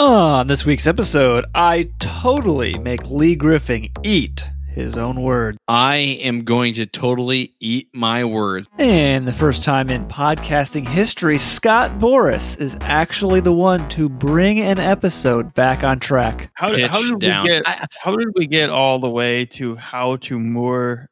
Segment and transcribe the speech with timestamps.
[0.00, 5.58] Ah, on this week's episode, I totally make Lee Griffin eat his own words.
[5.66, 8.68] I am going to totally eat my words.
[8.78, 14.60] And the first time in podcasting history, Scott Boris is actually the one to bring
[14.60, 16.52] an episode back on track.
[16.54, 17.42] How, did- how Pitch did down.
[17.44, 17.66] we get?
[18.00, 21.10] how did we get all the way to how to moor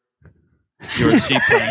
[0.96, 1.70] your seaplane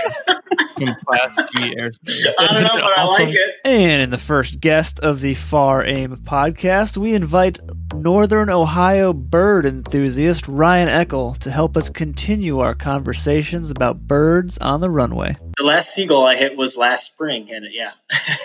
[0.76, 2.26] from Class G airspace?
[2.38, 3.50] I don't know, Isn't it but I like it.
[3.64, 7.59] And in the first guest of the Far Aim podcast, we invite
[7.94, 14.82] Northern Ohio bird enthusiast Ryan Eckel to help us continue our conversations about birds on
[14.82, 15.38] the runway.
[15.58, 17.91] The last seagull I hit was last spring, and yeah,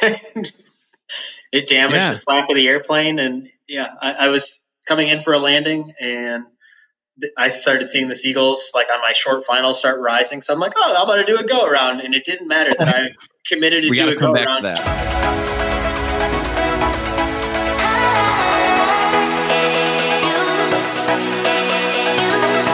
[1.53, 2.13] it damaged Yeah.
[2.15, 5.93] the flap of the airplane, and yeah, I, I was coming in for a landing,
[6.01, 6.55] and th-
[7.37, 10.43] I started seeing the seagulls like on my short final start rising.
[10.43, 12.73] So I'm like, oh, I'm going to do a go around, and it didn't matter
[12.79, 13.11] that I
[13.47, 14.63] committed to We do a come go back around.
[14.63, 15.41] to that.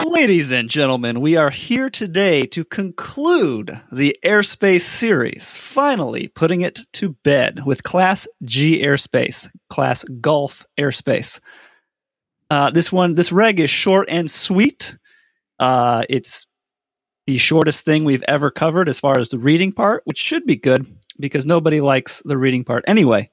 [0.07, 6.79] Ladies and gentlemen, we are here today to conclude the airspace series, finally putting it
[6.93, 11.39] to bed with Class G airspace, Class Golf airspace.
[12.49, 14.97] Uh, this one, this reg is short and sweet.
[15.59, 16.47] Uh, it's
[17.25, 20.55] the shortest thing we've ever covered as far as the reading part, which should be
[20.55, 20.87] good
[21.19, 23.27] because nobody likes the reading part anyway.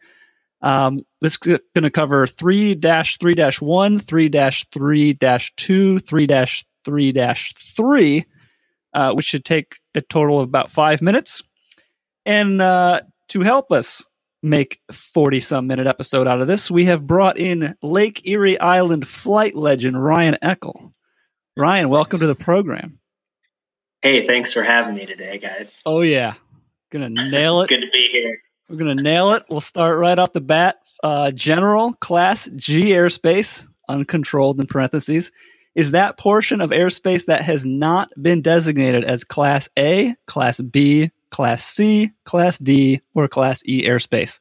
[0.62, 4.28] Um, this is going to cover 3 3 1, 3
[4.72, 5.18] 3
[5.56, 6.26] 2, 3
[6.84, 8.24] 3 3,
[8.94, 11.42] uh, which should take a total of about five minutes.
[12.26, 14.04] And uh, to help us
[14.44, 19.06] make 40 some minute episode out of this, we have brought in Lake Erie Island
[19.08, 20.92] flight legend Ryan Eckel.
[21.56, 22.98] Ryan, welcome to the program.
[24.02, 25.80] Hey, thanks for having me today, guys.
[25.86, 26.34] Oh, yeah.
[26.92, 27.74] Gonna nail It's it.
[27.74, 28.38] good to be here.
[28.68, 29.44] We're gonna nail it.
[29.48, 30.76] We'll start right off the bat.
[31.02, 35.32] Uh, general class G airspace, uncontrolled in parentheses,
[35.74, 41.10] is that portion of airspace that has not been designated as Class A, Class B,
[41.34, 44.38] Class C, Class D, or Class E airspace.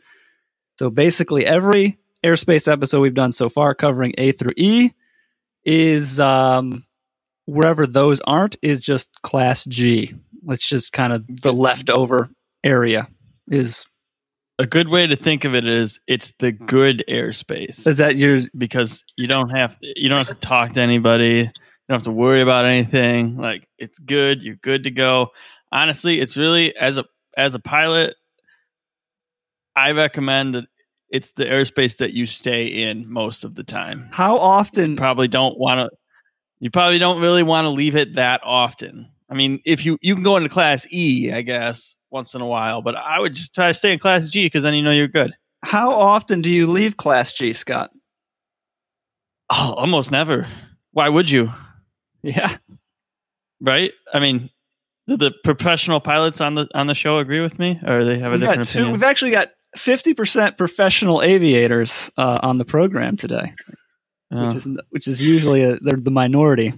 [0.77, 4.91] So basically, every airspace episode we've done so far, covering A through E,
[5.65, 6.85] is um,
[7.47, 10.13] wherever those aren't is just Class G.
[10.49, 12.29] It's just kind of the leftover
[12.63, 13.07] area.
[13.47, 13.87] Is
[14.59, 18.41] A good way to think of it is it's the good airspace is that your
[18.55, 21.37] because you don't have you don't have to talk to anybody.
[21.37, 23.35] You don't have to worry about anything.
[23.35, 24.43] Like it's good.
[24.43, 25.31] You're good to go.
[25.73, 28.15] Honestly, it's really as a as a pilot,
[29.75, 30.65] I recommend that
[31.09, 34.07] it's the airspace that you stay in most of the time.
[34.11, 35.97] how often You probably don't want to
[36.59, 39.09] you probably don't really want to leave it that often.
[39.29, 42.45] I mean if you you can go into class e i guess once in a
[42.45, 44.91] while but i would just try to stay in class g because then you know
[44.91, 45.33] you're good.
[45.63, 47.89] How often do you leave Class G, Scott?
[49.49, 50.47] oh almost never.
[50.91, 51.51] Why would you?
[52.25, 52.55] Yeah,
[53.59, 53.91] right?
[54.13, 54.49] I mean
[55.07, 58.31] do the professional pilots on the on the show agree with me or they have
[58.31, 62.65] a we've, different two, opinion we've actually got fifty percent professional aviators uh, on the
[62.65, 63.53] program today,
[64.31, 64.45] Oh.
[64.47, 66.73] which is which is usually a, they're the minority.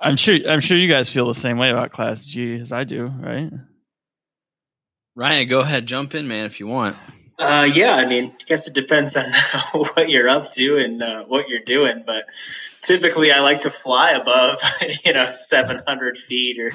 [0.00, 2.84] i'm sure i'm sure you guys feel the same way about class g as i
[2.84, 3.50] do right
[5.14, 6.96] Ryan, go ahead, jump in, man, if you want.
[7.38, 9.26] Uh, yeah, I mean, I guess it depends on
[9.72, 12.24] what you're up to and uh, what you're doing, but
[12.82, 14.58] typically I like to fly above,
[15.04, 16.72] you know, 700 feet or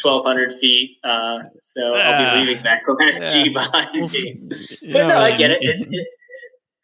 [0.00, 0.98] 1200 feet.
[1.02, 3.52] Uh, so I'll be leaving that Class G yeah.
[3.52, 4.40] behind me.
[4.92, 5.58] But no, I get it.
[5.62, 6.08] It, it.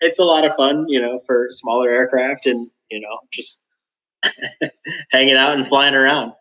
[0.00, 3.60] It's a lot of fun, you know, for smaller aircraft and, you know, just
[5.12, 6.32] hanging out and flying around.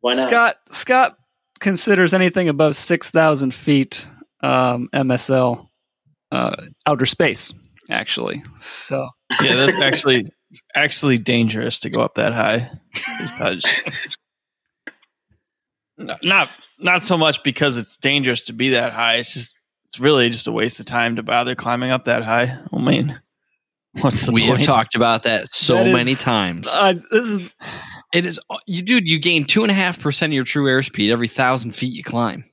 [0.00, 0.28] Why not?
[0.28, 1.18] Scott Scott
[1.58, 4.06] considers anything above six thousand feet
[4.42, 5.69] um, MSL
[6.32, 7.52] uh, outer space.
[7.90, 9.08] Actually, so
[9.42, 10.26] yeah, that's actually
[10.76, 12.70] actually dangerous to go up that high.
[13.40, 13.80] I just-
[15.98, 16.48] No, not
[16.78, 19.16] not so much because it's dangerous to be that high.
[19.16, 19.52] It's just
[19.88, 22.58] it's really just a waste of time to bother climbing up that high.
[22.72, 23.20] I mean,
[24.00, 26.68] what's the We have talked about that so That is- many times.
[26.70, 27.50] uh, this is
[28.14, 29.08] it is you, dude.
[29.08, 32.02] You gain two and a half percent of your true airspeed every thousand feet you
[32.04, 32.44] climb.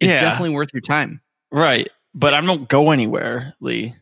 [0.00, 0.20] It's Yeah.
[0.22, 1.20] definitely worth your time.
[1.50, 1.88] right,
[2.18, 3.94] but I don't go anywhere, Lee.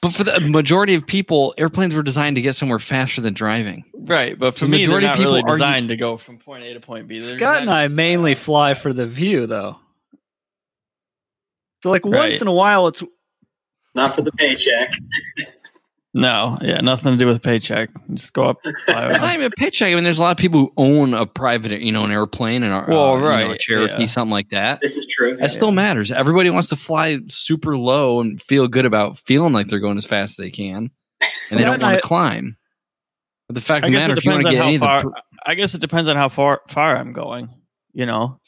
[0.00, 3.84] But for the majority of people, airplanes were designed to get somewhere faster than driving.
[3.94, 6.16] Right, but for The me, majority they're of not people really argue- designed to go
[6.16, 7.20] from point A to point B.
[7.20, 9.76] They're Scott and I mainly fly for the view, though.
[11.84, 12.18] So, like Right.
[12.18, 13.02] once in a while, it's
[13.94, 14.90] Not for the paycheck.
[16.14, 17.88] No, yeah, nothing to do with paycheck.
[18.12, 18.58] Just go up.
[18.84, 19.90] fly It's not even a paycheck.
[19.92, 22.62] I mean, there's a lot of people who own a private, you know, an airplane
[22.62, 24.06] and a, Well, uh, you know, right, a Cherokee, yeah.
[24.06, 24.80] something like that.
[24.82, 25.36] This is true.
[25.36, 26.10] That still matters.
[26.12, 30.04] Everybody wants to fly super low and feel good about feeling like they're going as
[30.04, 30.90] fast as they can,
[31.50, 32.58] and they don't want I- to climb.
[33.48, 34.54] But the fact I of the guess matter, it if you want depends to on
[34.54, 35.22] get how any of the far.
[35.46, 37.48] I guess it depends on how far far I'm going.
[37.94, 38.38] You know,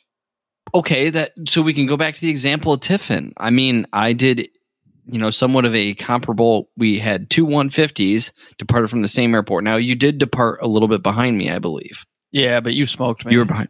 [0.74, 3.32] okay, that so we can go back to the example of Tiffin.
[3.38, 4.48] I mean, I did,
[5.06, 6.70] you know, somewhat of a comparable.
[6.76, 9.64] We had two 150s departed from the same airport.
[9.64, 12.04] Now you did depart a little bit behind me, I believe.
[12.32, 13.32] yeah, but you smoked me.
[13.32, 13.68] You were behind.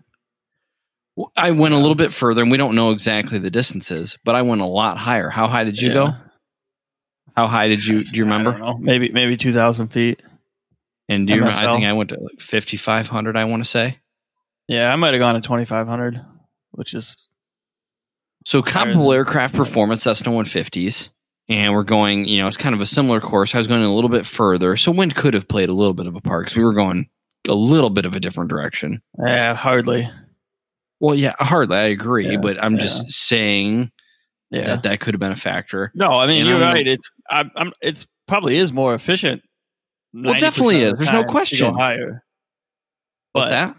[1.37, 4.43] I went a little bit further, and we don't know exactly the distances, but I
[4.43, 5.29] went a lot higher.
[5.31, 5.95] How high did you Yeah.
[5.95, 6.15] go?
[7.37, 8.03] How high did you?
[8.05, 8.75] Do you remember?
[8.79, 10.23] Maybe maybe two thousand feet.
[11.09, 11.59] And do you remember?
[11.61, 13.37] I think I went to like 5,500.
[13.37, 13.99] I want to say.
[14.69, 16.25] Yeah, I might have gone to twenty five hundred,
[16.73, 17.29] which is
[18.47, 21.11] So comparable aircraft performance, Cessna 150s,
[21.49, 22.25] and we're going.
[22.27, 23.55] You know, it's kind of a similar course.
[23.55, 26.07] I was going a little bit further, so wind could have played a little bit
[26.07, 27.09] of a part because we were going
[27.49, 29.03] a little bit of a different direction.
[29.27, 30.09] yeah, hardly.
[31.01, 31.77] Well, yeah, hardly.
[31.77, 32.79] I agree, Yeah, but I'm yeah.
[32.79, 33.91] just saying
[34.51, 34.65] Yeah.
[34.65, 35.91] that that could have been a factor.
[35.95, 36.87] no, I mean And you're I'm- right.
[36.87, 37.73] It's I, I'm.
[37.83, 39.43] It's probably is more efficient.
[40.15, 40.93] Well, definitely is.
[40.93, 41.75] the There's no question.
[41.75, 42.23] higher.
[43.33, 43.77] What's that?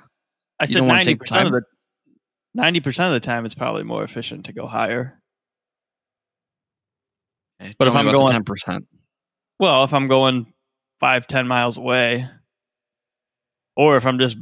[0.59, 1.61] I said ninety percent of the
[2.53, 5.19] ninety percent of the time, it's probably more efficient to go higher.
[7.77, 8.85] But if I'm going- 10%.
[9.59, 10.53] Well, if I'm going
[10.99, 12.27] five, ten miles away,
[13.75, 14.37] or if I'm just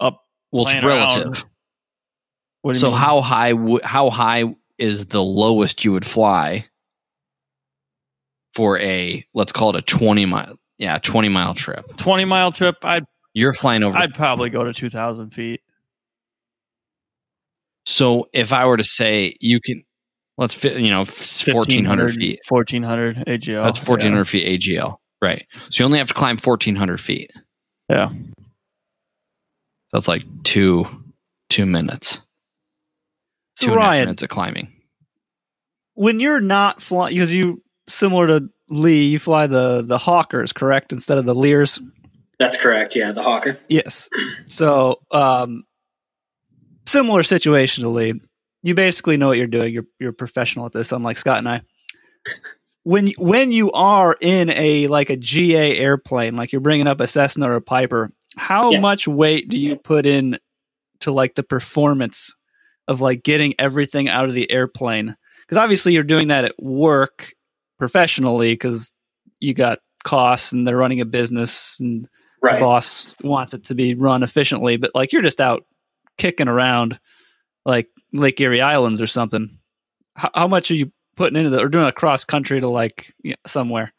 [0.00, 0.24] up.
[0.52, 1.44] Well, it's relative.
[2.62, 2.98] What do you So mean?
[2.98, 3.50] how high?
[3.52, 4.44] W- how high
[4.78, 6.66] is the lowest you would fly
[8.54, 10.58] for a let's call it a twenty mile?
[10.78, 11.96] Yeah, twenty mile trip.
[11.96, 12.76] twenty mile trip?
[12.82, 13.04] I'd
[13.34, 13.96] You're flying over.
[13.96, 15.60] I'd probably go to two thousand feet.
[17.86, 19.84] so if I were to say you can,
[20.40, 20.76] let's fit.
[20.80, 22.40] You know, fourteen hundred feet.
[22.48, 23.62] Fourteen hundred AGL.
[23.62, 24.96] That's fourteen hundred feet AGL.
[25.22, 25.46] Right.
[25.68, 27.30] So you only have to climb fourteen hundred feet.
[27.88, 28.10] Yeah.
[29.92, 30.86] That's like two
[31.48, 32.20] two minutes.
[33.56, 34.68] So two and a half Ryan, minutes of climbing.
[35.94, 40.92] when you're not flying, because you similar to Lee, you fly the the Hawkers, correct,
[40.92, 41.80] instead of the Lears.
[42.38, 42.96] That's correct.
[42.96, 43.58] Yeah, the Hawker.
[43.68, 44.08] Yes.
[44.46, 45.64] So, um,
[46.86, 48.14] similar situation to Lee.
[48.62, 49.72] You basically know what you're doing.
[49.72, 51.62] You're you're professional at this, unlike Scott and I.
[52.82, 57.06] When when you are in a like a GA airplane, like you're bringing up a
[57.06, 58.80] Cessna or a Piper, how Yeah.
[58.80, 60.38] much weight do you put in
[61.00, 62.34] to like the performance
[62.88, 65.14] of like getting everything out of the airplane?
[65.42, 67.32] Because obviously you're doing that at work
[67.78, 68.92] professionally because
[69.40, 72.08] you got costs and they're running a business and
[72.42, 72.58] Right.
[72.60, 75.66] boss wants it to be run efficiently, but like you're just out
[76.16, 76.98] kicking around
[77.64, 79.58] like Lake Erie Islands or something.
[80.14, 83.14] How, how much are you putting into the or doing a cross country to like
[83.22, 83.92] yeah, somewhere?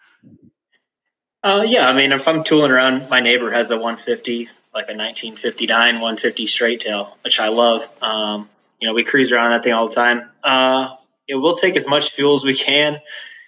[1.43, 4.93] Uh, yeah, I mean, if I'm tooling around, my neighbor has a 150, like a
[4.93, 7.87] 1959 150 straight tail, which I love.
[8.01, 8.47] Um,
[8.79, 10.29] you know, we cruise around that thing all the time.
[10.43, 10.95] Uh,
[11.27, 12.99] it will take as much fuel as we can.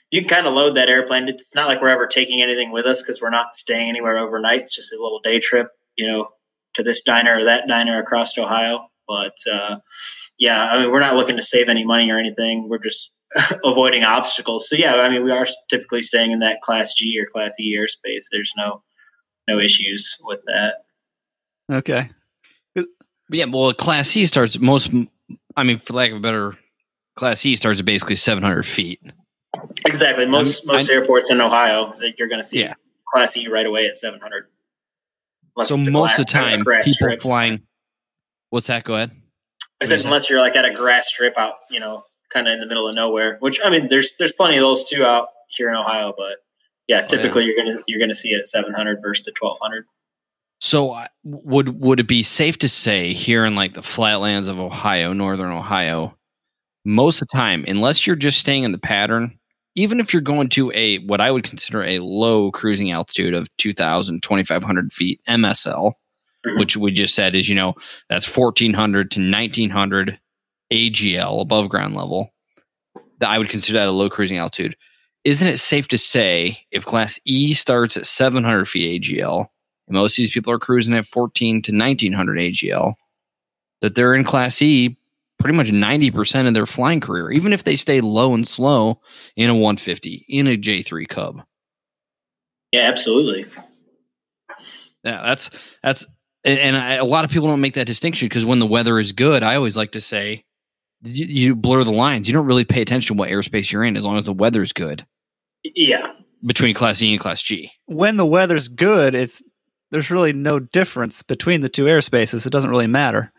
[0.09, 1.27] You can kind of load that airplane.
[1.27, 4.62] It's not like we're ever taking anything with us because we're not staying anywhere overnight.
[4.62, 6.30] It's just a little day trip, you know,
[6.75, 8.89] to this diner or that diner across Ohio.
[9.08, 9.78] But uh,
[10.38, 12.70] yeah, I mean, we're not looking to save any money or anything.
[12.70, 13.12] We're just
[13.64, 14.70] avoiding obstacles.
[14.70, 17.78] So yeah, I mean, we are typically staying in that Class G or Class E
[17.78, 18.24] airspace.
[18.32, 18.82] There's no
[19.48, 20.76] no issues with that.
[21.72, 22.10] Okay.
[22.76, 22.86] But
[23.30, 24.92] yeah, well, Class C starts most.
[25.56, 26.54] I mean, for lack of a better,
[27.16, 29.02] Class C starts at basically 700 feet.
[29.86, 30.26] Exactly.
[30.26, 32.74] Most I'm- most airports in Ohio that you're going to see Yeah.
[33.14, 34.48] Class E right away at 700.
[35.56, 37.22] Unless so most of the time, people strip.
[37.22, 37.62] flying.
[38.54, 38.83] What's that?
[38.83, 39.10] Go ahead.
[39.81, 42.60] I said unless you're like at a grass strip out, you know, kind of in
[42.60, 43.38] the middle of nowhere.
[43.40, 46.38] Which I mean, there's there's plenty of those too out here in Ohio, but
[46.88, 49.86] yeah, typically you're gonna you're gonna see it at 700 versus the 1200.
[50.62, 54.60] So uh, would would it be safe to say here in like the flatlands of
[54.60, 56.16] Ohio, northern Ohio,
[56.86, 59.36] most of the time, unless you're just staying in the pattern,
[59.74, 63.50] even if you're going to a what I would consider a low cruising altitude of
[63.57, 65.94] 2,000, 2,500 feet MSL.
[66.57, 67.76] Which we just said is you know
[68.09, 70.19] that's 1,400 to 1,900
[70.71, 72.33] AGL above ground level,
[73.19, 74.76] that I would consider that a low cruising altitude.
[75.23, 79.47] Isn't it safe to say if Class E starts at 700 feet AGL?
[79.88, 82.94] and most of these people are cruising at 14 to 1900 AGL,
[83.81, 84.97] that they're in Class E
[85.40, 89.02] pretty much 90% of their flying career, even if they stay low and slow
[89.35, 91.42] in a 150, in a J3 Cub.
[92.71, 93.45] Yeah, absolutely.
[95.04, 95.50] Yeah, that's,
[95.83, 96.06] that's,
[96.45, 99.00] and- and I, a lot of people don't make that distinction because when the weather
[99.00, 100.44] is good, I always like to say,
[101.04, 102.28] you, you blur the lines.
[102.28, 104.71] You don't really pay attention to what airspace you're in as long as the weather's
[104.73, 105.06] good.
[105.64, 106.12] Yeah,
[106.45, 107.71] between Class E and Class G.
[107.85, 109.42] when the weather's good, it's
[109.92, 112.45] there's really no difference between the two airspaces.
[112.45, 113.31] It doesn't really matter.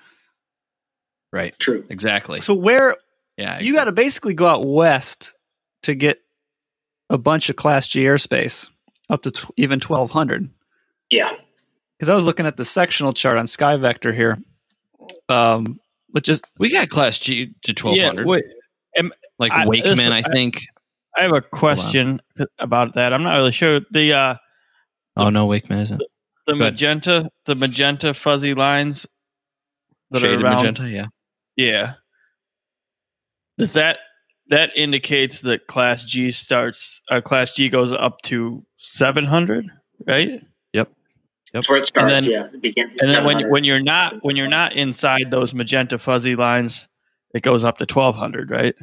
[1.33, 1.59] Right.
[1.59, 1.85] True.
[1.91, 2.41] Exactly.
[2.41, 2.97] So where
[3.37, 3.59] Yeah.
[3.61, 5.33] you got to basically go out west
[5.83, 6.19] to get
[7.11, 8.71] a bunch of Class G airspace
[9.11, 10.49] up to tw- even 1200.
[11.11, 11.35] Yeah.
[12.05, 14.37] Because I was looking at the sectional chart on SkyVector here,
[15.31, 15.81] um,
[16.13, 18.27] but just we got Class G to twelve hundred.
[18.95, 19.03] Yeah,
[19.39, 20.67] like I- Wakeman, listen, I I- think.
[21.17, 22.21] I have a question
[22.59, 23.15] about that.
[23.15, 23.81] I'm not really sure.
[23.91, 24.35] The uh,
[25.17, 26.03] oh no, Wakeman isn't.
[26.47, 26.59] the ahead.
[26.75, 29.07] magenta, the magenta fuzzy lines
[30.11, 30.57] that Shaded are around.
[30.57, 30.89] magenta.
[30.91, 31.07] Yeah.
[31.57, 31.95] Yeah.
[33.57, 34.01] Does that
[34.49, 37.01] that indicates that Class G starts?
[37.11, 39.71] Uh, Class G goes up to 700,
[40.07, 40.43] right?
[41.55, 42.11] That's where it starts.
[42.11, 42.45] then- yeah.
[42.53, 42.95] It begins.
[42.97, 46.87] at And then when when you're not when you're not inside those magenta fuzzy lines,
[47.33, 48.75] it goes up to 1200, right?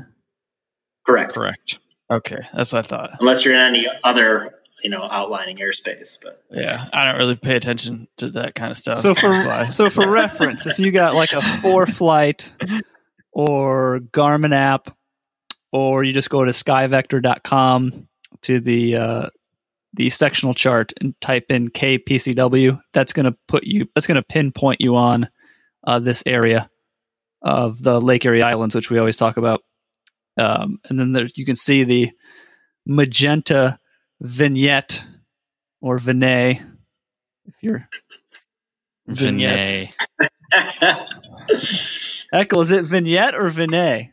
[1.05, 1.33] correct.
[1.35, 1.79] Correct.
[2.09, 3.11] Okay, that's what I thought.
[3.19, 6.17] Unless you're in any other, you know, outlining airspace.
[6.21, 8.97] But Yeah, I don't really pay attention to that kind of stuff.
[8.97, 12.51] so for so for reference, if you got like a ForeFlight
[13.31, 14.95] or Garmin app,
[15.71, 18.07] or you just go to skyvector.com
[18.41, 19.27] to the uh,
[19.93, 24.23] the sectional chart and type in KPCW, that's going to put you that's going to
[24.23, 25.29] pinpoint you on
[25.85, 26.69] uh, this area
[27.41, 29.61] of the Lake Erie Islands, which we always talk about.
[30.37, 32.11] Um, and then there, you can see the
[32.85, 33.79] magenta
[34.21, 35.03] vignette
[35.81, 36.61] or vignette
[37.45, 37.87] if you're
[39.07, 39.89] Vignette.
[40.51, 41.07] Vignette.
[42.33, 44.11] Echo, is it vignette or vignette?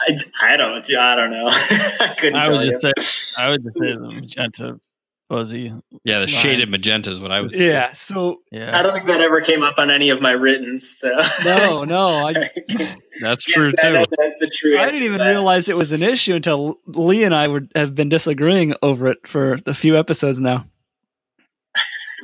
[0.00, 0.94] I, I don't.
[0.94, 1.48] I don't know.
[1.50, 2.70] I couldn't I tell would you.
[2.80, 4.80] just say I would just say the magenta
[5.28, 5.64] fuzzy.
[6.04, 6.28] Yeah, the Line.
[6.28, 7.68] shaded magenta is what I would say.
[7.68, 7.92] Yeah.
[7.92, 8.70] So Yeah.
[8.72, 10.80] I don't think that ever came up on any of my written.
[10.80, 11.10] So
[11.44, 12.32] no, no, I,
[13.20, 13.92] That's true Yeah, too.
[13.98, 15.28] that- that's the true I didn't even that.
[15.28, 19.26] realize it was an issue until Lee and I would have been disagreeing over it
[19.26, 20.64] for a few episodes now.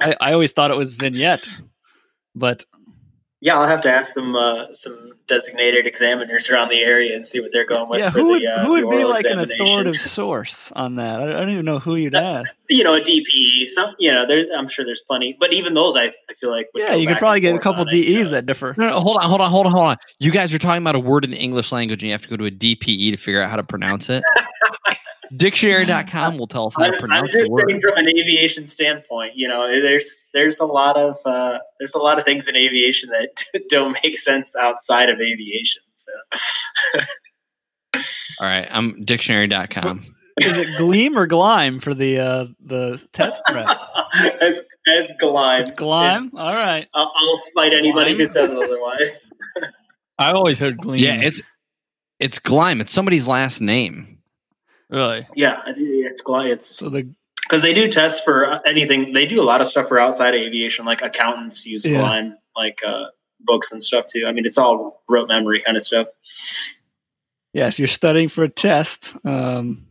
[0.01, 1.49] I, I always thought it was vignette,
[2.35, 2.65] but
[3.45, 7.41] Yeah, I'll have to ask some uh, some designated examiners around the area and see
[7.41, 8.01] what they're going with.
[8.01, 10.97] yeah, for who the, would uh, who the would be like an authoritative source on
[10.97, 11.21] that?
[11.21, 12.57] I, I don't even know who you'd ask.
[12.71, 13.69] You know, a DPE.
[13.69, 16.71] Some, you know, there, I'm sure there's plenty, but even those, I, I feel like.
[16.73, 18.31] would Yeah, go you could back probably get a couple on it, you DEs know.
[18.31, 18.75] that differ.
[18.79, 19.97] No, no, hold on, hold on, hold on, hold on.
[20.21, 22.29] You guys are talking about a word in the English language and you have to
[22.29, 24.25] go to a DPE to figure out how to pronounce it.
[25.37, 27.81] Dictionary.com will tell us how I'm, to I'm pronounce just the word.
[27.81, 32.19] from an aviation standpoint, you know, there's there's a lot of uh, there's a lot
[32.19, 35.83] of things in aviation that don't make sense outside of aviation.
[35.95, 36.13] So
[38.41, 39.99] All right, I'm dictionary.com.
[39.99, 43.69] Is it gleam or glime for the uh, the test prep?
[44.15, 45.63] it's, it's glime.
[45.63, 46.33] It's glime.
[46.37, 46.89] All right.
[46.93, 49.29] I'll, I'll fight anybody who says otherwise.
[50.19, 51.03] I always heard gleam.
[51.03, 51.41] Yeah, it's
[52.19, 52.81] it's Glime.
[52.81, 54.14] It's somebody's last name.
[54.95, 55.27] Really.
[55.35, 56.49] yeah, it's glime.
[56.49, 57.09] It's So the
[57.43, 59.13] because they do tests for uh, anything.
[59.13, 61.99] They do a lot of stuff for outside of aviation, like accountants use Yeah.
[61.99, 63.07] Glime, like uh,
[63.41, 64.27] books and stuff too.
[64.27, 66.07] I mean, it's all rote memory kind of stuff.
[67.53, 69.87] yeah, if you're studying for a test, um,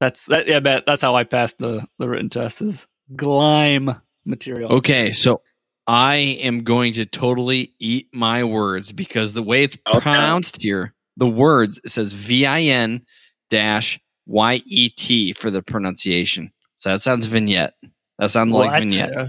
[0.00, 0.46] that's that.
[0.48, 3.90] Yeah, but that's how I passed the the written test is glime
[4.24, 4.72] material.
[4.74, 5.42] Okay, so
[5.86, 10.00] I am going to totally eat my words because the way it's Okay.
[10.00, 13.02] pronounced here, the words it says V I N
[13.50, 16.50] dash Y E T for the pronunciation.
[16.76, 17.74] So that sounds vignette.
[18.18, 18.80] That sounds like What?
[18.80, 19.12] vignette.
[19.14, 19.28] Yeah.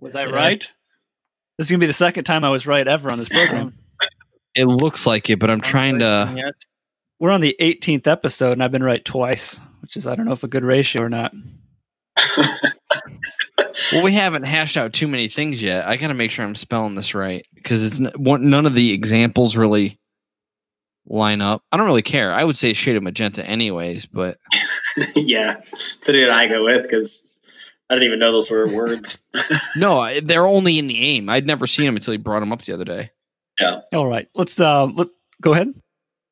[0.00, 0.30] Was I Yeah.
[0.34, 0.70] right?
[1.58, 3.72] This is gonna be the second time I was right ever on this program.
[4.56, 6.32] It looks like it, but I'm trying to.
[6.36, 6.54] Yet.
[7.20, 10.32] We're on the 18th episode, and I've been right twice, which is I don't know
[10.32, 11.32] if a good ratio or not.
[13.92, 15.86] Well, we haven't hashed out too many things yet.
[15.86, 18.74] I got to make sure I'm spelling this right because it's n- one, none of
[18.74, 19.99] the examples really
[21.06, 21.62] line up.
[21.72, 22.32] I don't really care.
[22.32, 24.38] I would say shade of magenta, anyways, but
[25.16, 25.60] yeah,
[26.00, 27.26] so did I go with because
[27.88, 29.22] I didn't even know those were words.
[29.76, 31.28] no, I- they're only in the aim.
[31.28, 33.10] I'd never seen them until he brought them up the other day.
[33.58, 33.80] Yeah.
[33.92, 35.10] All right, let's uh, let's
[35.42, 35.74] go ahead.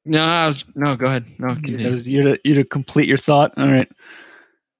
[0.04, 1.26] No, was, no, go ahead.
[1.38, 1.90] No, continue.
[1.90, 3.52] was you to you to complete your thought.
[3.58, 3.90] All right,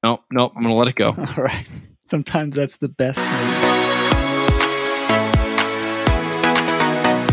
[0.02, 0.52] no, no.
[0.56, 1.08] I'm gonna let it go.
[1.18, 1.66] all right.
[2.10, 3.18] Sometimes that's the best.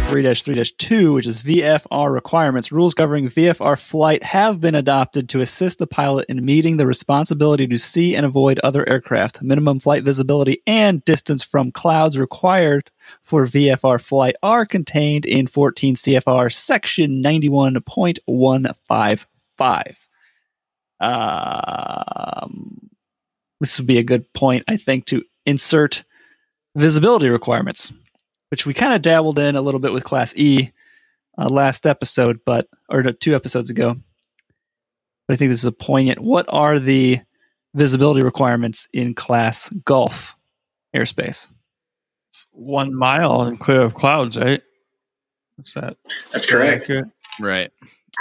[0.07, 2.71] Three three two, which is VFR requirements.
[2.71, 7.67] Rules governing VFR flight have been adopted to assist the pilot in meeting the responsibility
[7.67, 9.41] to see and avoid other aircraft.
[9.41, 12.89] Minimum flight visibility and distance from clouds required
[13.23, 19.95] for VFR flight are contained in 14 CFR section 91.155.
[21.01, 22.89] Um,
[23.59, 26.03] this would be a good point, I think, to insert
[26.75, 27.91] visibility requirements,
[28.55, 30.71] which we kind of dabbled in a little bit with Class E
[31.37, 33.97] uh, last episode, but or no, two episodes ago.
[35.27, 36.21] but I think this is a poignant.
[36.21, 37.19] What are the
[37.73, 40.37] visibility requirements in Class Golf
[40.95, 41.51] airspace?
[42.31, 44.61] It's one mile and clear of clouds, right?
[45.57, 45.97] What's that?
[46.31, 46.83] That's correct.
[46.83, 47.07] Accurate?
[47.41, 47.71] Right.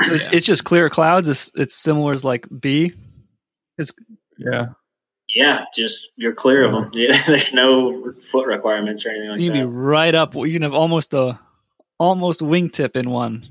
[0.02, 0.30] So it's, Yeah.
[0.32, 1.28] it's just clear clouds.
[1.28, 2.92] It's it's similar as like B.
[4.36, 4.66] Yeah.
[5.34, 6.90] Yeah, just you're clear of them.
[6.94, 9.42] Yeah, there's no foot requirements or anything like that.
[9.42, 10.34] you can be right up.
[10.34, 11.38] You can have almost a
[11.98, 13.44] almost wingtip in one,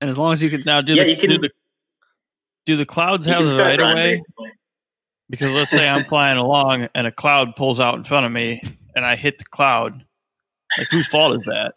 [0.00, 0.62] and as long as you can.
[0.64, 1.50] Now, do Yeah, the, you can- do the
[2.66, 4.20] do the clouds have the right of way?
[5.28, 8.62] Because let's say I'm flying along and a cloud pulls out in front of me
[8.94, 10.04] and I hit the cloud.
[10.78, 11.74] Like whose fault is that?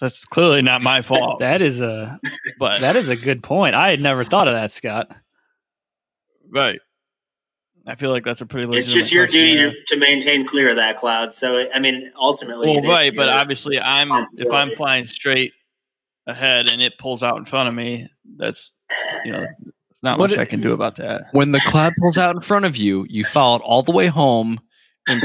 [0.00, 1.40] That's clearly not my fault.
[1.40, 2.18] That is a
[2.58, 3.74] but that is a good point.
[3.74, 5.14] I had never thought of that, Scott.
[6.50, 6.80] right.
[7.88, 8.76] I feel like that's a pretty.
[8.76, 11.32] It's just your duty to to, to maintain clear of that cloud.
[11.32, 15.52] So, I mean, ultimately, Well, right, but obviously, I'm if I'm flying straight
[16.26, 18.72] ahead and it pulls out in front of me, that's
[19.24, 19.44] you know,
[20.02, 21.28] not What much it- I can do about that.
[21.32, 24.06] When the cloud pulls out in front of you, you follow it all the way
[24.08, 24.60] home
[25.08, 25.22] and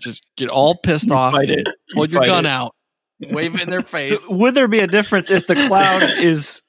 [0.00, 1.32] just get all pissed You off.
[1.34, 1.68] fight and it.
[1.94, 2.48] Hold You your fight gun it.
[2.48, 2.74] out.
[3.30, 4.18] Wave it in their face.
[4.22, 6.62] So would there be a difference if the cloud is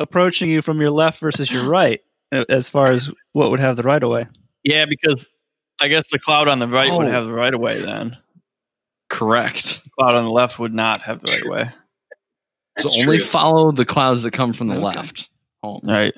[0.00, 2.00] approaching you from your left versus your right,
[2.48, 4.26] as far as what would have the right of way?
[4.64, 5.26] Yeah, because
[5.80, 7.10] I guess the cloud on the right would Oh.
[7.10, 7.80] have the right of way.
[7.80, 8.16] Then
[9.08, 9.82] Correct.
[9.84, 11.70] the cloud on the left would not have the right of way.
[12.76, 13.26] That's so only true.
[13.26, 14.84] follow the clouds that come from the Okay.
[14.84, 15.28] left.
[15.62, 15.80] Home.
[15.82, 16.14] Right.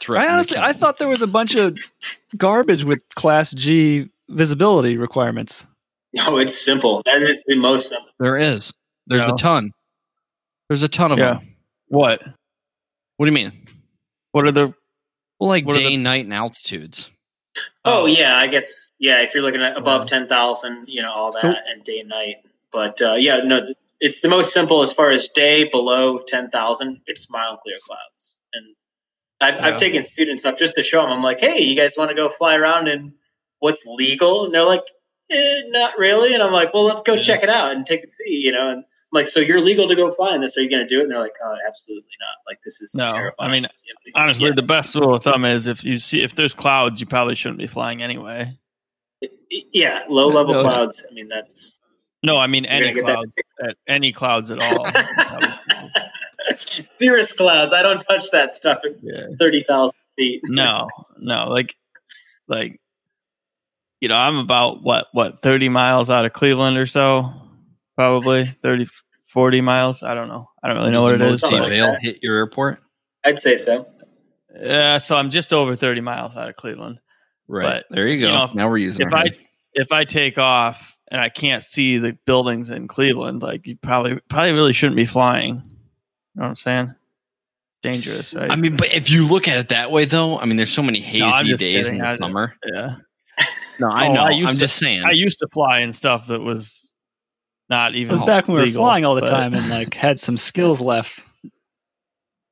[0.00, 1.78] Threaten I honestly, I thought there was a bunch of
[2.36, 5.66] garbage with Class G visibility requirements.
[6.12, 7.02] no, it's simple.
[7.06, 8.08] That is the most simple.
[8.20, 8.72] there is.
[9.06, 9.34] There's No.
[9.34, 9.70] a ton.
[10.68, 11.34] There's a ton of Yeah.
[11.34, 11.56] them.
[11.88, 12.22] What?
[13.16, 13.66] What do you mean?
[14.32, 14.74] What are the?
[15.44, 17.10] Well, like What day, the- night, and altitudes.
[17.84, 19.20] Oh, yeah, I guess yeah.
[19.20, 20.06] If you're looking at above Yeah.
[20.20, 22.36] ten thousand, you know all that, So- and day and night.
[22.72, 23.60] But uh, yeah, no,
[24.00, 27.02] it's the most simple as far as day below ten thousand.
[27.06, 28.74] It's mild clear clouds, and
[29.42, 29.66] I've, Yeah.
[29.66, 31.10] I've taken students up just to show them.
[31.12, 33.12] I'm like, hey, you guys want to go fly around and
[33.58, 34.46] what's legal?
[34.46, 34.84] And they're like,
[35.30, 36.32] eh, not really.
[36.32, 37.20] And I'm like, well, let's go Yeah.
[37.20, 38.30] check it out and take a see.
[38.30, 40.56] You know, and I'm like, so you're legal to go fly in this?
[40.56, 41.04] Are you going to do it?
[41.04, 42.36] And they're like, oh, absolutely not.
[42.46, 44.54] Like this is No, I mean, You Honestly, yeah.
[44.54, 47.58] the best rule of thumb is if you see if there's clouds, you probably shouldn't
[47.58, 48.58] be flying anyway.
[49.72, 51.04] yeah, low level No, clouds.
[51.10, 51.78] I mean, that's
[52.22, 54.86] No, I mean any gonna get that clouds, at any clouds at all.
[56.98, 57.72] Cirrus clouds.
[57.72, 59.28] I don't touch that stuff at yeah.
[59.38, 60.42] thirty thousand feet.
[60.44, 61.74] No, no, like,
[62.48, 62.80] like,
[64.00, 67.32] you know, I'm about what, what, 30 miles out of Cleveland or so,
[67.96, 68.86] probably 30,
[69.34, 70.02] 40 miles.
[70.02, 70.48] I don't know.
[70.62, 71.40] I don't really know what it Does is.
[71.42, 72.78] the Something like Vale hit your airport?
[73.24, 73.86] I'd say so.
[74.58, 77.00] Yeah, so I'm just over 30 miles out of Cleveland.
[77.48, 77.82] Right.
[77.90, 78.26] But, there you go.
[78.28, 79.36] you know, if- now we're using If I head.
[79.74, 84.18] if I take off and I can't see the buildings in Cleveland, like you probably
[84.30, 85.56] probably really shouldn't be flying.
[85.56, 85.60] You
[86.36, 86.94] know what I'm saying?
[87.82, 88.50] Dangerous, right?
[88.50, 90.82] I mean, but if you look at it that way, though, I mean, there's so
[90.82, 91.18] many hazy
[91.50, 91.94] No, days kidding.
[91.94, 92.54] in the I- summer.
[92.72, 92.96] yeah.
[93.80, 94.20] No, I Oh, know.
[94.22, 95.02] I I used am to- just saying.
[95.04, 96.83] I used to fly in stuff that was
[97.68, 99.68] not It even was back when we were legal, flying all the but- time and
[99.68, 101.24] like had some skills left.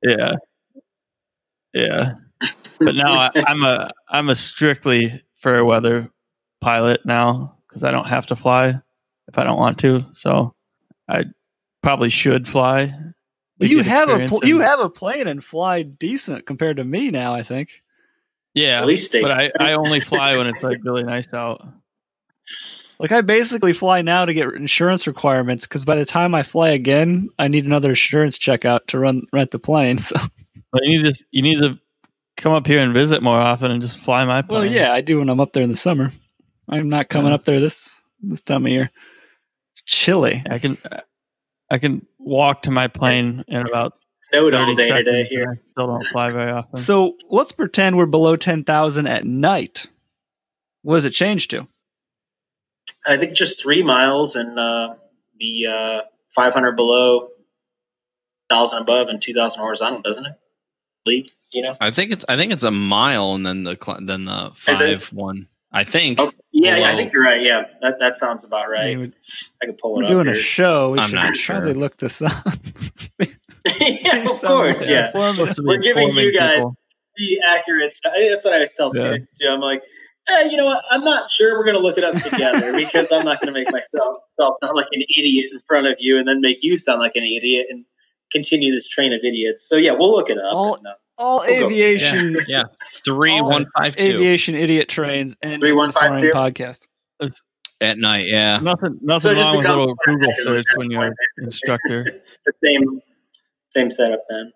[0.02, 0.34] Yeah.
[1.72, 2.14] Yeah.
[2.80, 6.10] But now I, I'm a I'm a strictly fair weather
[6.60, 8.80] pilot now because I don't have to fly
[9.28, 10.04] if I don't want to.
[10.12, 10.54] So
[11.08, 11.24] I
[11.82, 12.94] probably should fly.
[13.58, 16.84] But you have a experience pl- you have a plane and fly decent compared to
[16.84, 17.32] me now.
[17.34, 17.70] I think.
[18.54, 19.22] yeah, At least stay.
[19.22, 21.64] but I, I only fly when it's like really nice out.
[23.02, 26.70] Like I basically fly now to get insurance requirements because by the time I fly
[26.70, 29.98] again, I need another insurance checkout to run rent the plane.
[30.08, 30.16] So,
[30.72, 31.78] But you need to you need to
[32.36, 34.62] come up here and visit more often and just fly my plane.
[34.62, 36.10] well, yeah, I do when I'm up there in the summer.
[36.68, 37.34] I'm not coming Yeah.
[37.34, 38.90] up there this this time of year.
[39.72, 40.42] It's chilly.
[40.48, 40.78] I can
[41.70, 43.94] I can walk to my plane in about
[44.30, 45.06] Snowed all 30 day seconds.
[45.06, 45.50] today here.
[45.52, 46.76] I still don't fly very often.
[46.76, 49.88] So let's pretend we're below ten thousand at night.
[50.82, 51.66] What does it change to?
[53.06, 54.94] I think just three miles and uh,
[55.38, 56.00] the uh,
[56.34, 57.28] 500 below,
[58.48, 60.32] 1,000 above, and 2,000 horizontal, doesn't it?
[61.04, 61.74] League, you know?
[61.80, 65.06] I think it's I think it's a mile and then the cl- then the five
[65.12, 65.48] one.
[65.72, 66.20] I think.
[66.20, 67.42] Oh, yeah, yeah, I think you're right.
[67.42, 68.96] Yeah, that, that sounds about I right.
[68.98, 69.14] mean,
[69.62, 70.04] I could pull it.
[70.04, 70.10] Up.
[70.10, 70.90] We're it doing up a show.
[70.90, 71.56] We I'm should not sure.
[71.56, 72.32] probably look this up.
[73.80, 75.08] yeah, of course, yeah.
[75.08, 76.76] Supposed to be We're giving you guys- people.
[77.16, 77.94] Be accurate.
[78.04, 79.02] I- That's what I always tell Yeah.
[79.02, 79.48] students too.
[79.48, 79.82] I'm like,
[80.28, 80.82] hey, you know what?
[80.90, 83.58] I'm not sure we're going to look it up together because I'm not going to
[83.60, 86.78] make myself self sound like an idiot in front of you and then make you
[86.78, 87.84] sound like an idiot and
[88.30, 89.68] continue this train of idiots.
[89.68, 90.54] So yeah, we'll look it up.
[90.54, 90.78] All-
[91.18, 92.64] All We'll aviation Yeah,
[93.04, 96.32] three All one five two aviation idiot trains and the 3152?
[96.32, 96.86] Flying podcast.
[97.80, 98.26] at night.
[98.28, 101.14] Yeah, Nothing, nothing it just wrong with a little more Google search when you're an
[101.38, 102.04] instructor.
[102.46, 103.00] the same
[103.70, 104.52] same setup then.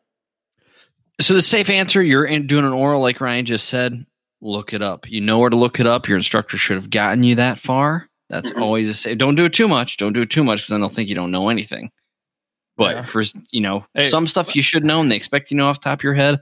[1.21, 4.05] So the safe answer, you're in doing an oral like Ryan just said,
[4.41, 5.09] look it up.
[5.09, 6.09] You know where to look it up.
[6.09, 8.09] Your instructor should have gotten you that far.
[8.29, 8.61] That's Mhm.
[8.61, 9.19] always a safe.
[9.19, 9.97] Don't do it too much.
[9.97, 11.91] Don't do it too much because then they'll think you don't know anything.
[12.77, 13.03] But Yeah.
[13.03, 13.23] for
[13.53, 14.05] you know Hey.
[14.07, 16.15] some stuff you should know and they expect you know off the top of your
[16.15, 16.41] head.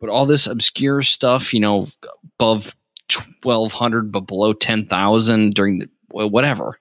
[0.00, 1.86] But all this obscure stuff, you know,
[2.38, 2.74] above
[3.08, 6.78] twelve hundred but below ten thousand during the whatever.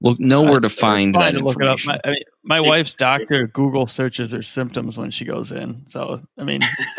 [0.00, 1.78] Look, know where to find that to look it up.
[1.78, 2.00] information.
[2.04, 5.84] I mean, my It's- wife's doctor Google searches her symptoms when she goes in.
[5.88, 6.60] So I mean,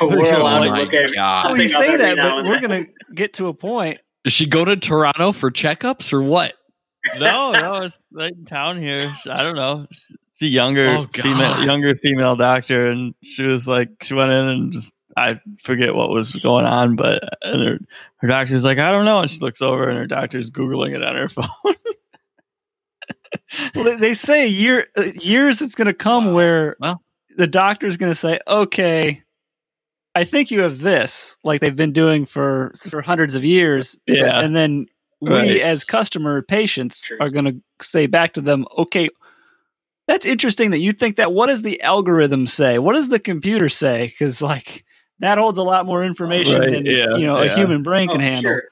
[0.00, 1.46] We're allowed oh to my look at god!
[1.50, 2.62] Well, you say that, but we're then.
[2.62, 3.98] gonna get to a point.
[4.24, 6.54] Does she go to Toronto for checkups or what?
[7.18, 9.14] no, no, it's right in town here.
[9.30, 9.86] I don't know.
[10.38, 14.48] She's a younger Oh, female, younger female doctor, and she was like, she went in
[14.48, 17.78] and just I forget what was going on, but and her,
[18.18, 21.02] her doctor's like, I don't know, and she looks over and her doctor's googling it
[21.02, 21.46] on her phone.
[23.74, 27.02] Well, they- they say year uh, years it's going to come where Well.
[27.36, 29.22] the doctor's going to say, "Okay,
[30.14, 33.96] I think you have this," like they've been doing for for hundreds of years.
[34.06, 34.40] Yeah.
[34.40, 34.86] and then
[35.20, 35.60] we, Right.
[35.60, 37.18] as customer patients, True.
[37.20, 39.08] are going to say back to them, "Okay."
[40.06, 41.32] That's interesting that you think that.
[41.32, 42.78] What does the algorithm say?
[42.80, 44.06] What does the computer say?
[44.08, 44.84] Because like
[45.20, 48.12] that holds a lot more information Right, than yeah, you know a human brain Oh,
[48.12, 48.40] can handle.
[48.42, 48.62] sure.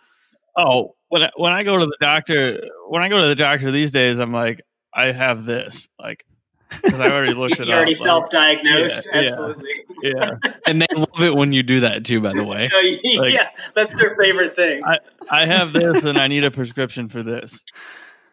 [0.56, 3.70] Oh, when I, when I go to the doctor, when I go to the doctor
[3.70, 4.60] these days, I'm like,
[4.94, 6.24] I have this, like,
[6.82, 7.76] because I already looked it you up.
[7.76, 9.06] already like, self-diagnosed.
[9.06, 9.20] Yeah, yeah.
[9.20, 9.70] Absolutely.
[10.02, 10.30] yeah,
[10.66, 12.20] And they love it when you do that too.
[12.20, 14.82] By the way, Oh, yeah, Like- that's their favorite thing.
[15.30, 17.64] I have this, and I need a prescription for this.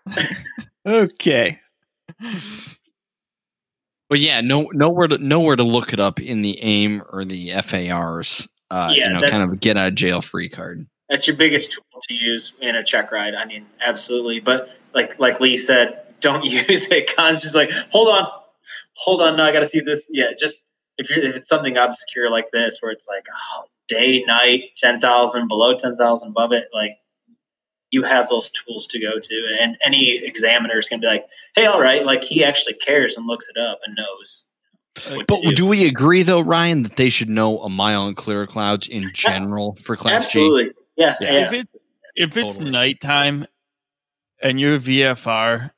[0.87, 1.59] Okay.
[4.09, 7.53] but yeah, no, nowhere to nowhere to look it up in the AIM or the
[7.63, 8.47] FARs.
[8.69, 10.85] Uh, Yeah, you know, that- kind of get out of jail free card.
[11.09, 13.35] That's your biggest tool to use in a check ride.
[13.35, 14.39] I mean, absolutely.
[14.39, 17.65] But like like Lee said, don't use it constantly.
[17.65, 18.27] Like, hold on,
[18.93, 19.37] hold on.
[19.37, 20.07] No, I got to see this.
[20.09, 20.65] Yeah, just
[20.97, 24.99] if you're if it's something obscure like this, where it's like oh, day, night, ten
[24.99, 26.91] thousand, below ten thousand, above it, like
[27.91, 31.25] you have those tools to go to, and any examiner is going to be like,
[31.55, 34.45] hey, all right, like he actually cares and looks it up and knows.
[35.27, 35.53] But do.
[35.53, 39.03] do we agree though, Ryan, that they should know a mile and clear clouds in
[39.13, 40.39] general for Class G?
[40.39, 41.31] absolutely, yeah, Yeah.
[41.31, 41.45] yeah.
[41.47, 41.71] If it's
[42.15, 42.71] if it's Totally.
[42.71, 43.45] nighttime
[44.41, 45.71] and you're VFR,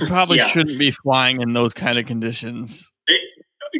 [0.00, 0.48] you probably Yeah.
[0.48, 2.90] shouldn't be flying in those kind of conditions.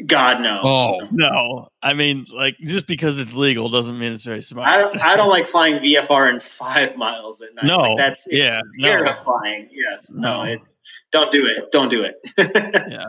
[0.06, 0.60] God no.
[0.62, 4.66] Oh, No, I mean, like just because it's legal doesn't mean it's very smart.
[4.66, 4.98] I don't.
[5.02, 7.64] I don't like flying VFR in five miles at night.
[7.66, 8.88] No, like that's it's yeah, no.
[8.88, 9.68] terrifying.
[9.70, 10.44] Yes, no.
[10.44, 10.50] No.
[10.52, 10.76] it's
[11.10, 11.70] don't do it.
[11.72, 12.14] Don't do it.
[12.38, 13.04] Yeah,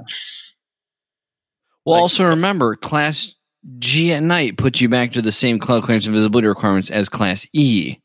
[1.86, 1.96] well.
[1.96, 3.34] Like- also uh, remember, Class
[3.80, 7.08] G at night puts you back to the same cloud clearance and visibility requirements as
[7.08, 7.98] Class E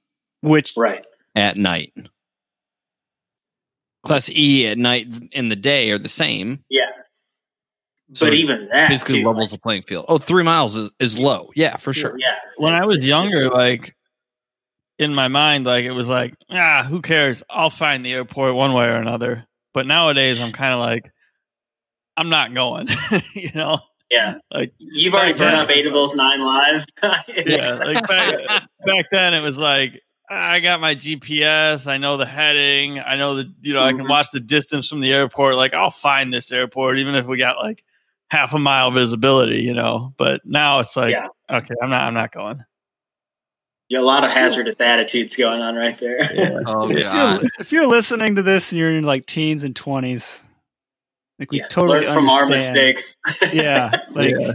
[0.43, 1.05] Which right.
[1.35, 1.93] at night.
[4.07, 6.65] Class E at night in the day are the same.
[6.69, 6.91] Yeah.
[8.15, 10.07] So but even that basically too, levels the playing field.
[10.09, 11.51] Oh, three miles is, is low.
[11.55, 12.17] Yeah, for sure.
[12.19, 12.37] Yeah.
[12.57, 13.95] when I was younger, just- like
[14.99, 17.43] in my mind, like it was like, ah, who cares?
[17.51, 19.47] I'll find the airport one way or another.
[19.75, 21.13] But nowadays, I'm kind of like,
[22.17, 22.89] I'm not going.
[23.35, 23.79] you know,
[24.11, 26.87] yeah, like you've already back burned up eight of those nine lives.
[27.47, 32.27] yeah, like back, back then it was like I got my GPS, I know the
[32.27, 34.11] heading, I know the you know I can Mhm.
[34.11, 35.55] watch the distance from the airport.
[35.57, 37.85] Like I'll find this airport even if we got like
[38.31, 40.13] half a mile visibility, you know.
[40.19, 41.29] But now it's like, Yeah.
[41.51, 42.63] okay, I'm not, I'm not going.
[43.89, 46.19] Yeah, a lot of hazardous attitudes going on right there.
[46.67, 47.41] Oh if god.
[47.41, 50.43] you're, if you're listening to this and you're in like teens and twenties,
[51.39, 53.17] like we Yeah, totally learn from our mistakes.
[53.51, 54.53] Yeah, like Yeah.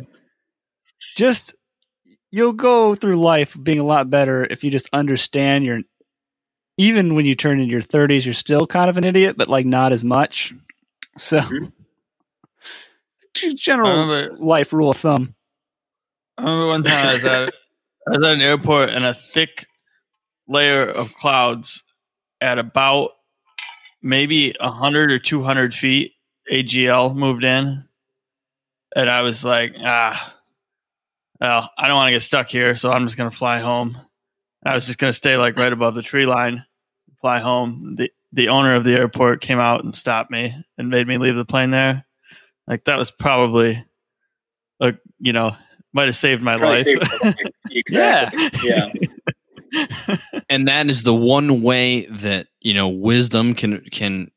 [1.16, 1.56] just
[2.34, 5.82] you'll go through life being a lot better if you just understand your.
[6.80, 9.64] Even when you turn into your 30s, you're still kind of an idiot, but like
[9.68, 10.52] not as much.
[11.16, 11.72] So, Mhm.
[13.56, 15.36] general life rule of thumb.
[16.40, 17.54] I remember one time I was at
[18.08, 19.68] I was at an airport and a thick
[20.48, 21.84] layer of clouds
[22.42, 23.12] at about
[24.02, 26.14] maybe hundred or two hundred feet.
[26.52, 27.88] AGL moved in,
[28.96, 30.36] and I was like, ah,
[31.44, 33.98] well, I don't want to get stuck here, so I'm just gonna fly home.
[34.66, 36.64] I was just gonna stay like right above the tree line,
[37.20, 37.96] fly home.
[37.98, 41.36] the The owner of the airport came out and stopped me and made me leave
[41.36, 42.06] the plane there.
[42.66, 43.84] Like that was probably,
[44.80, 45.56] a you know,
[45.92, 46.86] might have saved my Probably life.
[46.86, 47.38] saved your life.
[47.72, 48.70] exactly.
[48.70, 50.18] Yeah.
[50.50, 54.32] and that is the one way that you know wisdom can can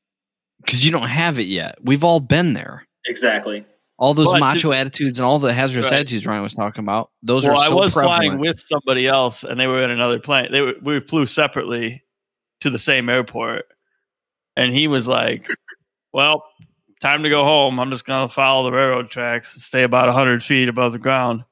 [0.65, 1.79] because you don't have it yet.
[1.85, 2.85] We've all been there.
[3.07, 3.65] Exactly.
[3.99, 6.01] All those But macho attitudes and all the hazardous Right.
[6.01, 7.11] attitudes Ryan was talking about.
[7.23, 8.23] Those well, are so I was prevalent.
[8.25, 10.53] flying with somebody else, and they were in another plane.
[10.53, 12.03] They were, we flew separately
[12.61, 13.67] to the same airport,
[14.55, 15.47] and he was like,
[16.13, 16.45] "Well,
[17.01, 17.79] time to go home.
[17.79, 21.45] I'm just gonna follow the railroad tracks, stay about hundred feet above the ground.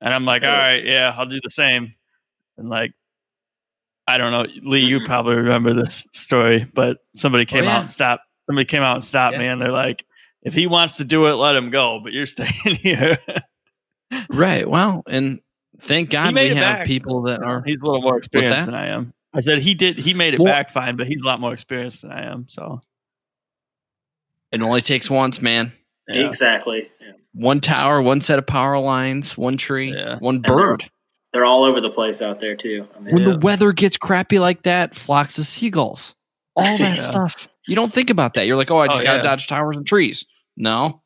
[0.00, 1.94] And I'm like, all right, yeah, I'll do the same.
[2.58, 2.92] And like,
[4.08, 5.06] I don't know, Lee, you mm-hmm.
[5.06, 7.76] probably remember this story, but somebody oh, came yeah.
[7.76, 8.24] out and stopped.
[8.44, 10.04] Somebody came out and stopped me, and they're like,
[10.42, 12.00] if he wants to do it, let him go.
[12.02, 13.18] But you're staying here.
[14.28, 14.68] Right.
[14.68, 15.40] Well, and
[15.80, 16.86] thank God we have back.
[16.86, 17.62] people that are.
[17.64, 19.12] he's a little more experienced than I am.
[19.34, 19.98] I said he did.
[19.98, 22.46] He made it Well- back fine, but he's a lot more experienced than I am.
[22.48, 22.80] So
[24.50, 25.72] It only takes once, man.
[26.08, 26.26] yeah.
[26.26, 26.90] Exactly.
[27.00, 27.12] Yeah.
[27.34, 30.18] One tower, one set of power lines, one tree, Yeah.
[30.18, 30.90] one they're- bird.
[31.32, 32.86] They're all over the place out there too.
[32.94, 33.30] I mean, When Yeah.
[33.30, 36.14] the weather gets crappy like that, flocks of seagulls,
[36.54, 36.92] all that Yeah.
[36.92, 37.48] stuff.
[37.66, 38.46] You don't think about that.
[38.46, 39.22] You're like, oh, I oh, just Oh, got to yeah.
[39.22, 40.26] dodge towers and trees.
[40.56, 41.02] No.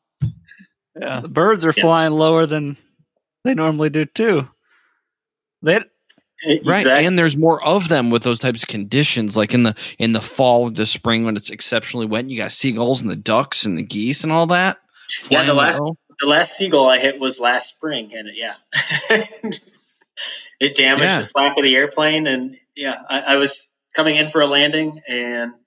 [0.99, 1.21] yeah.
[1.21, 1.81] The birds are Yeah.
[1.83, 2.77] flying lower than
[3.43, 4.47] they normally do too.
[5.61, 5.77] They
[6.45, 6.85] eh, Right.
[6.85, 9.35] And there's more of them with those types of conditions.
[9.37, 12.51] Like in the in the fall, the spring when it's exceptionally wet, and you got
[12.51, 14.77] seagulls and the ducks and the geese and all that.
[15.29, 15.97] Yeah, the last low.
[16.19, 18.55] the last seagull I hit was last spring, and it, yeah,
[20.59, 21.21] it damaged Yeah.
[21.21, 22.27] the flap of the airplane.
[22.27, 25.61] And yeah, I, I was coming in for a landing, and th-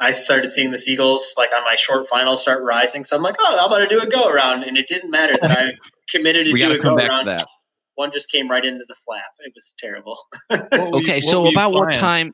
[0.00, 3.04] I started seeing the seagulls like on my short final start rising.
[3.04, 5.34] So I'm like, oh, I'm going to do a go around, and it didn't matter
[5.40, 5.72] that I
[6.10, 7.24] committed to we do a come go back around.
[7.26, 7.46] to that.
[7.94, 9.24] One just came right into the flap.
[9.40, 10.18] It was terrible.
[10.48, 12.32] What you- Okay, what so about what time?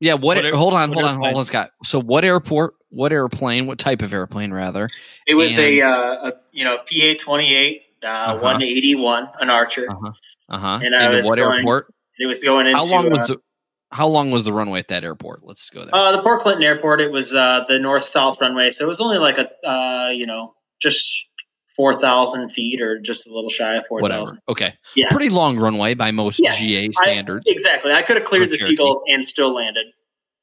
[0.00, 0.36] Yeah, what?
[0.36, 1.38] What air- hold on, what hold on, hold airplane?
[1.38, 1.70] on, Scott.
[1.84, 2.74] So, what airport?
[2.90, 3.66] What airplane?
[3.66, 4.88] What type of airplane, rather?
[5.28, 8.32] It was a, uh, a you know PA 28 uh, Uh-huh.
[8.40, 9.86] 181, an Archer.
[9.88, 10.12] Uh huh.
[10.48, 10.80] Uh huh.
[10.82, 11.94] And I was what going airport?
[12.18, 13.36] It was going into How long uh, was the
[13.92, 15.44] How long was the runway at that airport?
[15.44, 15.94] Let's go there.
[15.94, 17.00] Uh, the Port Clinton Airport.
[17.00, 20.26] It was uh, the north south runway, so it was only like a uh, you
[20.26, 21.06] know just
[21.76, 24.38] four thousand feet or just a little shy of four thousand.
[24.48, 24.74] Okay.
[24.96, 25.08] Yeah.
[25.10, 26.54] Pretty long runway by most Yeah.
[26.56, 27.44] GA I- standards.
[27.46, 27.92] Exactly.
[27.92, 28.72] I could have cleared the Cherokee.
[28.76, 29.86] Seagull and still landed.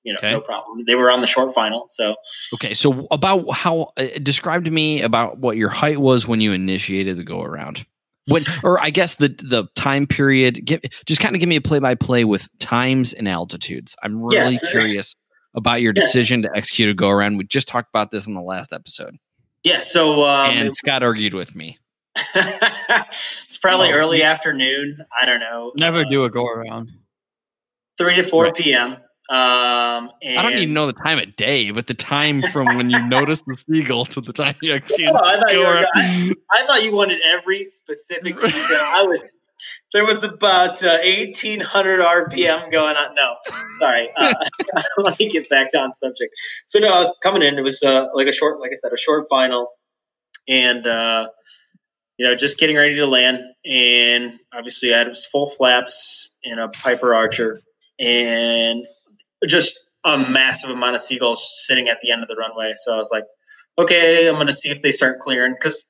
[0.03, 0.31] You know, Okay.
[0.31, 0.85] no problem.
[0.87, 2.15] They were on the short final, so
[2.53, 6.53] Okay, so about how uh, describe to me about what your height was when you
[6.53, 7.85] initiated the go around.
[8.29, 10.65] When, or I guess the the time period.
[10.65, 13.95] Give, just kind of give me a play by play with times and altitudes.
[14.03, 14.69] I'm really Yes.
[14.71, 15.15] curious
[15.55, 16.01] about your Yeah.
[16.01, 17.37] decision to execute a go around.
[17.37, 19.15] We just talked about this in the last episode,
[19.63, 19.79] yeah.
[19.79, 21.77] So um, and Scott argued with me.
[22.35, 23.95] it's probably Oh.
[23.95, 24.97] early afternoon.
[25.19, 25.71] I don't know.
[25.77, 26.91] Never uh, do a go around.
[27.97, 28.55] three to four Right.
[28.55, 28.97] p.m.
[29.29, 32.89] Um, and I don't even know the time of day, but the time from when
[32.89, 35.05] you notice the seagull to the time you actually.
[35.05, 35.85] Oh, I thought you were-.
[36.51, 38.79] I thought you wanted every specific detail.
[38.81, 39.23] I was
[39.93, 43.15] there was about uh, eighteen hundred RPM going on.
[43.15, 43.35] No,
[43.79, 44.09] sorry.
[44.17, 44.33] Uh,
[44.97, 46.33] let me get back on subject.
[46.65, 47.57] So no, I was coming in.
[47.57, 49.69] It was uh, like a short, like I said, a short final,
[50.47, 51.27] and uh,
[52.17, 53.41] you know, just getting ready to land.
[53.63, 57.61] And obviously, I had full flaps in a Piper Archer,
[57.99, 58.85] and
[59.47, 62.73] just a massive amount of seagulls sitting at the end of the runway.
[62.83, 63.25] So I was like,
[63.77, 65.85] okay, I'm going to see if they start clearing because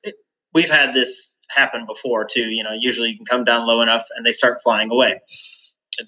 [0.54, 2.50] we've had this happen before too.
[2.50, 5.20] You know, usually you can come down low enough and they start flying away.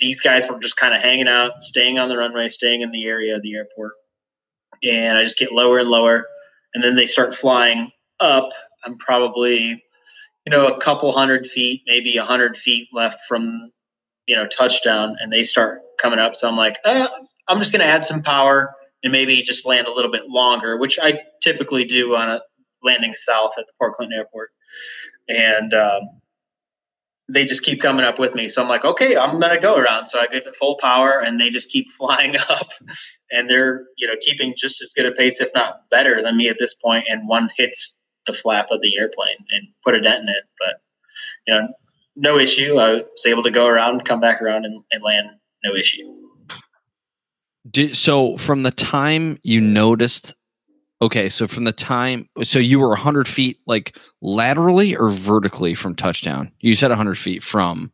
[0.00, 3.04] These guys were just kind of hanging out, staying on the runway, staying in the
[3.04, 3.92] area of the airport.
[4.82, 6.26] And I just get lower and lower.
[6.74, 8.50] And then they start flying up.
[8.84, 9.82] I'm probably,
[10.46, 13.70] you know, a couple hundred feet, maybe a hundred feet left from,
[14.26, 15.16] you know, touchdown.
[15.20, 16.34] And they start coming up.
[16.34, 17.08] So I'm like, uh,
[17.48, 20.76] I'm just going to add some power and maybe just land a little bit longer,
[20.76, 22.40] which I typically do on a
[22.82, 24.50] landing south at the Port Clinton Airport.
[25.28, 26.02] And um,
[27.28, 28.48] they just keep coming up with me.
[28.48, 30.06] So I'm like, okay, I'm going to go around.
[30.06, 32.68] So I give it full power and they just keep flying up.
[33.30, 36.48] And they're, you know, keeping just as good a pace, if not better than me
[36.48, 37.06] at this point.
[37.08, 40.44] And one hits the flap of the airplane and put a dent in it.
[40.58, 40.80] But,
[41.46, 41.68] you know,
[42.14, 42.78] no issue.
[42.78, 45.30] I was able to go around, come back around and, and land,
[45.64, 46.22] no issue.
[47.70, 50.34] Did, so from the time you noticed,
[51.00, 55.94] okay, so from the time, so you were 100 feet like laterally or vertically from
[55.94, 56.50] touchdown?
[56.60, 57.92] You said 100 feet from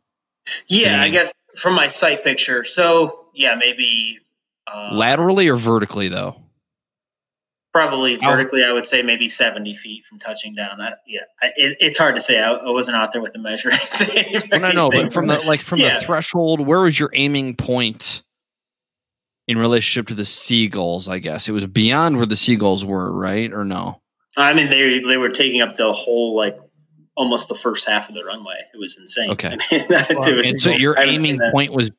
[0.67, 2.63] Yeah, I guess from my sight picture.
[2.63, 4.19] So yeah, maybe
[4.67, 6.35] uh, laterally or vertically though?
[7.71, 8.63] probably vertically.
[8.63, 10.81] I would say maybe seventy feet from touching down.
[10.81, 12.39] I, yeah, I, it, it's hard to say.
[12.39, 14.51] I, I wasn't out there with a measuring tape.
[14.51, 15.99] no, no, but from the like from Yeah.
[15.99, 18.23] the threshold, where was your aiming point
[19.49, 21.07] in relationship to the seagulls?
[21.07, 23.51] I guess it was beyond where the seagulls were, right?
[23.51, 24.01] Or no?
[24.37, 26.57] I mean, they they were taking up the whole like
[27.15, 28.55] almost the first half of the runway.
[28.73, 29.31] It was insane.
[29.31, 29.47] Okay.
[29.71, 31.91] I mean, that- it was- And so your I aiming point was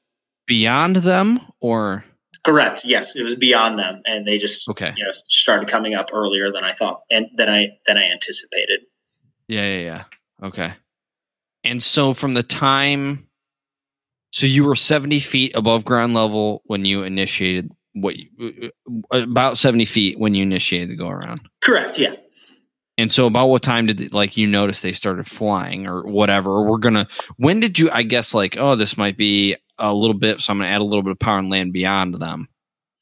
[0.47, 2.05] beyond them, or
[2.45, 2.83] correct?
[2.85, 6.51] Yes, it was beyond them, and they just okay, you know started coming up earlier
[6.51, 8.81] than I thought and than I than I anticipated.
[9.49, 10.05] yeah, yeah, yeah,
[10.49, 10.73] okay.
[11.63, 13.27] And so from the time,
[14.31, 18.71] so you were seventy feet above ground level when you initiated what you,
[19.13, 21.41] uh, about 70 feet when you initiated the go around.
[21.61, 21.99] Correct.
[21.99, 22.15] Yeah.
[22.99, 26.63] And so, about what time did like you notice they started flying or whatever?
[26.69, 27.09] We're gonna.
[27.37, 27.91] When did you?
[27.91, 30.39] I guess like, oh, this might be a little bit.
[30.41, 32.49] So I'm gonna add a little bit of power and land beyond them.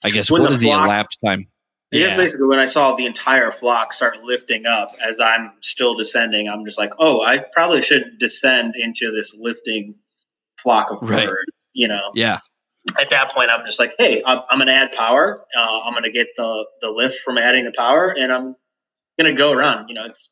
[0.04, 1.48] I guess When what the is the elapsed time?
[1.92, 2.16] I guess Yeah.
[2.16, 6.64] basically when I saw the entire flock start lifting up as I'm still descending, I'm
[6.64, 9.96] just like, oh, I probably shouldn't descend into this lifting
[10.62, 11.27] flock of Right.
[11.29, 11.68] birds.
[11.73, 12.40] You know, Yeah,
[12.99, 15.44] at that point, I'm just like, hey, I'm, I'm going to add power.
[15.57, 18.57] Uh, I'm going to get the the lift from adding the power, and I'm
[19.18, 19.88] going to go around.
[19.88, 20.29] You know, it's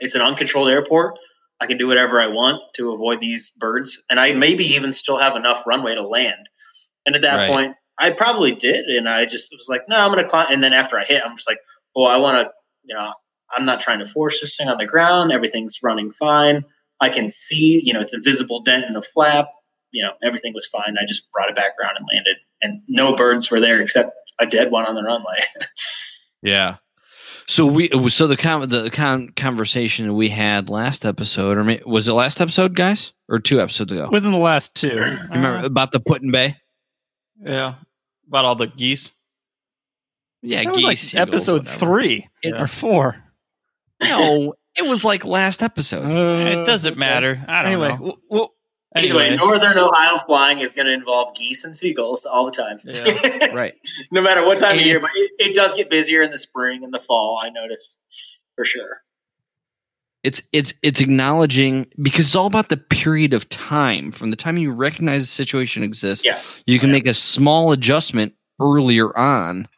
[0.00, 1.18] it's an uncontrolled airport.
[1.60, 5.18] I can do whatever I want to avoid these birds, and I maybe even still
[5.18, 6.48] have enough runway to land.
[7.06, 7.46] And at that Right.
[7.48, 10.48] point, I probably did, and I just was like, no, I'm going to climb.
[10.50, 11.58] And then after I hit, I'm just like,
[11.96, 12.52] oh, I want to,
[12.84, 13.10] you know,
[13.56, 15.32] I'm not trying to force this thing on the ground.
[15.32, 16.64] Everything's running fine.
[17.00, 19.46] I can see, you know, it's a visible dent in the flap.
[19.92, 20.96] You know, everything was fine.
[21.00, 24.46] I just brought it back around and landed, and no birds were there except a
[24.46, 25.38] dead one on the runway.
[26.42, 26.76] yeah.
[27.48, 32.08] So we so the con- the con- conversation we had last episode, or may- was
[32.08, 34.08] it last episode, guys, or two episodes ago?
[34.10, 34.88] Within the last two.
[34.88, 36.56] You remember about the Put-in-Bay?
[37.40, 37.74] Yeah.
[38.26, 39.12] About all the geese.
[40.42, 41.78] Yeah, That was like seagulls, episode whatever.
[41.78, 42.62] three Yeah.
[42.62, 43.22] or four.
[44.02, 46.04] No, it was like last episode.
[46.04, 47.44] Uh, it doesn't matter.
[47.48, 47.96] I don't Anyway, know.
[47.96, 48.54] w- well,
[48.96, 52.78] anyway, Anyway, northern Ohio flying is going to involve geese and seagulls all the time.
[52.84, 53.46] Yeah.
[53.54, 53.74] right.
[54.10, 56.38] no matter what time And of year, but it, it does get busier in the
[56.38, 57.40] spring and the fall.
[57.42, 57.96] I notice
[58.54, 59.00] for sure.
[60.22, 64.56] It's it's it's acknowledging because it's all about the period of time from the time
[64.58, 66.26] you recognize the situation exists.
[66.26, 66.40] Yeah.
[66.66, 66.94] You can Yeah.
[66.94, 69.68] make a small adjustment earlier on,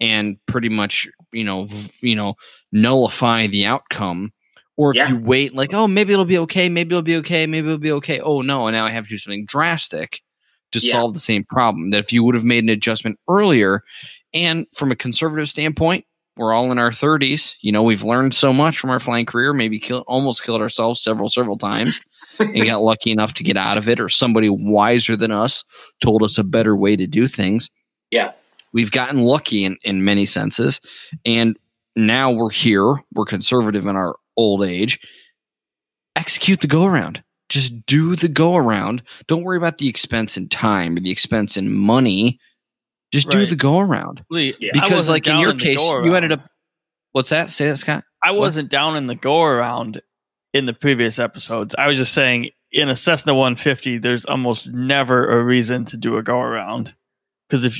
[0.00, 2.34] and pretty much you know v- you know
[2.72, 4.32] nullify the outcome.
[4.76, 5.08] Or if Yeah.
[5.10, 7.92] you wait, like oh maybe it'll be okay, maybe it'll be okay, maybe it'll be
[7.92, 8.20] okay.
[8.20, 10.22] Oh no, and now I have to do something drastic
[10.72, 10.92] to Yeah.
[10.92, 11.90] solve the same problem.
[11.90, 13.82] That if you would have made an adjustment earlier,
[14.32, 16.06] and from a conservative standpoint,
[16.38, 17.54] we're all in our 30s.
[17.60, 21.02] You know, we've learned so much from our flying career, maybe kill, almost killed ourselves
[21.02, 22.00] several, several times
[22.38, 25.62] and got lucky enough to get out of it, or somebody wiser than us
[26.02, 27.68] told us a better way to do things.
[28.10, 28.32] Yeah.
[28.72, 30.80] We've gotten lucky in, in many senses.
[31.26, 31.58] And
[31.94, 32.94] now we're here.
[33.12, 34.98] We're conservative in our old age.
[36.16, 37.22] Execute the go around.
[37.48, 39.02] Just do the go around.
[39.26, 42.38] Don't worry about the expense in time or the expense in money.
[43.12, 44.24] Just do the go around.
[44.30, 46.46] Lee, Because, like in your the case, you ended up.
[47.12, 47.50] What's that?
[47.50, 48.04] Say that, Scott.
[48.24, 50.00] I wasn't down in the go around
[50.54, 51.74] in the previous episodes.
[51.76, 56.16] I was just saying in a Cessna 150, there's almost never a reason to do
[56.16, 56.94] a go around
[57.48, 57.78] because if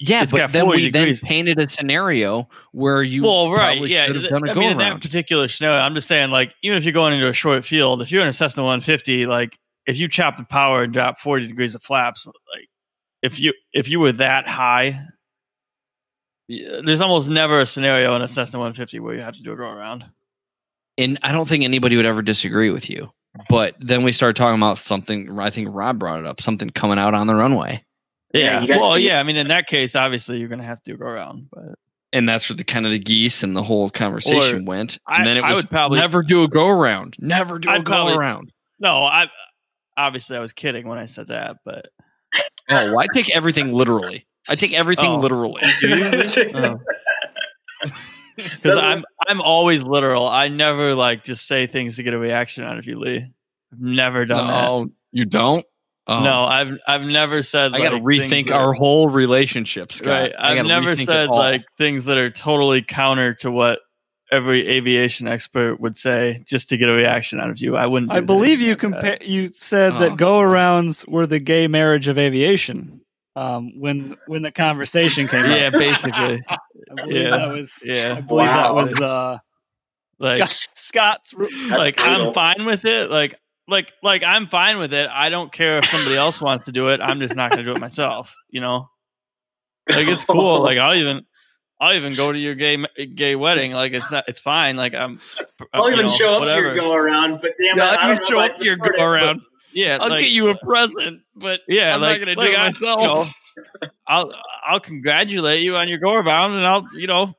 [0.00, 1.20] Yeah, It's but then we degrees.
[1.20, 4.06] then painted a scenario where you well, right, probably yeah.
[4.06, 6.54] should have done a I go mean, in that particular scenario, I'm just saying, like,
[6.62, 9.58] even if you're going into a short field, if you're in a Cessna 150, like,
[9.86, 12.68] if you chop the power and drop 40 degrees of flaps, like,
[13.22, 15.04] if you if you were that high,
[16.48, 19.56] there's almost never a scenario in a Cessna 150 where you have to do a
[19.56, 20.04] go around.
[20.96, 23.10] And I don't think anybody would ever disagree with you.
[23.48, 25.38] But then we started talking about something.
[25.38, 26.40] I think Rob brought it up.
[26.40, 27.84] Something coming out on the runway,
[28.32, 28.78] Yeah, Yeah.
[28.78, 29.18] well, to- yeah.
[29.18, 31.48] I mean, in that case, obviously, you're going to have to go around.
[31.52, 31.74] But
[32.12, 34.98] and that's where the kind of the geese and the whole conversation went.
[35.08, 37.16] And I- then it I was would probably- never do a go around.
[37.18, 38.52] Never do a I'd go probably- around.
[38.78, 39.28] no, I
[39.96, 41.86] obviously I was kidding when I said that, but
[42.68, 44.26] Oh, I take everything literally.
[44.48, 45.16] I take everything Oh.
[45.18, 45.62] literally.
[45.80, 46.04] do you?
[46.54, 46.80] Oh.
[48.36, 50.26] Because I'm I'm always literal.
[50.26, 53.30] I never like just say things to get a reaction out of you, Lee.
[53.72, 55.64] I've never done No, you don't.
[56.06, 56.12] That.
[56.12, 56.22] Oh.
[56.24, 57.74] No, I've I've never said.
[57.74, 60.08] I got to rethink things our whole relationship, Scott.
[60.10, 60.32] right.
[60.38, 63.80] I I've never said like things that are totally counter to what
[64.32, 67.76] every aviation expert would say just to get a reaction out of you.
[67.76, 68.12] I wouldn't.
[68.12, 68.80] I believe you like that.
[68.80, 69.18] compare.
[69.22, 69.98] You said Oh.
[70.00, 73.00] that go arounds were the gay marriage of aviation.
[73.36, 76.42] Um, when when the conversation came Yeah, up, basically.
[76.48, 76.56] I
[76.96, 77.30] believe yeah.
[77.30, 77.82] that was.
[77.84, 77.94] Yeah.
[77.94, 78.20] I Yeah.
[78.20, 79.38] believe that was uh,
[80.18, 80.38] Like
[80.74, 81.34] Scott, Scott's.
[81.70, 82.28] like brutal.
[82.28, 83.10] I'm fine with it.
[83.10, 83.36] Like
[83.70, 85.08] like like I'm fine with it.
[85.10, 87.00] I don't care if somebody else wants to do it.
[87.00, 88.34] I'm just not going to do it myself.
[88.50, 88.90] You know,
[89.88, 90.62] like it's cool.
[90.62, 91.24] Like I'll even
[91.80, 92.76] I'll even go to your gay
[93.14, 93.72] gay wedding.
[93.72, 94.76] Like it's not it's fine.
[94.76, 97.78] Like I'm uh, I'll you even know, show up to your go around, but damn
[97.78, 99.40] Yeah, it, I don't you know show up to your go around.
[99.72, 102.50] Yeah, I'll like, get you a present, but Yeah, I'm like, not going to do
[102.50, 103.00] like, it I- myself.
[103.00, 107.34] you know, I'll I'll congratulate you on your go around, and I'll you know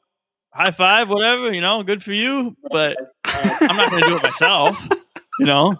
[0.54, 1.54] high five, whatever.
[1.54, 2.56] You know, good for you.
[2.72, 4.88] But I'm not going to do it myself.
[5.40, 5.76] You know.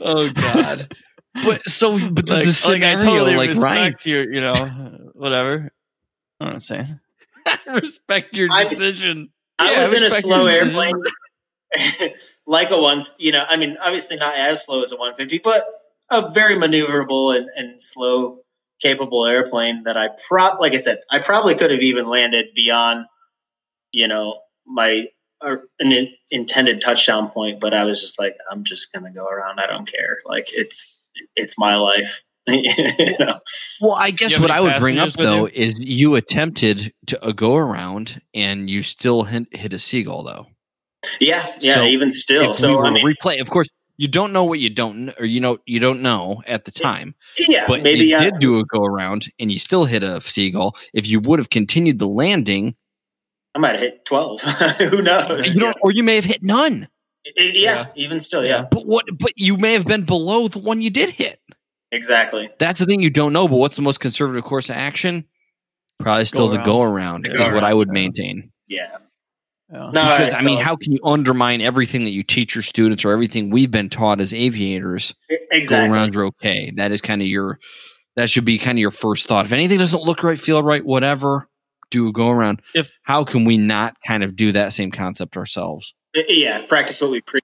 [0.00, 0.94] Oh God!
[1.34, 5.52] But so, but like, the like I totally like Ryan, respect your, you know, whatever.
[5.52, 5.60] You
[6.40, 7.00] know what I'm saying?
[7.66, 9.30] respect your decision.
[9.58, 11.02] I Yeah, was in a respect slow your airplane,
[12.46, 13.06] like a one.
[13.18, 15.66] You know, I mean, obviously not as slow as a 150, but
[16.10, 18.40] a very maneuverable and, and slow
[18.80, 20.60] capable airplane that I prop.
[20.60, 23.06] like I said, I probably could have even landed beyond,
[23.92, 25.08] you know, my
[25.42, 29.60] an in, intended touchdown point, but I was just like, I'm just gonna go around.
[29.60, 30.18] I don't care.
[30.26, 30.98] Like it's
[31.36, 32.22] it's my life.
[32.46, 33.38] you know?
[33.80, 35.52] Well, I guess what I would bring up though you?
[35.52, 40.46] is you attempted to uh, go around and you still hit, hit a seagull though.
[41.20, 41.76] Yeah, yeah.
[41.76, 44.58] So, even still, If we so I mean, replay, of course, you don't know what
[44.58, 47.14] you don't, or you know, you don't know at the time.
[47.38, 50.20] yeah, but maybe you uh, did do a go around and you still hit a
[50.20, 50.76] seagull.
[50.94, 52.74] If you would have continued the landing,
[53.54, 54.40] I might have hit twelve.
[54.78, 55.52] Who knows?
[55.54, 56.88] you don't, or you may have hit none.
[57.24, 59.04] It- yeah, even still, yeah, But what?
[59.18, 61.40] But you may have been below the one you did hit.
[61.92, 62.50] exactly.
[62.58, 63.46] That's the thing you don't know.
[63.48, 65.24] But what's the most conservative course of action?
[65.98, 68.50] Probably still the go around The is go what I would maintain.
[68.68, 68.86] Yeah,
[69.70, 69.78] Yeah.
[69.78, 73.12] no, Because I mean, how can you undermine everything that you teach your students or
[73.12, 75.12] everything we've been taught as aviators?
[75.28, 75.90] Go exactly.
[75.94, 76.72] arounds are okay.
[76.76, 77.58] That is kind of your.
[78.16, 79.44] That should be kind of your first thought.
[79.44, 81.46] If anything doesn't look right, feel right, whatever,
[81.90, 82.62] do a go around.
[82.74, 85.94] If- how can we not kind of do that same concept ourselves?
[86.14, 87.42] Yeah, practice what we preach.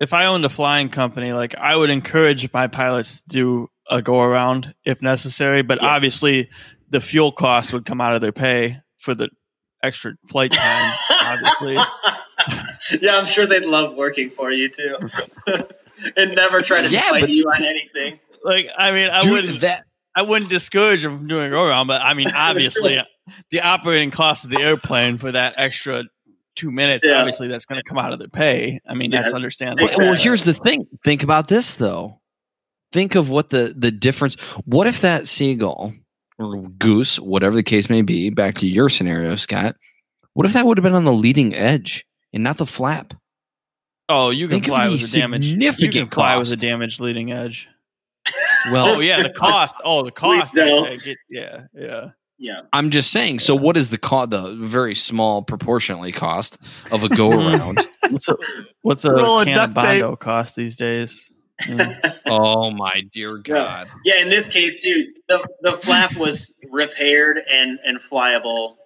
[0.00, 4.00] if I owned a flying company, like I would encourage my pilots to do a
[4.00, 5.88] go around if necessary, but Yeah.
[5.88, 6.48] obviously
[6.88, 9.28] the fuel cost would come out of their pay for the
[9.82, 10.94] extra flight time.
[11.20, 11.74] obviously.
[13.02, 14.96] yeah, I'm sure they'd love working for you too,
[16.16, 18.18] and never try to Yeah, fight but- you on anything.
[18.42, 21.64] Like I mean, I Dude, wouldn't that I wouldn't discourage them from doing a go
[21.66, 22.98] around, but I mean obviously
[23.50, 26.04] the operating cost of the airplane for that extra
[26.56, 27.18] two minutes, Yeah.
[27.18, 28.80] obviously that's gonna come out of their pay.
[28.88, 29.22] I mean, Yeah.
[29.22, 29.88] that's understandable.
[29.96, 30.86] Well, well, here's the thing.
[31.04, 32.20] Think about this though.
[32.92, 34.34] Think of what the the difference.
[34.64, 35.94] What if that seagull
[36.38, 39.76] or goose, whatever the case may be, back to your scenario, Scott.
[40.34, 43.14] What if that would have been on the leading edge and not the flap?
[44.08, 45.46] Oh, you can Think fly with a damaged.
[45.46, 46.60] You can significant fly with a cost.
[46.60, 47.68] damaged leading edge.
[48.72, 49.76] Well, Oh yeah, the cost.
[49.84, 50.58] Oh, the cost.
[50.58, 52.10] I- I get- yeah, yeah.
[52.42, 53.40] Yeah, I'm just saying.
[53.40, 56.56] So, what is the co- the very small proportionally cost
[56.90, 57.54] of a go hmm.
[57.54, 57.86] around?
[58.08, 58.36] What's a
[58.80, 60.02] what's a Roll of can of duct tape.
[60.02, 61.30] bondo cost these days?
[61.68, 62.00] Yeah.
[62.02, 62.08] Hmm.
[62.26, 63.90] oh my dear God!
[64.06, 64.22] yeah.
[64.22, 68.76] In this case, too, the the flap was repaired and and flyable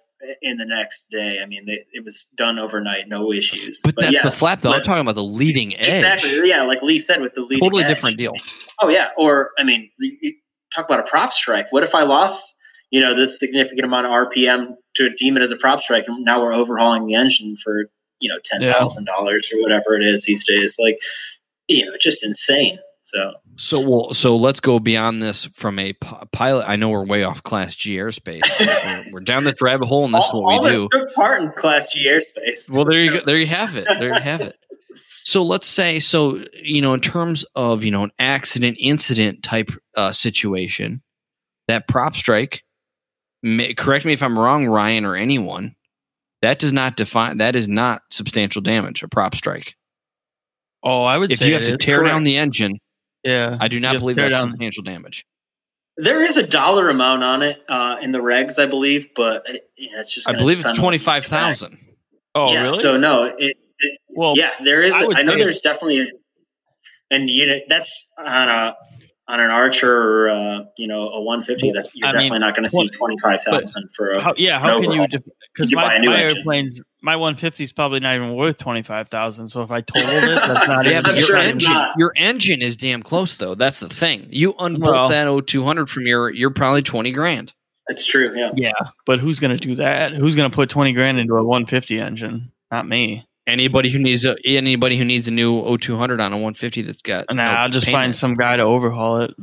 [0.41, 1.39] in the next day.
[1.41, 3.79] I mean, they, it was done overnight, no issues.
[3.83, 4.73] But, that's yeah, the flap, though.
[4.73, 6.03] I'm talking about the leading edge.
[6.03, 6.49] Exactly.
[6.49, 7.61] Yeah, like Lee said with the leading edge.
[7.61, 7.89] Totally edge.
[7.89, 8.33] different deal.
[8.81, 10.33] Oh yeah, or I mean, you you
[10.75, 11.71] talk about a prop strike.
[11.71, 12.54] What if I lost,
[12.95, 16.23] you know, this significant amount of RPM to deem it as a prop strike, and
[16.23, 17.89] now we're overhauling the engine for
[18.21, 20.77] you know ten thousand dollars or whatever it is these days?
[20.79, 20.97] Like,
[21.67, 22.79] you know, just insane.
[23.01, 26.63] So So well, so let's go beyond this from a p- pilot.
[26.69, 28.43] I know we're way off Class G airspace.
[28.61, 30.89] we're, we're down this rabbit hole, and this is what we all do.
[31.15, 32.69] part in Class G airspace.
[32.69, 33.25] Well, there you go.
[33.25, 33.87] There you have it.
[33.99, 34.55] There you have it.
[35.27, 39.71] So let's say, so you know, in terms of you know an accident incident type
[39.97, 41.01] uh, situation,
[41.67, 42.63] that prop strike.
[43.45, 45.75] May, correct me if I'm wrong, Ryan or anyone.
[46.41, 47.37] That does not define.
[47.37, 49.03] That is not substantial damage.
[49.03, 49.75] A prop strike.
[50.83, 51.77] Oh, I would If say you have to is.
[51.79, 52.79] tear down the engine,
[53.23, 55.27] yeah, I do not believe that's down- substantial damage.
[55.97, 59.69] There is a dollar amount on it uh, in the regs, I believe, but it,
[59.77, 60.27] yeah, it's just.
[60.27, 61.77] I believe it's twenty five thousand.
[62.33, 62.81] Oh, yeah, really?
[62.81, 64.93] So no, it, it well, yeah, there is.
[64.93, 66.07] I I, know say there's definitely, a,
[67.11, 68.75] and you know that's on a
[69.27, 69.91] on an Archer
[70.25, 71.71] or uh, you know a 150.
[71.71, 74.21] That you're I mean, definitely not going to see twenty five thousand for a.
[74.21, 75.01] how, yeah, how can you?
[75.01, 75.07] overhaul.
[75.53, 78.57] Because You buy my, a new my airplanes, my 150 is probably not even worth
[78.57, 79.47] 25,000.
[79.47, 81.03] So if I totaled it, that's not Yeah, even.
[81.03, 81.95] but I'm your sure engine, not.
[81.97, 83.55] your engine is damn close though.
[83.55, 84.27] That's the thing.
[84.29, 87.53] You unbolt Well- that O200 from your, you're probably twenty grand.
[87.87, 88.33] That's true.
[88.35, 88.51] Yeah.
[88.55, 88.73] Yeah,
[89.05, 90.11] but who's going to do that?
[90.13, 92.51] Who's going to put 20 grand into a 150 engine?
[92.71, 93.25] Not me.
[93.47, 97.25] Anybody who needs a anybody who needs a new O200 on a 150 that's got
[97.29, 98.01] Nah, no I'll just payment.
[98.03, 99.35] find some guy to overhaul it.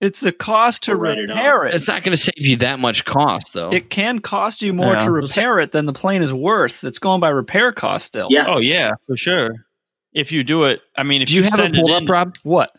[0.00, 1.74] It's the cost to We'll it repair it.
[1.74, 3.70] It's not going to save you that much cost though.
[3.70, 4.98] It can cost you more Yeah.
[5.00, 6.82] to repair it than the plane is worth.
[6.82, 8.26] It's going by repair cost still.
[8.30, 8.46] Yeah.
[8.48, 9.66] Oh yeah, for sure.
[10.12, 12.08] If you do it, I mean, if Do you have it send pulled in- up,
[12.08, 12.36] Rob?
[12.42, 12.74] What?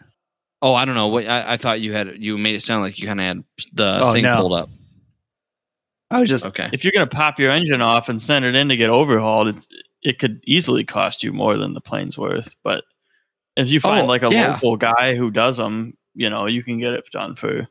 [0.61, 1.07] Oh, I don't know.
[1.07, 2.17] What I, I thought you had.
[2.19, 4.37] You made it sound like you kind of had the Oh, thing no.
[4.37, 4.69] pulled up.
[6.13, 6.69] I was just Okay.
[6.71, 9.47] If you're going to pop your engine off and send it in to get overhauled,
[9.49, 9.67] it,
[10.03, 12.55] it could easily cost you more than the plane's worth.
[12.63, 12.83] But
[13.57, 14.53] if you find Oh, like a yeah.
[14.53, 17.67] local guy who does them, you know, you can get it done for.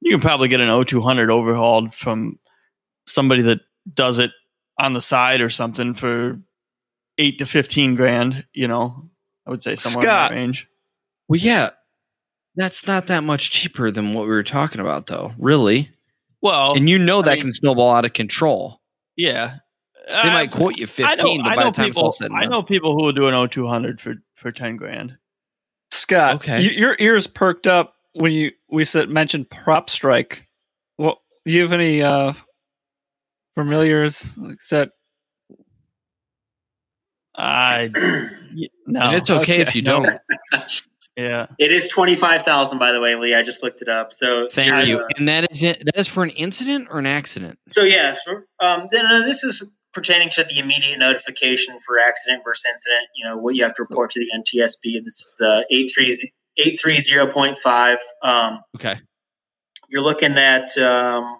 [0.00, 2.38] You can probably get an O200 overhauled from
[3.06, 3.60] somebody that
[3.94, 4.30] does it
[4.78, 6.38] on the side or something for
[7.18, 8.44] eight to fifteen grand.
[8.52, 9.08] You know,
[9.46, 10.32] I would say somewhere Scott.
[10.32, 10.68] in that range.
[11.28, 11.70] Well, yeah,
[12.56, 15.32] that's not that much cheaper than what we were talking about, though.
[15.38, 15.88] Really,
[16.46, 18.80] Well, and you know I that mean- can snowball out of control.
[19.16, 19.56] yeah,
[20.08, 22.12] They might quote you I know, fifteen, but I know the time people.
[22.12, 25.16] said and I know people who will do an O200 for for ten grand.
[25.90, 26.58] Scott, Okay.
[26.58, 30.46] y- your ears perked up when you we said mentioned prop strike.
[30.98, 32.32] Well, do you have any uh
[33.56, 34.36] familiars?
[34.36, 34.92] Is that
[37.34, 39.00] I y- no.
[39.00, 40.08] and it's okay, if you don't.
[41.16, 41.46] Yeah.
[41.58, 43.34] It is twenty five thousand, by the way, Lee.
[43.34, 44.12] I just looked it up.
[44.12, 44.98] So Thank there's you.
[45.00, 45.82] a- And that is it.
[45.86, 47.58] That is for an incident or an accident.
[47.68, 49.62] So yeah, so, um, then uh, this is
[49.94, 53.08] pertaining to the immediate notification for accident versus incident.
[53.14, 55.02] You know what you have to report to the NTSB.
[55.04, 57.98] This is the eight three eight three zero point five.
[58.22, 58.96] Um, Okay.
[59.88, 61.38] you're looking at um,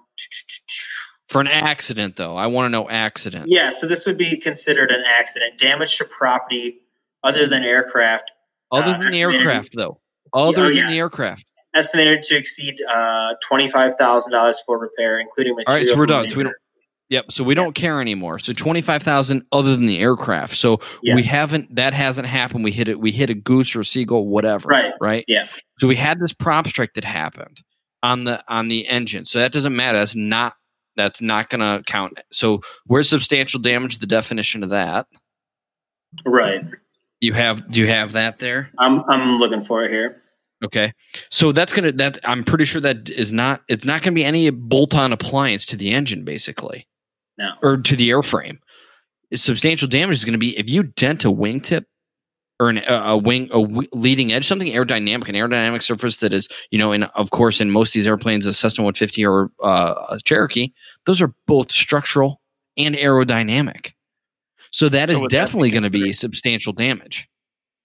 [1.29, 3.47] For an accident, though, I want to know accident.
[3.49, 3.71] yeah.
[3.73, 6.79] So this would be considered an accident, damage to property
[7.25, 8.31] other than aircraft,
[8.73, 10.01] Other Uh, than the aircraft, though.
[10.35, 10.91] Other Oh, than yeah.
[10.91, 11.45] the aircraft.
[11.75, 15.69] estimated to exceed uh, twenty five thousand dollars for repair, including materials.
[15.69, 16.31] All right, so we're done.
[16.31, 16.57] So we don't.
[17.09, 17.31] Yep.
[17.31, 18.39] So we don't care anymore.
[18.41, 20.57] So twenty five thousand other than the aircraft.
[20.57, 21.15] So Yeah.
[21.15, 21.75] we haven't.
[21.77, 22.65] That hasn't happened.
[22.65, 22.99] We hit it.
[22.99, 24.69] We hit a goose or a seagull, whatever.
[24.69, 24.93] Right.
[25.01, 25.25] Right.
[25.29, 25.47] Yeah.
[25.79, 27.61] So we had this prop strike that happened
[28.03, 29.25] on the on the engine.
[29.25, 29.99] So that doesn't matter.
[29.99, 30.55] That's not.
[30.97, 32.19] That's not going to count.
[32.33, 33.99] So where's substantial damage?
[33.99, 35.07] The definition of that.
[36.25, 36.63] Right.
[37.21, 37.71] You have.
[37.71, 38.71] Do you have that there?
[38.79, 40.21] I'm I'm looking for it here.
[40.65, 40.93] Okay.
[41.31, 41.93] So that's gonna.
[41.93, 43.63] That I'm pretty sure that is not.
[43.69, 46.87] It's not going to be any bolt-on appliance to the engine, basically.
[47.39, 47.53] No.
[47.63, 48.59] or to the airframe.
[49.35, 51.85] Substantial damage is going to be if you dent a wingtip
[52.59, 56.33] or an, a, a wing, a w- leading edge, something aerodynamic, an aerodynamic surface that
[56.33, 59.51] is, you know, in of course, in most of these airplanes, a Cessna 150 or
[59.63, 60.73] uh, a Cherokee,
[61.05, 62.41] those are both structural
[62.77, 63.93] and aerodynamic.
[64.77, 67.31] So that So is would that be definitely going to be substantial damage.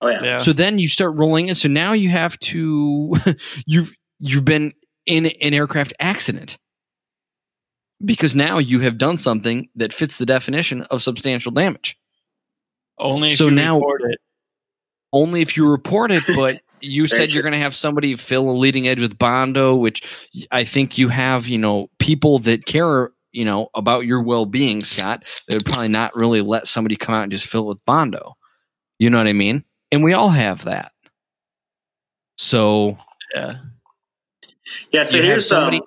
[0.01, 0.23] Oh yeah.
[0.23, 0.37] Yeah.
[0.39, 1.55] So then you start rolling in.
[1.55, 3.15] So now you have to
[3.65, 4.73] you've you've been
[5.05, 6.57] in an aircraft accident
[8.03, 11.97] because now you have done something that fits the definition of substantial damage.
[12.99, 14.19] Only if so you now- report it.
[15.13, 18.49] Only if you report it, but you Very said you're going to have somebody fill
[18.49, 23.11] a leading edge with bondo, which I think you have, you know, people that care,
[23.31, 25.23] you know, about your well-being, Scott.
[25.47, 28.35] They would probably not really let somebody come out and just fill it with bondo.
[28.99, 29.63] You know what I mean?
[29.91, 30.91] And we all have that.
[32.37, 32.97] So
[33.35, 33.57] Yeah.
[34.91, 35.03] Yeah.
[35.03, 35.79] So here's somebody.
[35.79, 35.85] um,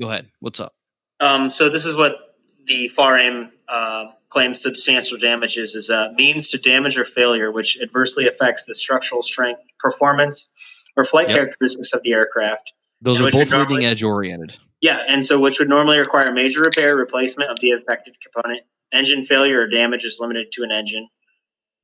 [0.00, 0.28] Go ahead.
[0.40, 0.74] What's up?
[1.20, 6.12] Um, so this is what the FAR aim uh, claims substantial damage is, is uh,
[6.16, 10.48] means to damage or failure which adversely affects the structural strength, performance,
[10.96, 11.36] or flight Yep.
[11.36, 12.72] characteristics of the aircraft.
[13.00, 14.56] Those are both leading edge oriented.
[14.82, 18.62] Yeah, and so which would normally require major repair, replacement of the affected component.
[18.92, 21.08] Engine failure or damage is limited to an engine.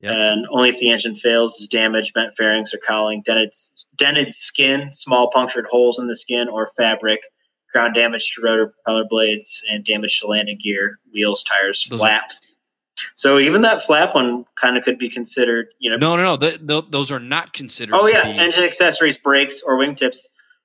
[0.01, 0.13] Yep.
[0.15, 3.51] And only if the engine fails is damage, bent fairings or cowling, dented,
[3.95, 7.19] dented skin, small punctured holes in the skin or fabric,
[7.73, 12.03] ground damage to rotor propeller blades, and damage to landing gear, wheels, tires, Those are-
[12.03, 12.57] flaps.
[13.15, 15.95] So even that flap one kind of could be considered, you know.
[15.95, 16.35] No, no, no.
[16.37, 17.95] th- th- those are not considered.
[17.95, 20.17] oh yeah, be- engine accessories, brakes, or wingtips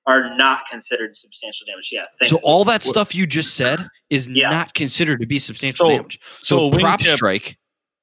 [0.07, 1.89] are not considered substantial damage.
[1.91, 2.05] Yeah.
[2.19, 2.29] thanks.
[2.31, 4.49] so all that stuff you just said is Yeah.
[4.51, 6.19] not considered to be substantial So- damage.
[6.41, 7.57] so So, prop wingtip- strike.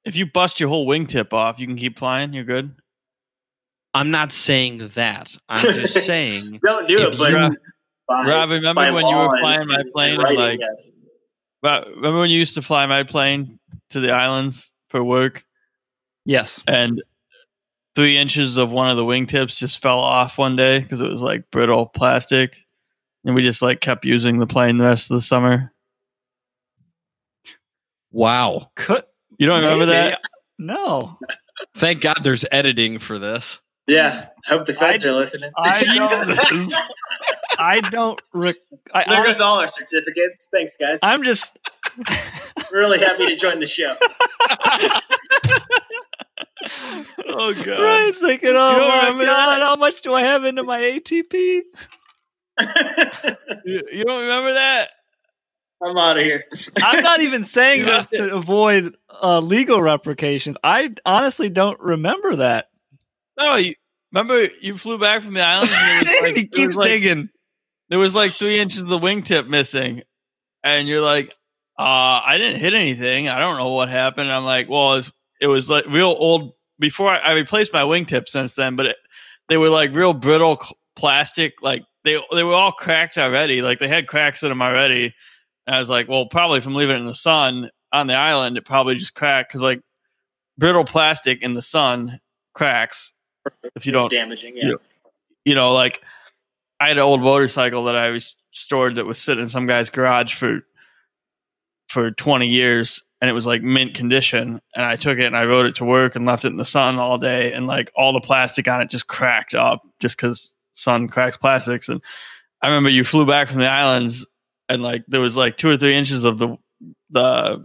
[0.05, 2.33] If you bust your whole wingtip off, you can keep flying.
[2.33, 2.75] You're good.
[3.95, 5.37] I'm not saying that.
[5.49, 6.59] I'm just saying.
[6.65, 7.57] don't do it, but you-
[8.11, 10.91] Rob, remember when you were flying my plane writing, like- yes.
[11.63, 15.45] But remember when you used to fly my plane to the islands for work,
[16.25, 16.63] yes?
[16.67, 17.01] and
[17.95, 21.21] three inches of one of the wingtips just fell off one day because it was
[21.21, 22.57] like brittle plastic,
[23.25, 25.73] and we just like kept using the plane the rest of the summer.
[28.11, 28.71] Wow.
[28.77, 29.05] Could
[29.39, 30.11] You don't remember maybe.
[30.11, 30.21] that?
[30.59, 31.19] No,
[31.75, 33.59] Thank God there's editing for this.
[33.87, 35.51] Yeah, hope the feds are listening.
[35.57, 36.75] I don't.
[37.59, 38.21] I don't.
[38.33, 38.57] Rec-
[38.95, 40.49] I, There goes all our certificates.
[40.53, 40.99] Thanks, guys.
[41.03, 41.59] I'm just.
[42.73, 43.95] really happy to join the show.
[47.29, 47.69] Oh god!
[47.69, 49.61] I was thinking, oh don't my remember god, that?
[49.61, 51.63] how much do I have into my ATP?
[53.65, 54.89] You, you don't remember that?
[55.85, 56.45] I'm out of here.
[56.77, 60.57] I'm not even saying this to avoid uh, legal repercussions.
[60.63, 62.69] I honestly don't remember that.
[63.39, 63.75] No, you
[64.13, 65.71] remember you flew back from the island.
[65.73, 67.29] And there was like, he there was keeps like, digging.
[67.89, 70.03] there was like three inches of the wingtip missing,
[70.63, 71.29] and you're like,
[71.79, 73.29] uh, I didn't hit anything.
[73.29, 74.29] I don't know what happened.
[74.29, 75.13] And I'm like, well, it was,
[75.43, 76.55] it was like real old.
[76.79, 78.97] Before I, I replaced my wingtip since then, but it,
[79.49, 80.59] they were like real brittle
[80.97, 81.55] plastic.
[81.61, 83.61] Like they they were all cracked already.
[83.61, 85.15] Like they had cracks in them already.
[85.67, 88.57] And I was like, well, probably from leaving it in the sun on the island,
[88.57, 89.83] it probably just cracked because like
[90.59, 92.21] brittle plastic in the sun
[92.55, 93.13] cracks
[93.75, 94.57] if you It's don't damaging.
[94.57, 94.69] Yeah.
[94.71, 94.75] Yeah.
[95.45, 96.01] you know, like
[96.81, 99.91] I had an old motorcycle that I was stored that was sitting in some guy's
[99.91, 100.61] garage for
[101.89, 104.61] for 20 years and it was like mint condition.
[104.75, 106.67] And I took it and I rode it to work and left it in the
[106.67, 110.55] sun all day, and like all the plastic on it just cracked up just because
[110.73, 111.89] sun cracks plastics.
[111.89, 112.03] And
[112.61, 114.27] I remember you flew back from the islands,
[114.69, 116.57] and like there was like two or three inches of the
[117.11, 117.65] the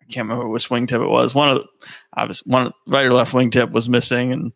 [0.00, 1.34] I can't remember which wingtip it was.
[1.34, 1.64] One of the,
[2.14, 4.52] I was one of, right or left wingtip was missing, and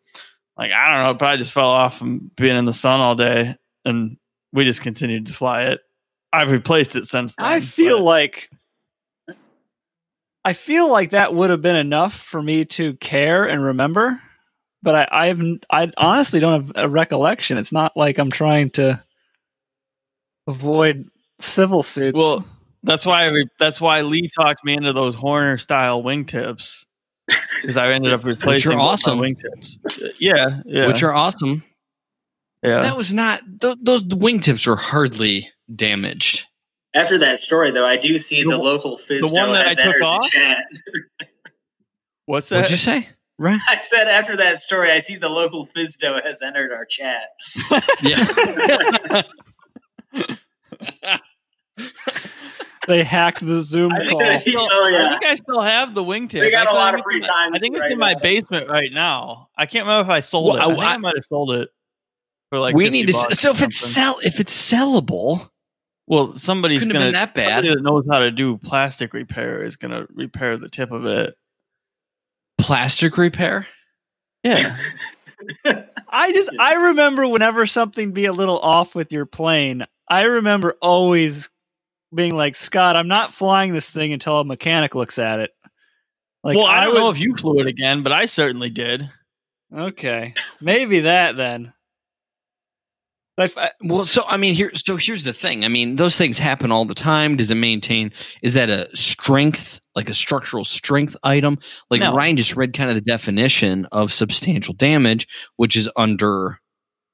[0.57, 3.15] like I don't know, it probably just fell off from being in the sun all
[3.15, 4.17] day, and
[4.55, 5.81] we just continued to fly it.
[6.33, 7.47] I've replaced it since then.
[7.47, 8.51] I feel but- like
[10.49, 14.19] I feel like that would have been enough for me to care and remember,
[14.83, 17.59] but I I've I honestly don't have a recollection.
[17.59, 19.05] It's not like I'm trying to
[20.47, 22.17] avoid civil suits.
[22.17, 22.47] Well,
[22.83, 26.87] that's why I re- that's why Lee talked me into those Hoerner style wingtips
[27.61, 29.19] because I ended up replacing both my awesome.
[29.19, 29.77] wingtips.
[30.19, 31.63] Yeah, yeah, which are awesome.
[32.63, 32.81] yeah.
[32.81, 36.47] That was not th- those wingtips were hardly damaged.
[36.99, 39.79] After that story, though, I do see The the, one- local FSDO one that has
[39.79, 40.23] I took entered off?
[40.25, 40.65] the chat.
[42.27, 42.57] What's that?
[42.57, 43.09] What'd you say?
[43.39, 43.61] Right?
[43.69, 47.29] I said after that story, I see the local FSDO has entered our chat.
[48.03, 49.23] Yeah.
[52.87, 54.23] they hacked the Zoom I think call.
[54.25, 56.41] I I still, oh, I think I still have the wingtip.
[56.41, 57.83] They got a lot I of think free it's in my- time I think it's
[57.83, 58.19] right in my now.
[58.21, 59.49] basement right now.
[59.57, 60.79] I can't remember if I sold Well, it.
[60.79, 61.69] I, I- I might have sold it
[62.51, 62.75] for like.
[62.75, 63.13] we 50 need to.
[63.13, 65.51] bucks s- So if it's sell, if it's sellable,
[66.09, 67.49] well, somebody's couldn't gonna that bad.
[67.49, 71.35] somebody that knows how to do plastic repair is gonna repair the tip of it.
[72.57, 73.67] Plastic repair.
[74.43, 74.77] Yeah.
[76.09, 80.77] I just I remember whenever something be a little off with your plane, I remember
[80.81, 81.51] always
[82.15, 85.51] being like, Scott, I'm not flying this thing until a mechanic looks at it.
[86.43, 89.11] Like well, I don't know was- if you flew it again, but I certainly did.
[89.77, 90.33] Okay,
[90.63, 91.75] maybe that then.
[93.39, 94.73] I- Well, so I mean, here.
[94.75, 95.65] So here's the thing.
[95.65, 97.37] I mean, those things happen all the time.
[97.37, 98.13] Does it maintain?
[98.43, 101.59] Is that a strength, like a structural strength item?
[101.91, 102.15] Like No.
[102.15, 106.59] Ryan just read kind of the definition of substantial damage, which is under,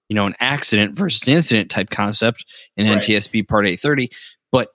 [0.09, 2.47] you know, an accident versus incident type concept
[2.77, 2.99] in Right.
[3.03, 4.11] NTSB Part Eight Thirty.
[4.51, 4.69] But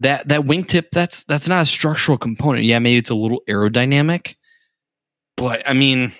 [0.00, 2.64] that that wingtip, that's that's not a structural component.
[2.66, 4.36] Yeah, maybe it's a little aerodynamic,
[5.36, 6.12] but I mean,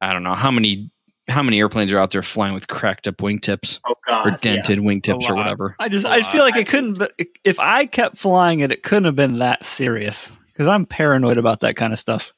[0.00, 0.90] I don't know how many
[1.30, 4.36] how many airplanes are out there flying with cracked up wingtips Oh God, or yeah.
[4.42, 5.76] dented wingtips or whatever.
[5.78, 6.32] I just A I lot.
[6.32, 6.98] feel like it couldn't.
[6.98, 11.38] Be, if I kept flying it, it couldn't have been that serious because I'm paranoid
[11.38, 12.32] about that kind of stuff.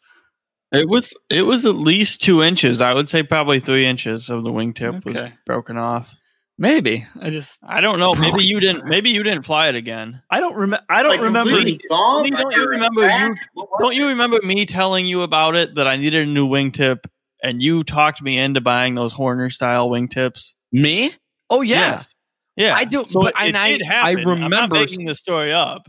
[0.72, 2.80] It was it was at least two inches.
[2.80, 6.14] I would say probably three inches of the wingtip was broken off.
[6.58, 8.12] Maybe I just I don't know.
[8.14, 8.86] Maybe you didn't.
[8.86, 10.22] Maybe you didn't fly it again.
[10.30, 10.84] I don't remember.
[10.88, 11.50] I don't Like, remember.
[11.50, 12.22] completely gone?
[12.22, 13.36] Lee, don't you remember you-
[13.80, 17.04] Don't you remember me telling you about it that I needed a new wingtip,
[17.42, 20.50] and you talked me into buying those Hoerner style wingtips?
[20.70, 21.12] Me?
[21.50, 21.76] Oh yeah.
[21.94, 22.14] Yes.
[22.56, 24.18] Yeah, I do- So but it, I- it I- did I happen.
[24.28, 25.88] I'm not remember- making the story up.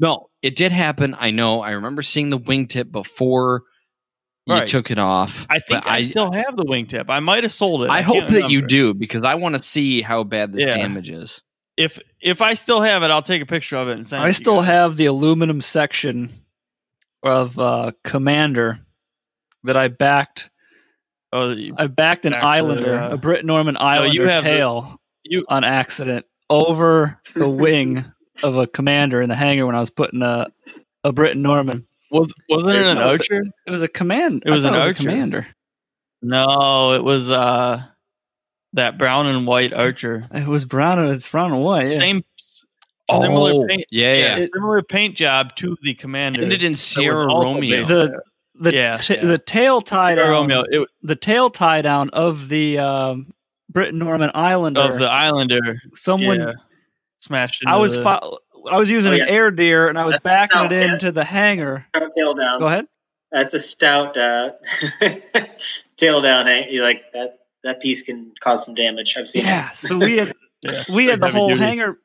[0.00, 1.14] No, it did happen.
[1.18, 1.60] I know.
[1.60, 3.62] I remember seeing the wingtip before
[4.46, 4.66] you Right.
[4.68, 5.46] took it off.
[5.48, 7.06] I think but I, still have the wingtip.
[7.08, 7.90] I might have sold it.
[7.90, 8.66] I, can't hope that you remember.
[8.66, 10.76] do because I want to see how bad this Yeah.
[10.76, 11.40] damage is.
[11.76, 14.22] If if I still have it, I'll take a picture of it and send.
[14.22, 16.30] it I still you have the aluminum section
[17.22, 18.80] of uh, Commander
[19.64, 20.50] that I backed.
[21.34, 25.44] Oh, I backed an Back to, Islander, uh, a Britten-Norman Islander have the- tail you-
[25.48, 28.04] on accident over the wing
[28.44, 30.46] of a Commander in the hangar when I was putting a
[31.02, 31.86] a Britten-Norman.
[32.10, 33.44] was wasn't it an No, it's- Archer?
[33.66, 34.42] It was a command.
[34.46, 34.90] It was an it Archer.
[34.90, 35.46] a Commander.
[36.22, 37.82] No, it was uh
[38.74, 40.26] that brown and white Archer.
[40.32, 41.86] It was brown and it's brown and white.
[41.88, 41.92] Yeah.
[41.94, 42.24] Same
[43.10, 43.84] similar Oh, paint.
[43.90, 44.46] yeah, Yeah, yeah.
[44.54, 46.42] similar paint job to the Commander.
[46.42, 47.84] Ended in Sierra Romeo.
[47.84, 48.20] The
[48.54, 49.24] the Yeah, ta- yeah.
[49.24, 50.30] the tail tie down.
[50.30, 53.32] Romeo it, The tail tie down of the um,
[53.70, 54.80] Britten-Norman Islander.
[54.80, 55.80] of the Islander.
[55.94, 56.52] someone yeah,
[57.20, 57.62] smashed.
[57.66, 58.38] I was the- fo-
[58.70, 61.24] I was using Oh, an air deer and I was That's backing it into the
[61.24, 61.84] hangar.
[62.16, 62.60] Tail down.
[62.60, 62.86] Go ahead.
[63.30, 64.52] That's a stout uh,
[65.96, 66.46] tail down.
[66.46, 66.68] Hang.
[66.70, 67.40] You like that?
[67.62, 69.16] That piece can cause some damage.
[69.18, 69.70] I've seen Yeah.
[69.72, 70.32] So we had
[70.62, 71.60] Yeah, we had the whole duty.
[71.60, 71.98] hangar.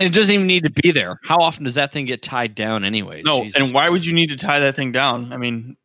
[0.00, 1.20] It doesn't even need to be there.
[1.22, 3.22] How often does that thing get tied down anyway?
[3.24, 5.32] No, and why would you need to tie that thing down?
[5.32, 5.76] I mean,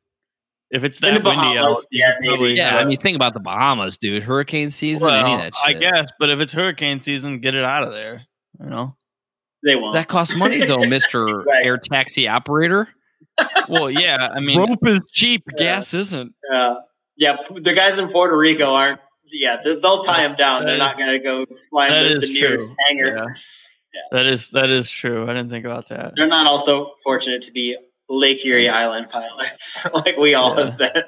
[0.72, 2.58] if it's In that the windy out, Bahamas, you yeah, could probably- maybe.
[2.58, 4.24] Yeah, I mean, think about the Bahamas, dude.
[4.24, 7.64] Hurricane season, any of Well, that I guess, but if it's hurricane season, get it
[7.64, 8.24] out of there.
[8.60, 8.96] You know.
[9.66, 9.94] They won't.
[9.94, 11.54] That costs money, though, Mister Exactly.
[11.64, 12.88] Air Taxi Operator.
[13.70, 14.30] Well, yeah.
[14.34, 15.64] I mean, Rope is cheap, Yeah.
[15.64, 16.34] gas isn't.
[16.54, 16.76] Uh,
[17.16, 19.00] yeah, the guys in Puerto Rico aren't.
[19.26, 20.62] Yeah, they- they'll tie him down.
[20.62, 22.76] That They're is- not going to go flying that the, the nearest true.
[22.88, 23.36] hangar.
[24.12, 25.24] that is that is true.
[25.24, 26.14] I didn't think about that.
[26.16, 27.76] They're not also fortunate to be
[28.10, 30.66] Lake Erie Island pilots like we all Yeah.
[30.66, 31.04] have been.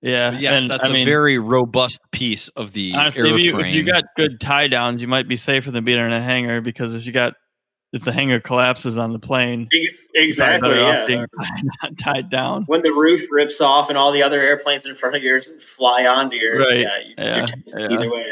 [0.00, 0.30] Yeah.
[0.32, 3.30] But yes, and, that's I a mean, very robust piece of the honestly.
[3.30, 6.12] If you, if you got good tie downs, you might be safer than being in
[6.12, 7.34] a hangar because if you got
[7.92, 10.76] if the hangar collapses on the plane, you're Exactly.
[10.76, 11.06] Yeah.
[11.06, 11.26] being
[11.82, 12.64] tied, tied down.
[12.66, 16.06] When the roof rips off and all the other airplanes in front of yours fly
[16.06, 16.80] onto yours, Right.
[16.80, 17.46] yeah, you- Yeah.
[17.76, 17.96] you're Yeah.
[17.98, 18.26] either way.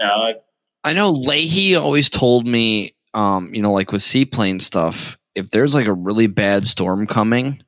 [0.00, 0.34] No, I-
[0.82, 5.74] I know Leahy always told me, um, you know, like with seaplane stuff, if there's
[5.74, 7.62] like a really bad storm coming,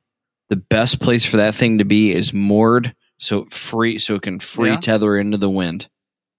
[0.49, 4.21] the best place for that thing to be is moored so it free so it
[4.21, 4.77] can free Yeah.
[4.77, 5.87] tether into the wind.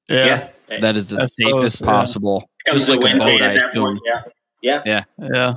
[0.09, 0.81] Yeah, yeah.
[0.81, 1.87] That is the I suppose, safest yeah.
[1.87, 2.51] possible.
[2.65, 4.01] Becomes Just like a a boat, I at that point.
[4.63, 4.83] Yeah.
[4.85, 5.05] Yeah.
[5.19, 5.55] yeah.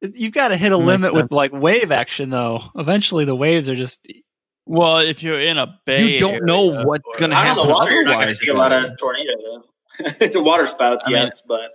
[0.00, 2.62] You've got to hit a Makes limit with like wave action, though.
[2.74, 4.04] Eventually, the waves are just
[4.66, 7.70] Well, if you're in a bay, You don't know what's gonna Out on the happen
[7.72, 9.64] water, you're not going to see a lot of tornado though.
[10.28, 11.70] the water spouts, I mean, yes, but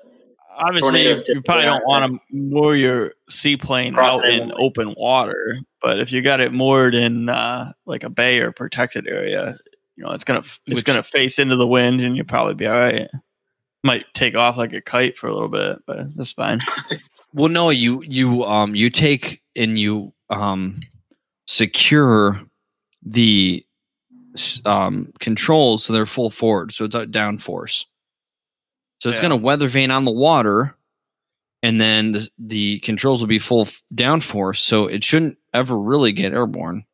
[0.57, 4.53] Obviously, you, you probably don't want to moor your seaplane Cross out in inland.
[4.57, 5.57] open water.
[5.81, 9.57] But if you got it moored in uh, like a bay or protected area,
[9.95, 12.67] you know it's gonna it's Which- gonna face into the wind, and you'll probably be
[12.67, 13.07] all right.
[13.83, 16.59] Might take off like a kite for a little bit, but that's fine.
[17.33, 20.79] Well, no, you you um you take and you um
[21.45, 22.41] secure
[23.03, 23.63] the
[24.65, 27.85] um controls so they're full forward, so it's at down force.
[28.99, 29.29] So it's Yeah.
[29.29, 30.75] going to weather vane on the water,
[31.63, 35.77] and then the the controls will be full f- down force, so it shouldn't ever
[35.77, 36.85] really get airborne.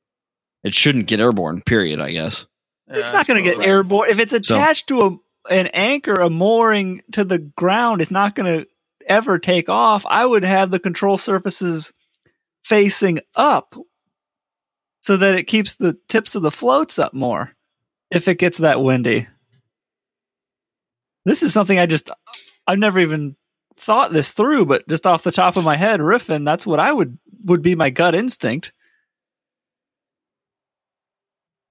[0.64, 1.62] It shouldn't get airborne.
[1.62, 1.99] Period.
[1.99, 2.45] I guess.
[2.88, 3.68] it's not going to get suppose.
[3.68, 5.18] airborne if it's So- attached to a
[5.54, 8.01] an anchor, a mooring to the ground.
[8.01, 8.68] It's not going to
[9.08, 10.06] ever take off.
[10.08, 11.91] I would have the control surfaces
[12.64, 13.76] facing up
[15.01, 17.51] so that it keeps the tips of the floats up more
[18.10, 19.28] if it gets that windy.
[21.26, 22.11] This is something I just
[22.67, 23.36] I've never even
[23.78, 26.91] thought this through, but just off the top of my head, riffing, that's what I
[26.91, 28.74] would would be my gut instinct.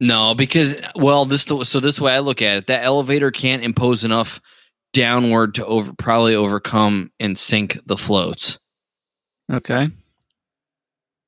[0.00, 4.04] No, because well, this so this way I look at it, that elevator can't impose
[4.04, 4.40] enough
[4.92, 8.58] downward to over probably overcome and sink the floats.
[9.50, 9.88] Okay.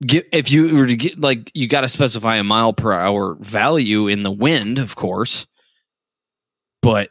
[0.04, 3.36] Get, if you were to get like you got to specify a mile per hour
[3.40, 5.46] value in the wind, of course,
[6.82, 7.10] but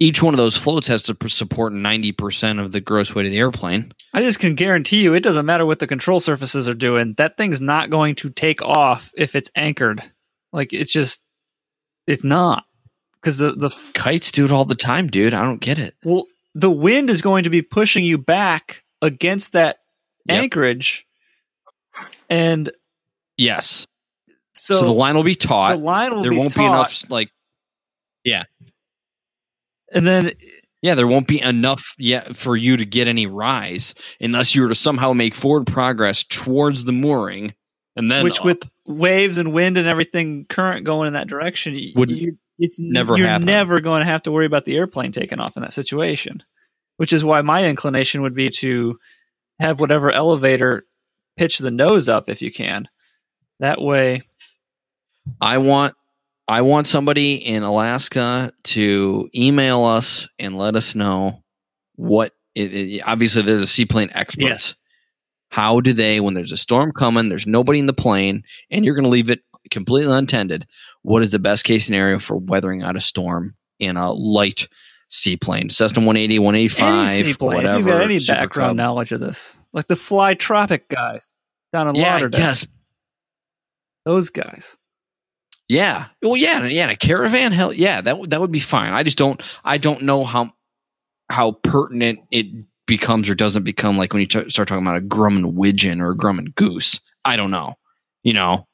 [0.00, 3.32] each one of those floats has to support ninety percent of the gross weight of
[3.32, 3.92] the airplane.
[4.12, 7.14] I just can guarantee you it doesn't matter what the control surfaces are doing.
[7.16, 10.02] That thing's not going to take off if it's anchored.
[10.52, 11.22] Like it's just
[12.06, 12.64] it's not.
[13.22, 15.32] Cuz the the f- Kites do it all the time, dude.
[15.34, 15.94] I don't get it.
[16.04, 19.78] well the wind is going to be pushing you back against that
[20.26, 20.42] Yep.
[20.42, 21.06] anchorage.
[22.30, 22.70] And
[23.36, 23.86] Yes,
[24.54, 25.70] so, so, the line will be taut.
[25.70, 25.84] the taut.
[25.84, 27.30] line will There won't be enough like
[29.94, 30.32] and then
[30.82, 34.68] Yeah, there won't be enough yet for you to get any rise unless you were
[34.68, 37.54] to somehow make forward progress towards the mooring,
[37.96, 38.44] and then which up.
[38.44, 43.16] with waves and wind and everything current going in that direction Would you, it's never
[43.16, 43.46] you're happen.
[43.46, 46.42] never going to have to worry about the airplane taking off in that situation
[46.98, 48.98] which is why my inclination would be to
[49.58, 50.84] have whatever elevator
[51.38, 52.86] pitch the nose up if you can
[53.58, 54.20] that way
[55.40, 55.94] I want
[56.46, 61.42] I want somebody in Alaska to email us and let us know
[61.96, 62.32] what.
[62.54, 64.44] It, it- obviously, they're the seaplane experts.
[64.46, 64.74] Yes.
[65.50, 68.94] How do they, when there's a storm coming, there's nobody in the plane, and you're
[68.96, 69.40] going to leave it
[69.70, 70.66] completely untended?
[71.02, 74.66] What is the best case scenario for weathering out a storm in a light
[75.08, 75.70] seaplane?
[75.70, 77.74] Cessna 180, 185, any seaplane whatever.
[77.78, 78.76] if you've got any Super background Cub.
[78.76, 81.32] knowledge of this like the fly tropic guys
[81.72, 82.66] down in Yeah, lauderdale yes,
[84.04, 84.76] those guys
[85.68, 86.06] Yeah.
[86.22, 86.90] Well, yeah, yeah.
[86.90, 88.00] A caravan, hell, yeah.
[88.00, 88.92] That would that would be fine.
[88.92, 89.42] I just don't.
[89.64, 90.52] I don't know how
[91.30, 92.46] how pertinent it
[92.86, 93.96] becomes or doesn't become.
[93.96, 97.00] Like when you t- start talking about a Grumman widgeon or a Grumman goose.
[97.24, 97.74] I don't know.
[98.22, 98.66] You know,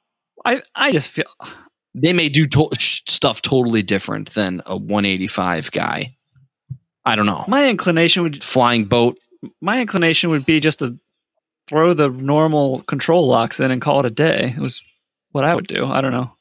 [0.45, 1.25] i i just feel
[1.95, 6.17] they may do to- stuff totally different than a 185 guy.
[7.05, 7.45] I don't know.
[7.49, 9.19] my inclination would Flying boat.
[9.61, 10.99] my inclination would be just to
[11.69, 14.55] throw the normal control locks in and call it a day.
[14.57, 14.83] It was
[15.33, 15.87] what I would do.
[15.87, 16.33] I don't know.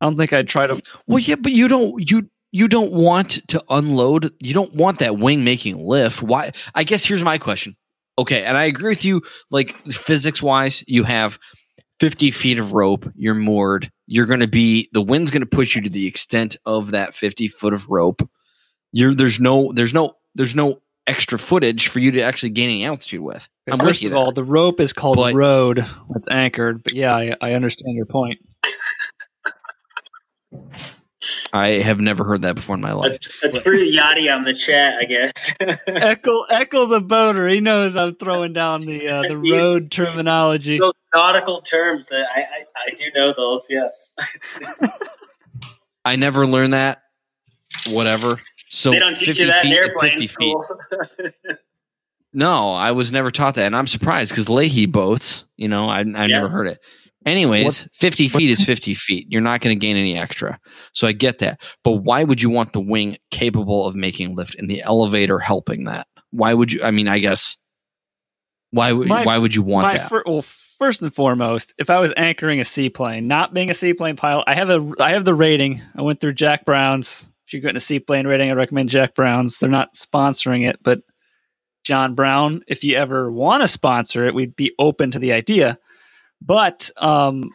[0.00, 0.80] I don't think I'd try to.
[1.06, 4.32] Well, yeah, but you don't you you don't want to unload.
[4.40, 6.22] You don't want that wing making lift.
[6.22, 6.52] Why?
[6.74, 7.76] I guess here's my question.
[8.18, 9.22] Okay, and I agree with you.
[9.50, 11.38] Like physics wise, you have
[12.00, 13.10] 50 feet of rope.
[13.16, 13.90] You're moored.
[14.06, 17.12] You're going to be the wind's going to push you to the extent of that
[17.14, 18.28] 50 foot of rope.
[18.92, 22.84] You're there's no there's no there's no extra footage for you to actually gain any
[22.86, 23.48] altitude with.
[23.70, 24.18] I'm First you of there.
[24.20, 25.84] all, the rope is called But- rode.
[26.14, 26.82] It's anchored.
[26.82, 28.38] But yeah, I, I understand your point.
[31.52, 33.18] I have never heard that before in my life.
[33.20, 35.78] That's, that's pretty yachty on the chat, I guess.
[35.86, 37.48] Eccles, Eccles a boater.
[37.48, 40.78] He knows I'm throwing down the uh, the He's- rode terminology.
[40.78, 43.66] those nautical terms, I, I, I do know those.
[43.68, 44.14] Yes.
[46.04, 47.02] I never learned that.
[47.88, 48.36] Whatever.
[48.70, 50.30] So they don't teach 50 you that in feet to airplane 50 feet.
[50.30, 50.66] school.
[52.34, 55.44] No, I was never taught that, and I'm surprised because Leahy boats.
[55.56, 56.78] You know, I I never heard it.
[57.28, 59.26] Anyways, 50 feet is 50 feet.
[59.28, 60.58] You're not going to gain any extra.
[60.94, 61.60] So I get that.
[61.84, 65.84] But why would you want the wing capable of making lift and the elevator helping
[65.84, 66.06] that?
[66.30, 66.82] Why would you?
[66.82, 67.56] I mean, I guess.
[68.70, 70.08] Why would My- why would you want My that?
[70.10, 74.16] fir- well, first and foremost, if I was anchoring a seaplane, not being a seaplane
[74.16, 75.82] pilot, I have a I have the rating.
[75.96, 77.30] I went through Jack Brown's.
[77.46, 79.58] If you're getting a seaplane rating, I recommend Jack Brown's.
[79.58, 81.00] They're not sponsoring it, but
[81.82, 85.78] John Brown, if you ever want to sponsor it, we'd be open to the idea.
[86.40, 87.50] But um,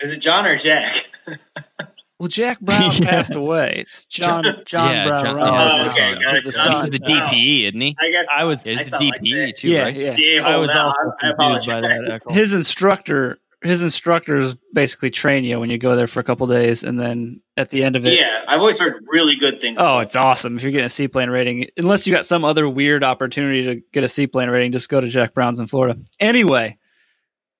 [0.00, 1.06] Is it John or Jack?
[2.18, 3.10] well, Jack Brown Yeah.
[3.10, 3.84] passed away.
[3.86, 5.24] It's John John Yeah, Brown.
[5.24, 5.80] John- Ryan.
[5.80, 6.22] Oh, okay, son.
[6.22, 6.44] got it.
[6.44, 6.64] His John.
[6.64, 6.80] son.
[6.80, 7.08] He's the Oh.
[7.08, 7.96] DPE, isn't he?
[7.98, 9.96] I guess I was- I He's the sound like DPE too, yeah, right?
[9.96, 10.14] yeah.
[10.18, 10.76] Yeah, I was on.
[10.76, 12.22] also I confused by apologize.
[12.24, 12.32] that.
[12.34, 16.84] His instructor his instructors basically train you when you go there for a couple days
[16.84, 19.78] and then at the end of it Yeah, I've always heard really good things.
[19.80, 23.02] oh it's awesome if you're getting a seaplane rating unless you got some other weird
[23.02, 26.76] opportunity to get a seaplane rating just go to jack brown's in florida anyway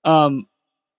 [0.07, 0.47] um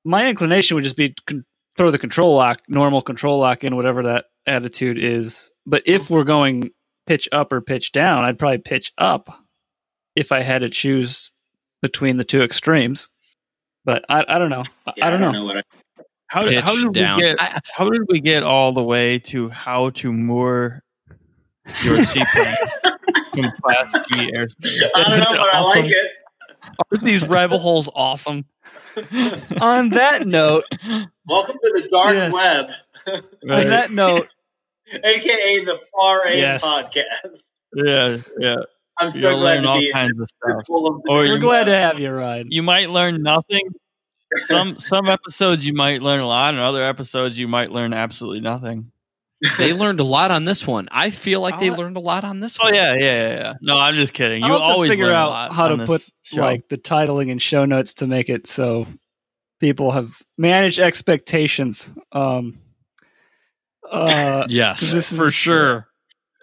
[0.06, 1.44] my inclination would just be con-
[1.78, 6.24] throw the control lock normal control lock in whatever that attitude is but if we're
[6.24, 6.70] going
[7.08, 9.30] pitch up or pitch down i'd probably pitch up
[10.16, 11.32] if i had to choose
[11.82, 13.08] between the two extremes
[13.86, 15.62] but i, I don't know I- Yeah, I don't know what I,
[16.28, 17.18] How did, how did down.
[17.18, 17.42] we get?
[17.42, 20.84] I- How did we get all the way to how to moor
[21.84, 22.56] your seaplane
[23.34, 24.82] from Class G airspace?
[24.96, 26.06] I don't know, but I like it.
[26.92, 28.46] Aren't these rebel holes awesome?
[29.62, 30.64] on that note
[31.28, 32.34] Welcome to the dark Yes.
[32.34, 32.70] web,
[33.08, 34.28] on that note
[35.04, 36.64] aka the Far Aim Yes.
[36.64, 37.52] podcast.
[37.76, 38.56] yeah, yeah.
[39.00, 40.66] I'm so You'll glad learn to all be kinds of stuff.
[40.66, 41.02] full of.
[41.08, 43.62] Or we're glad to have you ryan You might learn nothing.
[44.38, 48.42] Some some episodes you might learn a lot, and other episodes you might learn absolutely
[48.42, 48.92] nothing.
[49.58, 50.88] They learned a lot on this one.
[50.92, 52.74] I feel like they learned a lot on this Oh one.
[52.76, 53.30] yeah, yeah, yeah.
[53.40, 53.54] yeah.
[53.62, 54.44] No, I'm just kidding.
[54.44, 56.38] You I'll always figure learn a out lot how to put show.
[56.42, 58.88] like the titling and show notes to make it so
[59.60, 62.60] people have managed expectations um
[63.90, 65.88] uh Yes, This is- for sure.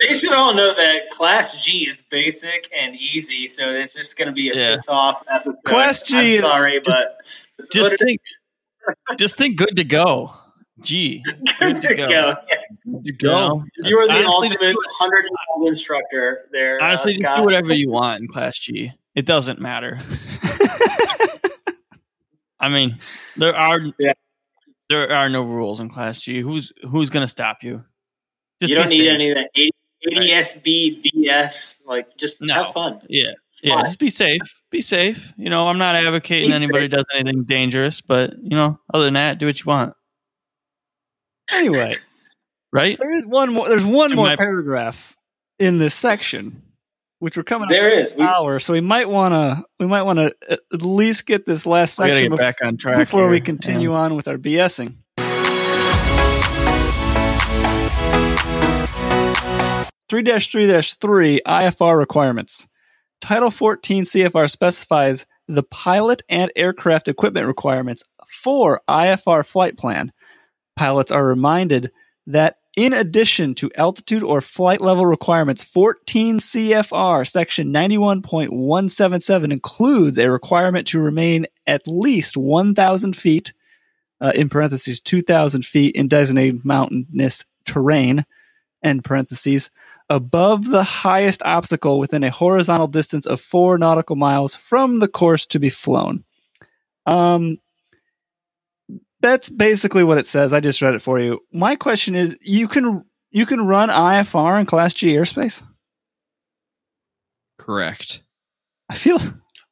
[0.01, 4.27] They should all know that Class G is basic and easy, so it's just going
[4.27, 4.73] to be a Yeah.
[4.73, 5.57] piss off episode.
[5.65, 7.17] Class G I'm is sorry, but
[7.57, 8.21] this is what just think,
[9.19, 10.35] just think, good to go.
[10.85, 11.53] Gee, is.
[11.59, 12.07] good to go.
[12.07, 12.35] Go.
[12.85, 13.29] Good to go.
[13.29, 13.65] go.
[13.89, 16.81] You are the Honestly, ultimate 100 year old instructor there.
[16.81, 18.93] uh, Honestly, just do whatever you want in Class G.
[19.15, 20.01] It doesn't matter.
[22.61, 22.99] I mean,
[23.37, 24.13] there are Yeah.
[24.89, 26.41] there are no rules in Class G.
[26.41, 27.85] Who's who's going to stop you?
[28.61, 29.11] Just you don't need safe.
[29.11, 29.51] any of that
[30.07, 31.87] ADSB, BS.
[31.87, 32.55] Like, just No.
[32.55, 33.01] have fun.
[33.09, 33.33] Yeah,
[33.63, 33.75] yeah.
[33.77, 33.85] Fine.
[33.87, 34.41] Just be safe.
[34.71, 35.33] Be safe.
[35.37, 36.91] You know, I'm not advocating Be anybody safe.
[36.93, 39.93] does anything dangerous, but you know, other than that, do what you want.
[41.53, 41.95] Anyway
[42.73, 42.99] Right?
[42.99, 45.17] there is one more there's one To more my- paragraph
[45.59, 46.63] in this section
[47.21, 48.13] which we're coming There up is.
[48.13, 51.65] an hour so we might want to we might want to at least get this
[51.67, 53.31] last section get bef- back on track before here.
[53.31, 54.97] we continue on with our bsing
[60.11, 62.69] Three three three IFR requirements.
[63.21, 70.13] Title 14 CFR specifies the pilot and aircraft equipment requirements for IFR flight plan.
[70.77, 71.91] Pilots are reminded
[72.27, 80.31] that in addition to altitude or flight level requirements, 14 CFR section 91.177 includes a
[80.31, 83.53] requirement to remain at least 1,000 feet,
[84.21, 88.25] uh, in parentheses, 2,000 feet in designated mountainous terrain,
[88.83, 89.71] end parentheses,
[90.11, 95.47] above the highest obstacle within a horizontal distance of four nautical miles from the course
[95.47, 96.25] to be flown.
[97.07, 97.59] Um,
[99.25, 100.53] that's basically what it says.
[100.53, 101.41] I just read it for you.
[101.51, 105.63] My question is: you can you can run IFR in Class G airspace?
[107.59, 108.21] Correct.
[108.91, 109.19] I feel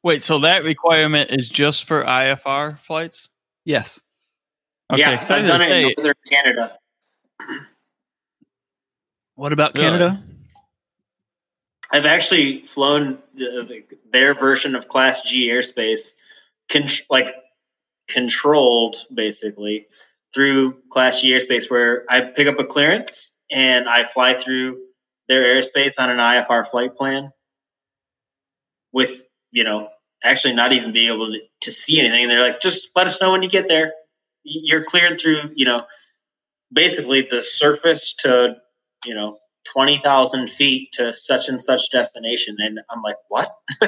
[0.01, 3.29] Wait, so that requirement is just for IFR flights?
[3.63, 4.01] yes.
[4.91, 6.77] Okay, yeah, so I I've done gonna it in Northern Canada.
[9.35, 9.85] What about Really?
[9.85, 10.23] Canada?
[11.91, 16.11] I've actually flown the, the, their version of Class G airspace,
[16.69, 17.33] con- like
[18.07, 19.87] controlled basically
[20.33, 24.79] through Class G airspace, where I pick up a clearance and I fly through
[25.27, 27.31] their airspace on an IFR flight plan
[28.91, 29.89] with, you know,
[30.23, 32.23] actually not even being able to, to see anything.
[32.23, 33.93] And they're like, just let us know when you get there.
[34.43, 35.85] You're cleared through, you know,
[36.71, 38.55] basically the surface to,
[39.05, 39.37] you know,
[39.71, 42.57] 20,000 feet to such and such destination.
[42.59, 43.55] And I'm like, what?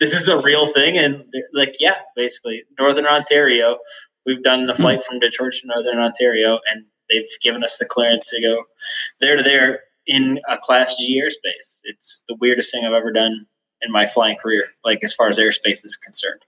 [0.00, 0.96] this is a real thing?
[0.98, 3.78] And they're like, yeah, basically, Northern Ontario.
[4.24, 8.28] We've done the flight from Detroit to Northern Ontario, and they've given us the clearance
[8.30, 8.64] to go
[9.20, 9.80] there to there.
[10.06, 11.80] in a Class G airspace.
[11.84, 13.46] It's the weirdest thing I've ever done
[13.82, 16.40] in my flying career, like as far as airspace is concerned.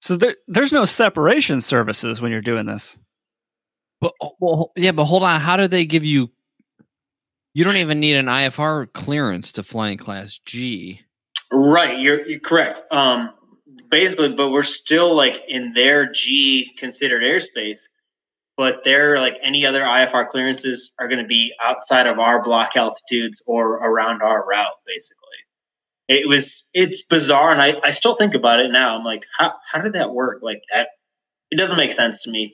[0.00, 2.98] So there, there's no separation services when you're doing this.
[4.00, 5.40] But oh, well, yeah, but hold on.
[5.40, 6.30] How do they give you?
[7.52, 11.00] You don't even need an IFR clearance to fly in Class G.
[11.52, 12.80] Right, you're, you're correct.
[12.92, 13.32] Um,
[13.90, 17.88] basically, but we're still like in their G considered airspace,
[18.56, 22.76] but they're like any other IFR clearances are going to be outside of our block
[22.76, 25.16] altitudes or around our route, basically.
[26.06, 28.96] It was it's bizarre, and I, I still think about it now.
[28.96, 30.40] I'm like, how how did that work?
[30.42, 30.88] Like that,
[31.50, 32.52] it doesn't make sense to me.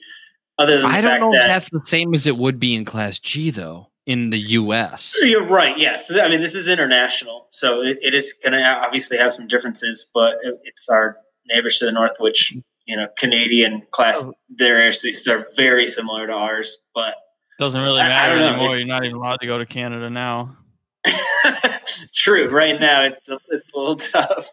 [0.59, 2.74] Other than the I don't know that, if that's the same as it would be
[2.74, 5.16] in Class G though in the U.S.
[5.22, 5.76] You're right.
[5.76, 6.11] Yes.
[6.11, 10.07] I mean, this is international, so it, it is going to obviously have some differences,
[10.14, 11.16] but it, it's our
[11.48, 12.54] neighbors to the north, which
[12.86, 14.32] you know, Canadian class, Oh.
[14.48, 16.78] their airspaces are very similar to ours.
[16.94, 17.16] But
[17.59, 18.76] Doesn't really I- I matter don't anymore.
[18.76, 20.57] You're not even allowed to go to Canada now.
[22.14, 24.48] true, right now it's a, it's a little tough.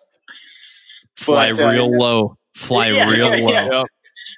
[1.16, 2.38] Fly But, uh, real low.
[2.56, 3.52] Fly Yeah, real yeah, low.
[3.82, 3.84] yeah.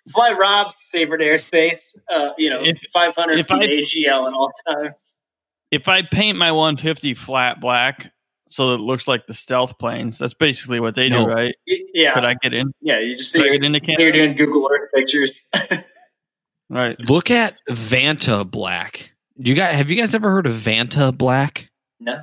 [0.07, 0.13] Yep.
[0.13, 3.55] Fly Rob's favorite airspace, uh, you know, If- 500 if feet
[4.05, 5.19] I- AGL at all times.
[5.71, 8.11] If I paint my 150 flat black
[8.49, 11.25] so that it looks like the stealth planes, that's basically what they No.
[11.25, 11.55] do, right?
[11.65, 12.71] Yeah, Could I get in?
[12.81, 12.99] yeah.
[12.99, 15.49] You just Could I you're, get into you're doing Google Earth pictures.
[16.69, 16.99] Right.
[16.99, 19.09] Look at Vantablack.
[19.37, 21.67] You guys have you guys ever heard of Vantablack?
[21.99, 22.17] no,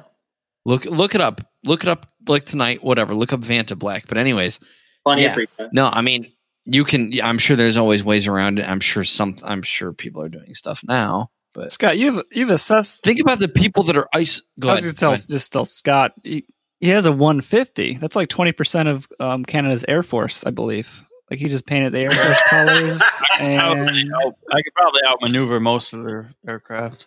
[0.64, 1.40] Look look it up.
[1.64, 3.14] Look it up like tonight, whatever.
[3.14, 4.05] Look up Vantablack.
[4.09, 4.59] But anyways,
[5.05, 5.28] plenty Yeah.
[5.28, 5.68] of free time.
[5.72, 6.32] no, I mean
[6.64, 8.68] you can I'm sure there's always ways around it.
[8.68, 11.30] I'm sure some I'm sure people are doing stuff now.
[11.54, 13.04] But Scott, you've you've assessed.
[13.04, 15.36] think about the people that are ice go I was ahead, going to go tell
[15.36, 16.46] just tell Scott he,
[16.80, 17.94] he has a 150.
[17.94, 21.04] That's like 20 percent of um, Canada's Air Force, I believe.
[21.30, 23.02] Like he just painted the Air Force colors,
[23.38, 27.06] and Out- I could probably outmaneuver most of their aircraft.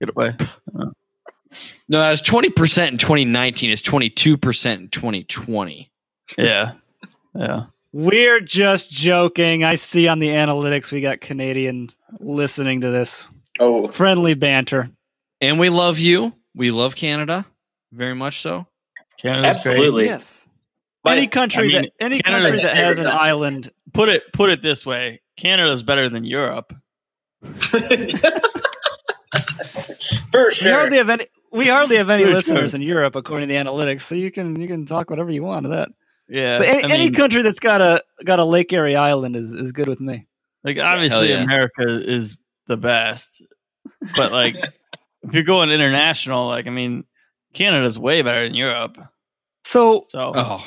[0.00, 0.34] Get away.
[0.72, 5.90] No, that's twenty percent in twenty nineteen, it's twenty two percent in twenty twenty.
[6.38, 6.74] Yeah.
[7.34, 7.64] Yeah.
[7.92, 9.64] We're just joking.
[9.64, 13.26] I see on the analytics we got Canadian listening to this
[13.58, 14.90] Oh, friendly banter.
[15.40, 16.32] And we love you.
[16.54, 17.46] We love Canada.
[17.92, 18.66] Very much so.
[19.20, 20.06] Canada's Absolutely.
[20.06, 20.46] Yes.
[21.02, 23.72] But- any country I mean, that any Canada's country that has an every- island.
[23.92, 25.20] Put it put it this way.
[25.36, 26.72] Canada's better than Europe.
[27.42, 27.80] for
[30.62, 31.26] We hardly have any.
[31.52, 32.80] We hardly have any For listeners sure.
[32.80, 34.02] in Europe, according to the analytics.
[34.02, 35.88] So you can you can talk whatever you want to that.
[36.30, 36.58] Yeah.
[36.58, 39.72] But any, I any country that's got a got a Lake Erie island is, is
[39.72, 40.26] good with me.
[40.64, 41.42] like obviously yeah.
[41.42, 42.36] America is
[42.68, 43.42] the best.
[44.16, 44.54] But like
[45.22, 47.04] if you're going international, like I mean,
[47.52, 48.96] Canada's way better than Europe.
[49.64, 50.66] So So Oh,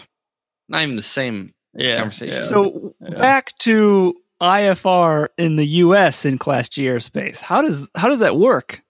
[0.70, 1.50] not even the same.
[1.74, 1.96] yeah.
[1.96, 2.36] conversation.
[2.36, 2.42] yeah.
[2.42, 3.18] so Yeah.
[3.18, 6.26] back to IFR in the U.S.
[6.26, 7.40] in Class G airspace.
[7.40, 8.82] How does how does that work?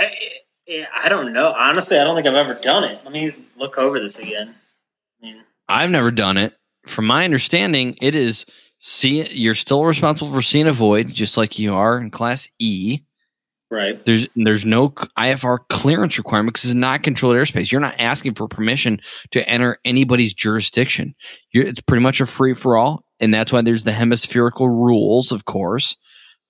[0.00, 0.12] I,
[0.94, 1.54] I don't know.
[1.56, 2.98] Honestly, I don't think I've ever done it.
[3.04, 4.54] Let me look over this again.
[5.68, 6.54] I've never done it.
[6.86, 8.46] From my understanding, it is
[8.78, 13.00] see you're still responsible for seeing a void, just like you are in class E.
[13.70, 14.02] right.
[14.04, 17.72] There's there's no IFR clearance requirement because it's not controlled airspace.
[17.72, 19.00] You're not asking for permission
[19.32, 21.14] to enter anybody's jurisdiction.
[21.52, 25.32] You're, it's pretty much a free for all, and that's why there's the hemispherical rules,
[25.32, 25.96] of course.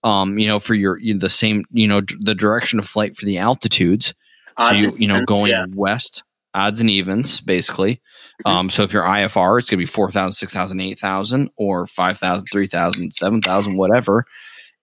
[0.04, 3.24] Um, you know, for your you, the same, you know, the direction of flight for
[3.24, 4.14] the altitudes.
[4.58, 5.66] So you, you know, going yeah.
[5.74, 6.22] west,
[6.56, 8.00] odds and evens, basically.
[8.44, 8.50] Mhm.
[8.50, 13.12] Um, so if you're IFR, it's going to be 4,000, 6,000, 8,000, or 5,000, 3,000,
[13.12, 14.24] 7,000, whatever.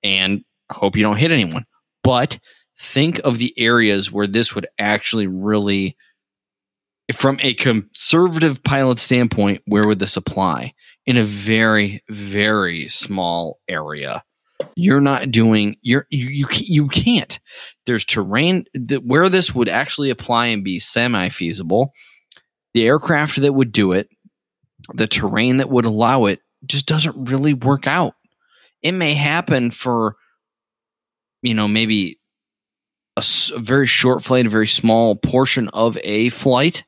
[0.04, 1.66] And I hope you don't hit anyone.
[2.04, 2.40] But
[2.80, 5.96] think of the areas where this would actually really,
[7.14, 10.74] from a conservative pilot standpoint, where would this apply?
[11.06, 14.24] In a very, very small area.
[14.76, 17.40] You're not doing you're you you, you can't.
[17.86, 21.94] There's terrain that where this would actually apply and be semi feasible.
[22.74, 24.10] The aircraft that would do it,
[24.94, 28.16] the terrain that would allow it, just doesn't really work out.
[28.82, 30.16] It may happen for,
[31.42, 32.20] you know, maybe
[33.16, 33.24] a
[33.58, 36.84] very short flight, a very small portion of a flight,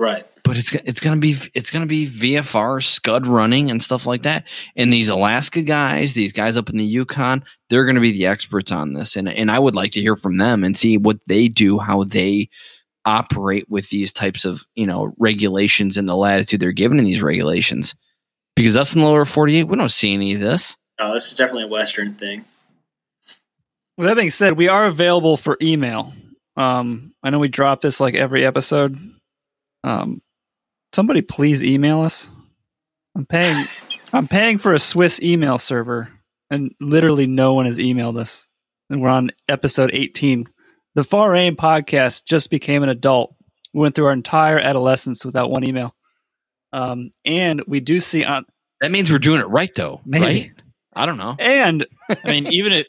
[0.00, 0.26] Right.
[0.50, 4.48] But it's it's gonna be it's gonna be VFR scud running and stuff like that.
[4.74, 8.72] And these Alaska guys, these guys up in the Yukon, they're gonna be the experts
[8.72, 9.14] on this.
[9.14, 12.02] And and I would like to hear from them and see what they do, how
[12.02, 12.48] they
[13.04, 17.22] operate with these types of you know regulations and the latitude they're given in these
[17.22, 17.94] regulations.
[18.56, 20.76] Because us in the lower forty eight, we don't see any of this.
[20.98, 22.44] No, this is definitely a Western thing.
[23.96, 26.12] With that being said, we are available for email.
[26.56, 28.98] Um, I know we drop this like every episode.
[29.84, 30.20] Um,
[30.92, 32.30] somebody please email us.
[33.16, 33.64] I'm paying.
[34.12, 36.08] I'm paying for a Swiss email server,
[36.50, 38.48] and literally no one has emailed us.
[38.88, 40.48] And we're on episode 18.
[40.96, 43.36] The Far Aim podcast just became an adult.
[43.72, 45.94] We went through our entire adolescence without one email.
[46.72, 48.46] Um, and we do see on
[48.80, 50.00] That means we're doing it right, though.
[50.04, 50.24] Maybe.
[50.24, 50.52] Right?
[50.92, 51.36] I don't know.
[51.38, 52.86] and I mean, even if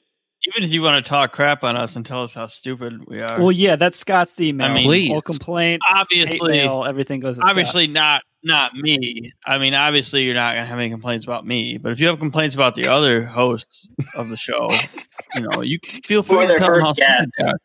[0.56, 3.22] even if you want to talk crap on us and tell us how stupid we
[3.22, 4.70] are, well, yeah, that's Scott's email.
[4.70, 5.12] I mean, Please.
[5.12, 7.36] all complaints, hate Obviously- mail, everything goes.
[7.36, 7.50] To Scott.
[7.52, 9.32] obviously not not me.
[9.46, 11.78] I mean, obviously you're not gonna have any complaints about me.
[11.78, 14.68] But if you have complaints about the other hosts of the show,
[15.36, 17.60] you know, you can feel free to their tell them how stupid they are.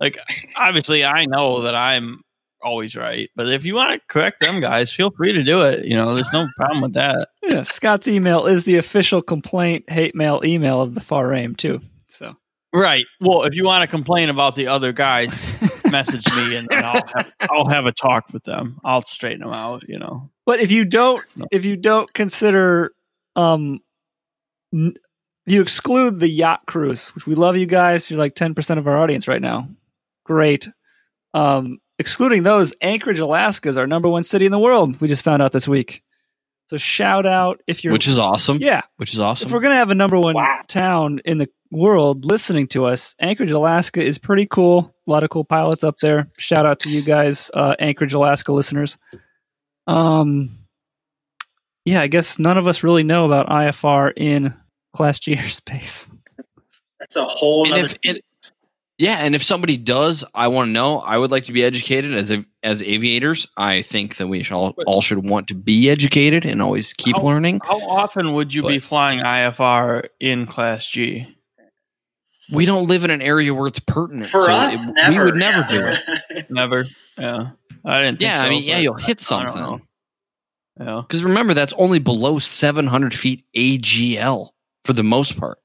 [0.00, 0.18] Like,
[0.56, 2.20] obviously, I know that I'm
[2.62, 5.84] always right, but if you want to correct them guys, feel free to do it.
[5.84, 7.28] You know, there's no problem with that.
[7.42, 11.80] Yeah, Scott's email is the official complaint hate mail email of the Far Aim too.
[12.14, 12.36] So
[12.72, 13.04] Right.
[13.20, 15.40] Well, if you want to complain about the other guys,
[15.92, 18.80] message me and, and I'll have, I'll have a talk with them.
[18.84, 19.88] I'll straighten them out.
[19.88, 20.30] You know.
[20.44, 21.46] But if you don't, No.
[21.52, 22.92] if you don't consider,
[23.36, 23.78] um,
[24.72, 24.94] n-
[25.46, 28.88] you exclude the yacht cruise, which we love you guys, you're like ten percent of
[28.88, 29.68] our audience right now.
[30.24, 30.68] Great.
[31.32, 35.00] Um, excluding those, Anchorage, Alaska is our number one city in the world.
[35.00, 36.02] We just found out this week.
[36.70, 38.56] So shout out if you're, Which is awesome.
[38.60, 38.82] yeah.
[38.96, 39.46] Which is awesome.
[39.46, 40.62] If we're gonna have a number one Wow.
[40.66, 44.94] town in the world listening to us, Anchorage, Alaska is pretty cool.
[45.06, 46.28] A lot of cool pilots up there.
[46.38, 48.96] Shout out to you guys, uh, Anchorage, Alaska listeners.
[49.86, 50.50] Um,
[51.84, 54.54] yeah, I guess none of us really know about IFR in
[54.96, 56.08] Class G airspace.
[56.98, 58.20] That's a whole And if, and,
[58.96, 61.00] yeah, and if somebody does, I want to know.
[61.00, 63.46] I would like to be educated as a, as aviators.
[63.56, 67.16] I think that we should all, all should want to be educated and always keep
[67.16, 67.60] How- learning.
[67.64, 71.33] How often would you be flying IFR in Class G?
[72.52, 74.28] We don't live in an area where it's pertinent.
[74.30, 75.10] for so us, it- never.
[75.18, 75.98] we would never do it.
[76.30, 76.46] it.
[76.50, 76.84] Never.
[77.18, 77.50] Yeah.
[77.84, 78.18] I didn't.
[78.18, 79.54] Think Yeah, I mean, yeah, you'll hit something.
[79.60, 79.80] know.
[80.80, 81.02] Yeah.
[81.06, 84.50] Because remember, that's only below 700 feet AGL
[84.84, 85.58] for the most part.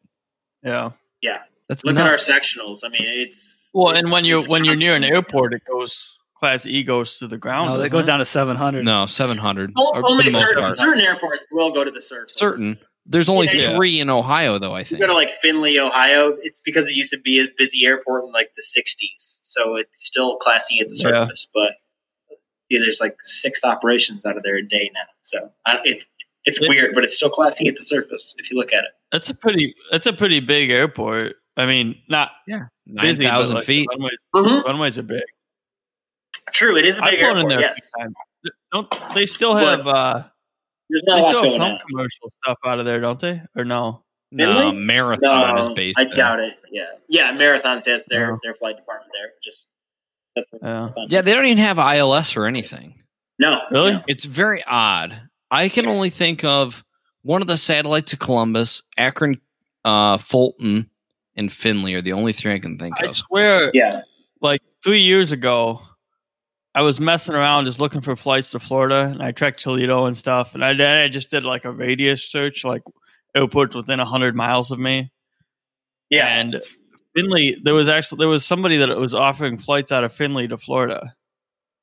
[0.63, 0.91] Yeah.
[1.21, 1.39] Yeah.
[1.67, 2.80] That's Look at our sectionals.
[2.84, 6.65] I mean, it's Well, and when you when you're near an airport, it goes Class
[6.65, 7.69] E goes to the ground.
[7.69, 8.07] No, that goes it?
[8.07, 8.86] down to seven hundred.
[8.86, 9.73] No, 700.
[9.77, 12.34] O- or for only certain, certain airports will go to the surface.
[12.36, 12.80] Certain.
[13.06, 13.74] There's only Yeah.
[13.76, 15.02] three in Ohio, though, I You think.
[15.02, 16.36] go to like Findlay, Ohio.
[16.41, 20.06] It's because it used to be a busy airport in like the '60s, so it's
[20.06, 21.24] still Class E at the Yeah.
[21.26, 21.47] surface.
[21.54, 21.76] But
[22.70, 26.08] yeah, there's like six operations out of there a day now, so I, it's
[26.45, 28.84] it's It- weird, but it's still Class E at the surface if you look at
[28.84, 28.91] it.
[29.12, 29.74] That's a pretty.
[29.91, 31.38] That's a pretty big airport.
[31.58, 33.88] I mean, not yeah, 9,000 like, feet.
[33.91, 34.64] the Runways, Mhm.
[34.66, 35.24] runways are big.
[36.54, 37.50] True, it is a I've big flown in airport.
[37.50, 37.60] there.
[37.60, 38.16] a Yes, few times.
[38.72, 39.84] Don't they still have?
[39.84, 40.24] But- uh
[40.89, 41.79] there's They not a lot still have going some on.
[41.89, 43.41] commercial stuff out of there, don't they?
[43.55, 44.03] Or no?
[44.31, 44.85] No, Findlay?
[44.85, 46.13] Marathon No, is based I there.
[46.13, 46.57] doubt it.
[46.71, 47.31] Yeah, yeah.
[47.31, 48.39] Marathon says their No.
[48.43, 49.31] their flight department there.
[49.43, 49.65] Just
[50.35, 50.89] that's Yeah.
[51.07, 53.01] Yeah, they don't even have ILS or anything.
[53.39, 53.93] no, Really?
[53.93, 54.03] no.
[54.07, 55.19] It's very odd.
[55.49, 56.83] I can only think of
[57.23, 59.41] one of the satellites of Columbus, Akron,
[59.83, 60.89] uh, Fulton,
[61.35, 63.09] and Findlay are the only three I can think I of.
[63.09, 64.01] I swear, Yeah,
[64.41, 65.81] like three years ago,
[66.76, 70.15] I was messing around just looking for flights to Florida, and I tracked Toledo and
[70.15, 72.84] stuff, and I did, I just did like a radius search, like
[73.36, 75.11] airports within hundred miles of me,
[76.09, 76.28] yeah.
[76.28, 76.61] and
[77.15, 77.55] Findlay.
[77.63, 81.15] There was actually there was somebody that was offering flights out of Findlay to Florida.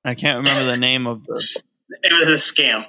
[0.05, 1.63] I can't remember the name of the.
[2.03, 2.87] it was a scam.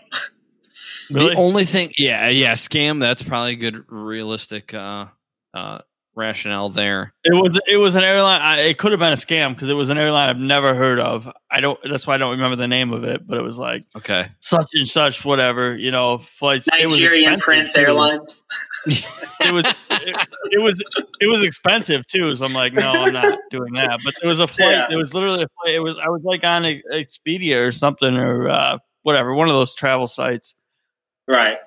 [1.10, 1.34] Really?
[1.34, 3.00] The only thing, yeah, yeah, scam.
[3.00, 5.06] That's probably a good, realistic uh,
[5.54, 5.80] uh,
[6.18, 7.14] rationale there.
[7.24, 8.42] It was it was an airline.
[8.42, 11.00] I, it could have been a scam because it was an airline I've never heard
[11.00, 11.32] of.
[11.50, 11.80] I don't.
[11.90, 13.26] That's why I don't remember the name of it.
[13.26, 15.76] But it was like Okay, such and such, whatever.
[15.76, 16.68] You know, flights.
[16.68, 17.80] it was Nigerian expensive, Prince too.
[17.82, 18.44] Airlines.
[19.40, 20.84] It was it, it was
[21.22, 22.36] it was expensive too.
[22.36, 24.00] So I'm like, no, I'm not doing that.
[24.04, 24.72] But there was a flight.
[24.72, 24.88] Yeah.
[24.90, 25.76] It was literally a flight.
[25.76, 29.76] It was I was like on Expedia or something or uh, whatever, one of those
[29.76, 30.56] travel sites.
[31.28, 31.58] Right.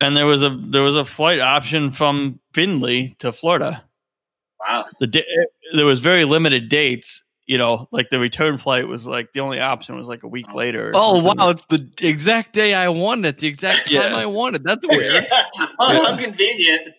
[0.00, 3.82] And there was a there was a flight option from Findlay to Florida.
[4.68, 4.86] Wow.
[5.00, 5.26] the da-
[5.74, 7.22] there was very limited dates.
[7.46, 10.52] You know, like the return flight was like the only option was like a week
[10.52, 10.92] later.
[10.94, 11.38] Oh something.
[11.38, 14.16] wow, it's the exact day I wanted it, the exact time Yeah.
[14.18, 14.64] I wanted.
[14.64, 15.26] That's weird.
[15.78, 16.90] oh, how convenient.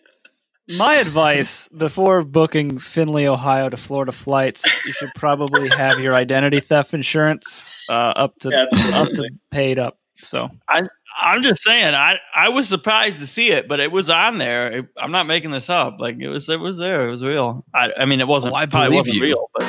[0.78, 6.60] My advice before booking Findlay, Ohio to Florida flights, you should probably have your identity
[6.60, 8.50] theft insurance uh, up to
[8.94, 9.99] up to paid up.
[10.22, 10.84] So I
[11.22, 14.72] I'm just saying, I I was surprised to see it, but it was on there.
[14.80, 16.00] It- I'm not making this up.
[16.00, 17.08] Like it was, it was there.
[17.08, 17.66] It was real.
[17.74, 18.54] I, I mean, it wasn't.
[18.54, 19.24] Oh, I probably believe wasn't you.
[19.24, 19.64] real, but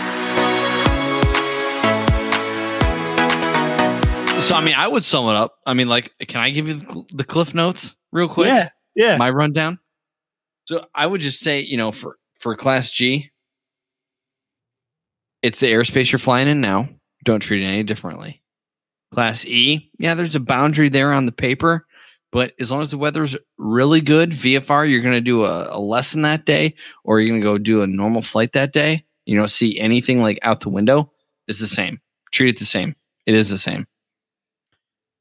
[4.43, 5.59] So I mean, I would sum it up.
[5.65, 8.49] I mean, like, can I give you the, the cliff notes real quick?
[8.49, 9.17] yeah, yeah.
[9.17, 9.79] my rundown.
[10.65, 13.31] So I would just say, you know, for for class G,
[15.43, 16.89] it's the airspace you're flying in now.
[17.25, 18.40] Don't treat it any differently.
[19.13, 21.87] Class E, yeah, there's a boundary there on the paper,
[22.33, 25.81] but as long as the weather's really good, VFR, you're going to do a, a
[25.81, 26.75] lesson that day,
[27.05, 29.05] or you're going to go do a normal flight that day.
[29.27, 31.11] you don't see anything like out the window,
[31.49, 32.01] it's the same.
[32.33, 32.95] Treat it the same.
[33.27, 33.87] It is the same.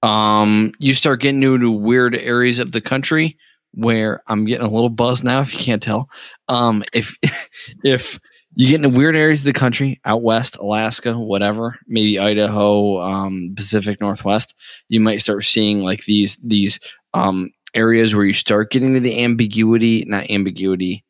[0.04, 3.38] Um, you start getting into weird areas of the country
[3.74, 6.10] where I'm getting a little buzz now, if you can't tell.
[6.48, 7.16] Um, if
[7.84, 8.20] if
[8.60, 13.54] you get into weird areas of the country, out west, Alaska, whatever, maybe Idaho, um,
[13.56, 14.54] Pacific Northwest,
[14.90, 16.78] you might start seeing like these these
[17.14, 21.06] um, areas where you start getting to the ambiguity, not ambiguity,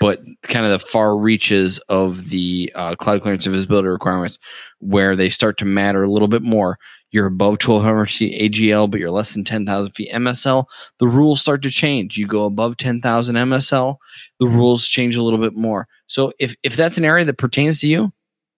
[0.00, 4.38] but kind of the far reaches of the uh, cloud clearance and visibility requirements,
[4.78, 6.78] where they start to matter a little bit more.
[7.10, 10.64] You're above 1200 feet AGL, but you're less than 10,000 feet MSL.
[10.98, 12.16] The rules start to change.
[12.16, 13.96] You go above 10,000 MSL,
[14.40, 15.88] the rules change a little bit more.
[16.06, 18.12] So if if that's an area that pertains to you,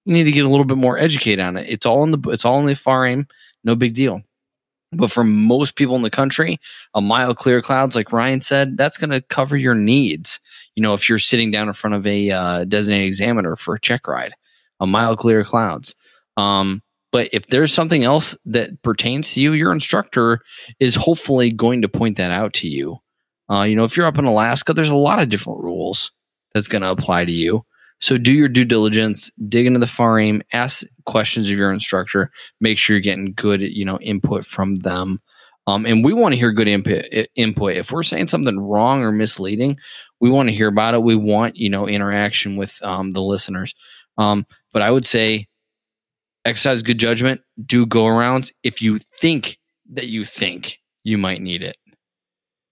[0.04, 1.68] you need to get a little bit more educated on it.
[1.68, 3.26] It's all in the it's all in the far aim,
[3.64, 4.22] no big deal.
[4.96, 6.60] But for most people in the country,
[6.94, 10.38] a mile clear clouds, like Ryan said, that's going to cover your needs.
[10.74, 13.80] You know, if you're sitting down in front of a uh, designated examiner for a
[13.80, 14.34] check ride,
[14.80, 15.94] a mile clear clouds.
[16.36, 16.82] Um,
[17.12, 20.40] but if there's something else that pertains to you, your instructor
[20.80, 22.98] is hopefully going to point that out to you.
[23.48, 26.10] Uh, you know, if you're up in Alaska, there's a lot of different rules
[26.54, 27.64] that's going to apply to you.
[28.00, 32.30] So do your due diligence, dig into the far aim, ask questions of your instructor,
[32.60, 35.20] make sure you're getting good, you know, input from them.
[35.66, 37.06] Um, and we want to hear good input.
[37.36, 37.76] Input.
[37.76, 39.78] If we're saying something wrong or misleading,
[40.24, 41.02] we want to hear about it.
[41.02, 43.74] We want you know interaction with um, the listeners.
[44.16, 45.48] Um, but I would say
[46.46, 47.42] exercise good judgment.
[47.62, 49.58] Do go arounds if you think
[49.92, 51.76] that you think you might need it.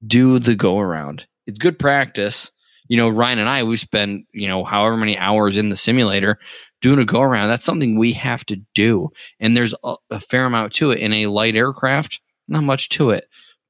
[0.06, 1.26] Do the go around.
[1.46, 2.50] It's good practice
[2.88, 6.38] you know, Ryan and I, we spend, you know, however many hours in the simulator
[6.80, 7.48] doing a go around.
[7.48, 9.10] That's something we have to do.
[9.40, 10.98] And there's a, a, fair amount to it.
[10.98, 13.24] In a light aircraft, not much to it.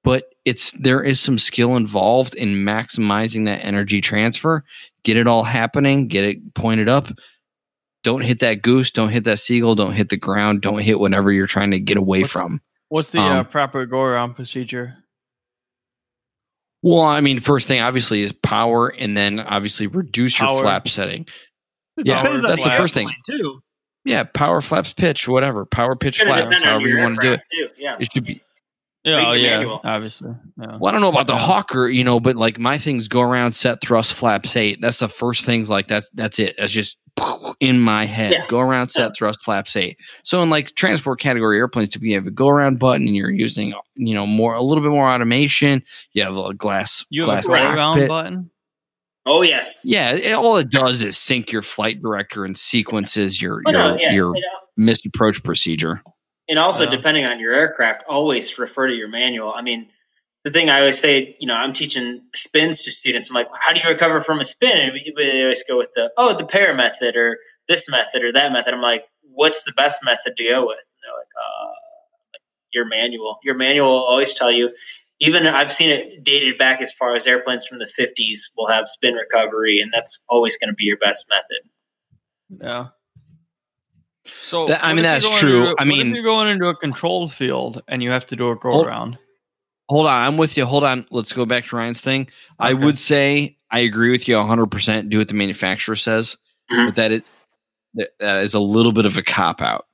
[0.04, 4.64] But it's there is some skill involved in maximizing that energy transfer,
[5.04, 7.08] get it all happening, get it pointed up.
[8.02, 11.30] Don't hit that goose, don't hit that seagull, don't hit the ground, don't hit whatever
[11.30, 12.60] you're trying to get away what's, from.
[12.88, 14.96] What's the uh, um, uh, proper go around procedure?
[16.82, 20.54] Well, I mean, first thing obviously is power, and then obviously reduce power.
[20.54, 21.28] your flap setting.
[21.96, 23.62] It yeah, that's the first thing too.
[24.04, 25.64] Yeah, power flaps pitch, whatever.
[25.64, 27.42] Power pitch flaps, however you want to do it.
[27.52, 27.68] Too.
[27.78, 27.96] Yeah.
[28.00, 28.42] It should be
[29.04, 30.30] Oh, yeah, oh, yeah, obviously.
[30.60, 30.76] Yeah.
[30.78, 33.52] Well, I don't know about the Hawker, you know, but like my things go around
[33.52, 34.80] set thrust flaps eight.
[34.80, 36.54] That's the first things like that's that's it.
[36.56, 36.98] That's just
[37.58, 38.32] in my head.
[38.32, 38.46] Yeah.
[38.46, 39.12] Go around set yeah.
[39.16, 39.98] thrust flaps eight.
[40.22, 43.30] So in like transport category airplanes, typically you have a go around button and you're
[43.30, 45.82] using you know more a little bit more automation.
[46.12, 48.50] You have a glass you glass have a go around button.
[49.26, 49.82] Oh yes.
[49.84, 53.80] Yeah, it, all it does is sync your flight director and sequences your oh, your
[53.80, 54.34] no, yeah, your
[54.76, 56.02] missed approach procedure.
[56.48, 59.52] And also, depending on your aircraft, always refer to your manual.
[59.54, 59.88] I mean,
[60.44, 63.30] the thing I always say, you know, I'm teaching spins to students.
[63.30, 64.76] I'm like, how do you recover from a spin?
[64.76, 67.38] And they always go with the, oh, the PARE method or
[67.68, 68.74] this method or that method.
[68.74, 70.78] I'm like, what's the best method to go with?
[70.78, 71.72] And they're like, uh,
[72.72, 73.38] your manual.
[73.44, 74.72] Your manual will always tell you.
[75.20, 78.88] Even I've seen it dated back as far as airplanes from the 50s will have
[78.88, 82.60] spin recovery, and that's always going to be your best method.
[82.60, 82.86] Yeah.
[84.24, 85.70] So that, I mean that's true.
[85.70, 88.50] Into, I mean, if you're going into a controlled field and you have to do
[88.50, 89.18] a go around.
[89.88, 90.64] Hold on, I'm with you.
[90.64, 91.06] Hold on.
[91.10, 92.22] Let's go back to Ryan's thing.
[92.22, 92.30] Okay.
[92.58, 94.66] I would say I agree with you 100.
[94.66, 96.36] percent Do what the manufacturer says,
[96.70, 96.86] mm-hmm.
[96.86, 97.22] but that is
[97.94, 99.86] that is a little bit of a cop out.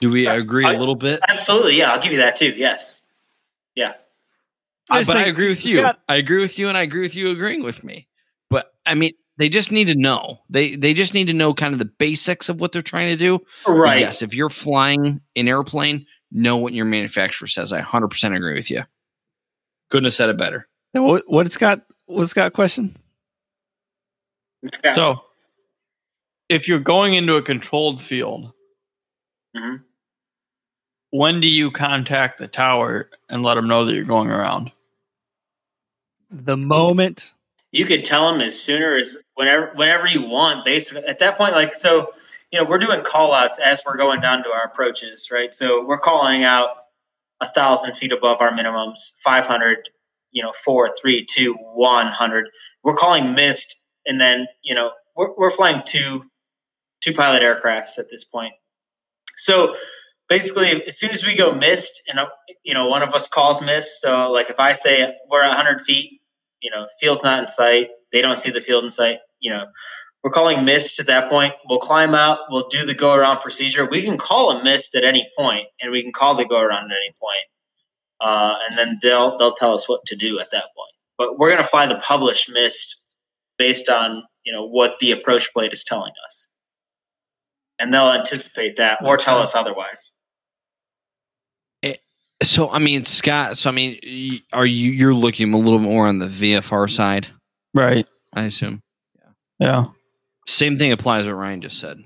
[0.00, 1.20] Do we agree a little bit?
[1.26, 1.76] Absolutely.
[1.76, 2.50] Yeah, I'll give you that too.
[2.50, 3.00] Yes.
[3.74, 3.94] Yeah.
[4.90, 5.78] I but I agree with you.
[5.78, 8.06] Scott, I agree with you, and I agree with you agreeing with me.
[8.50, 10.38] But I mean, they just need to know.
[10.48, 13.16] They they just need to know kind of the basics of what they're trying to
[13.16, 13.40] do.
[13.66, 13.94] Right.
[13.94, 17.72] But yes, if you're flying an airplane, know what your manufacturer says.
[17.72, 18.82] I 100% agree with you.
[19.90, 20.68] Couldn't have said it better.
[20.92, 21.82] What, what Scott?
[22.06, 22.96] What Scott question?
[24.92, 25.20] So,
[26.48, 28.52] if you're going into a controlled field,
[29.56, 29.76] mm-hmm.
[31.10, 34.72] when do you contact the tower and let them know that you're going around?
[36.30, 37.34] The moment
[37.72, 40.64] you could tell them as sooner as whenever whenever you want.
[40.64, 42.12] Basically, at that point, like so,
[42.50, 45.54] you know, we're doing call outs as we're going down to our approaches, right?
[45.54, 46.70] So we're calling out
[47.40, 49.88] a thousand feet above our minimums, five hundred,
[50.30, 52.48] you know, four, three, two, one hundred.
[52.82, 56.24] We're calling missed, and then you know we're, we're flying two
[57.00, 58.52] two pilot aircrafts at this point.
[59.36, 59.76] So
[60.28, 62.20] basically, as soon as we go missed, and
[62.62, 64.00] you know, one of us calls missed.
[64.00, 66.20] So like if I say we're 100 feet
[66.64, 67.90] you know, field's not in sight.
[68.14, 69.18] They don't see the field in sight.
[69.40, 69.66] You know,
[70.22, 71.52] we're calling missed at that point.
[71.68, 72.38] We'll climb out.
[72.48, 73.84] We'll do the go around procedure.
[73.84, 76.84] We can call a missed at any point, and we can call the go around
[76.84, 77.44] at any point.
[78.20, 80.92] Uh, and then they'll they'll tell us what to do at that point.
[81.18, 82.96] But we're going to fly the published missed
[83.58, 86.46] based on you know what the approach plate is telling us.
[87.78, 90.12] and they'll anticipate that or tell us otherwise.
[92.42, 93.56] So I mean, Scott.
[93.58, 93.98] So I mean,
[94.52, 97.28] are you you're looking a little more on the VFR side?
[97.74, 98.06] Right.
[98.32, 98.82] I assume.
[99.58, 99.86] Yeah.
[100.46, 102.02] Same thing applies what Ryan just said.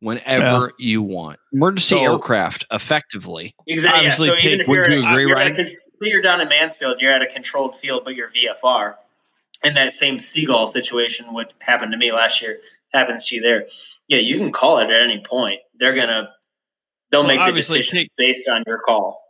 [0.00, 3.54] Whenever you want emergency So- aircraft, effectively.
[3.66, 4.04] Exactly.
[4.06, 4.14] Yeah.
[4.14, 5.56] So take- even if would you're, agree, you're Ryan?
[5.56, 5.66] Con-
[6.00, 8.94] you're down in Mansfield, you're at a controlled field, but you're VFR,
[9.64, 12.58] and that same seagull situation would happen to me last year.
[12.92, 13.66] Happens to you there.
[14.06, 15.58] Yeah, you can call it at any point.
[15.78, 16.32] They're gonna
[17.10, 19.20] they'll So make the decisions take- based on your call.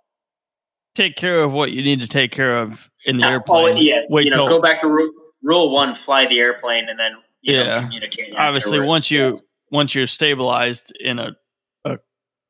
[0.94, 3.76] Take care of what you need to take care of in the Yeah, oh, airplane.
[3.76, 4.00] Oh, yeah.
[4.10, 4.88] Wait you know, till go back to
[5.42, 7.12] rule, rule one: fly the airplane, and then
[7.42, 7.82] you know, Yeah.
[7.82, 8.34] communicate.
[8.36, 9.38] obviously once you
[9.70, 11.36] once you're stabilized in a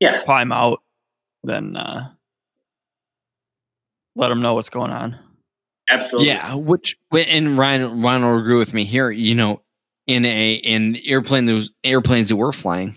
[0.00, 0.80] yeah, climb out,
[1.42, 2.10] then uh,
[4.14, 5.18] let them know what's going on.
[5.88, 6.28] absolutely.
[6.32, 9.10] Yeah, which and Ryan Ryan will agree with me here.
[9.10, 9.62] You know,
[10.06, 12.96] in a in airplane those airplanes that we're flying,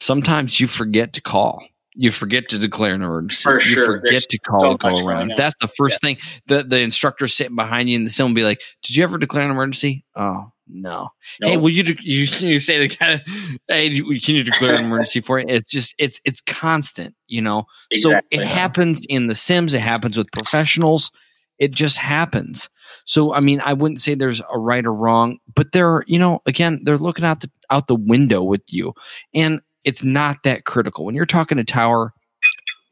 [0.00, 1.62] sometimes you forget to call.
[1.94, 3.42] You forget to declare an emergency.
[3.42, 3.86] For you sure.
[3.86, 5.32] forget There's to call so a go around.
[5.36, 6.16] That's the first thing.
[6.46, 9.18] The the instructor sitting behind you in the film will be like, "Did you ever
[9.18, 11.08] declare an emergency?" Oh no.
[11.40, 11.48] No.
[11.48, 13.20] Hey, will you de- you you say the kind of
[13.68, 15.50] hey, can you declare an emergency for it?
[15.50, 17.64] It's just it's it's constant, you know.
[17.90, 18.38] Exactly.
[18.38, 19.74] So it happens in the Sims.
[19.74, 21.10] It happens with professionals.
[21.58, 22.68] It just happens.
[23.04, 26.40] So I mean, I wouldn't say there's a right or wrong, but they're you know
[26.46, 28.94] again they're looking out the out the window with you,
[29.34, 32.12] and it's not that critical when you're talking to tower.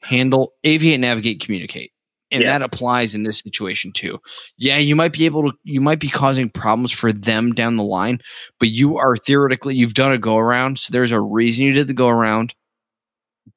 [0.02, 1.92] Handle, aviate, navigate, communicate,
[2.30, 2.48] and Yes.
[2.60, 4.18] that applies in this situation too.
[4.56, 7.82] Yeah, you might be able to, you might be causing problems for them down the
[7.82, 8.20] line,
[8.60, 11.88] but you are theoretically you've done a go around, so there's a reason you did
[11.88, 12.54] the go around.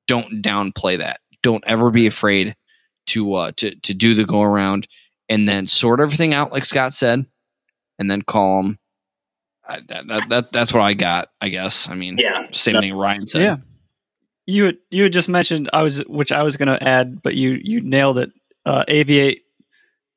[0.08, 1.20] Don't downplay that.
[1.44, 2.56] Don't ever be afraid
[3.08, 4.88] to uh to to do the go around
[5.30, 7.26] and then sort everything out like Scott said,
[8.00, 8.80] and then call them.
[9.72, 11.30] I, that, that that that's what I got.
[11.40, 11.88] I guess.
[11.90, 12.48] I mean, Yeah.
[12.52, 13.42] same thing Ryan said.
[13.42, 13.58] Yeah.
[14.48, 17.36] You had, you had just mentioned I was which I was going to add, but
[17.36, 18.32] you you nailed it.
[18.66, 19.40] Uh, aviate,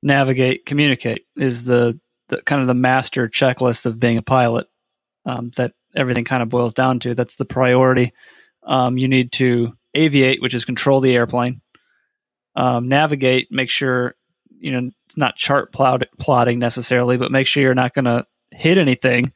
[0.02, 1.98] navigate, communicate is the,
[2.28, 4.66] the kind of the master checklist of being a pilot.
[5.26, 7.14] Um, that everything kind of boils down to.
[7.14, 8.12] That's the priority.
[8.64, 11.60] Um, you need to aviate, which is control the airplane.
[12.56, 14.14] Um, navigate, make sure
[14.58, 18.78] you know not chart plot, plotting necessarily, but make sure you're not going to hit
[18.78, 19.32] anything.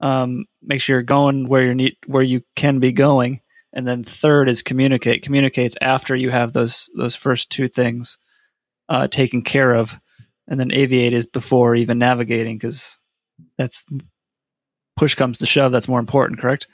[0.00, 3.40] Um, make sure you're going where you need where you can be going
[3.74, 8.16] and then third is communicate communicates after you have those those first two things
[8.88, 10.00] uh, taken care of
[10.48, 12.98] and then aviate is before even navigating because
[13.58, 13.84] that's
[14.96, 16.66] push comes to shove that's more important correct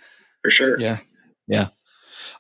[0.47, 0.77] for sure.
[0.79, 0.99] Yeah.
[1.49, 1.71] Yeah.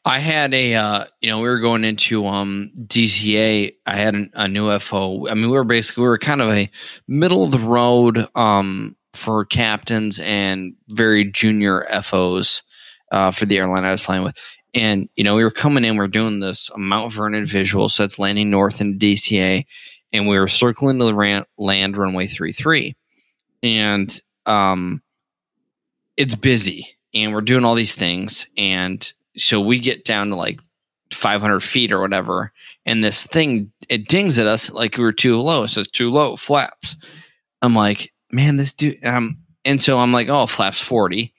[0.05, 3.73] I had a, uh, you know, we were going into um, DCA.
[3.85, 5.27] I had an, a new FO.
[5.29, 6.71] I mean, we were basically, we were kind of a
[7.09, 12.63] middle of the road um, for captains and very junior FOs
[13.13, 14.37] uh, for the airline I was flying with.
[14.75, 17.89] And, you know, we were coming in, we are doing this Mount Vernon visual.
[17.89, 19.65] So it's landing north in DCA.
[20.13, 22.95] And we were circling to the ran- land runway 33.
[23.63, 25.03] And um,
[26.17, 30.61] it's busy and we're doing all these things and so we get down to like
[31.13, 32.53] 500 feet or whatever
[32.85, 36.11] and this thing it dings at us like we were too low it says too
[36.11, 36.97] low flaps
[37.63, 41.33] i'm like man this dude um and so i'm like oh flaps 40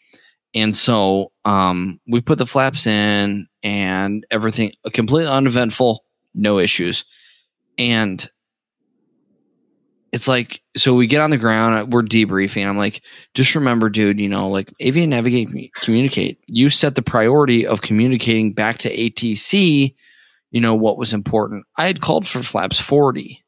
[0.54, 6.04] and so um we put the flaps in and everything completely uneventful
[6.38, 7.04] no issues.
[7.78, 8.30] And
[10.14, 12.66] it's like so we get on the ground we're debriefing.
[12.66, 13.02] I'm like
[13.34, 15.50] just remember dude you know like aviate navigate
[15.82, 16.40] communicate.
[16.48, 19.94] You set the priority of communicating back to atc
[20.52, 21.66] you know what was important.
[21.76, 23.44] I had called for flaps 40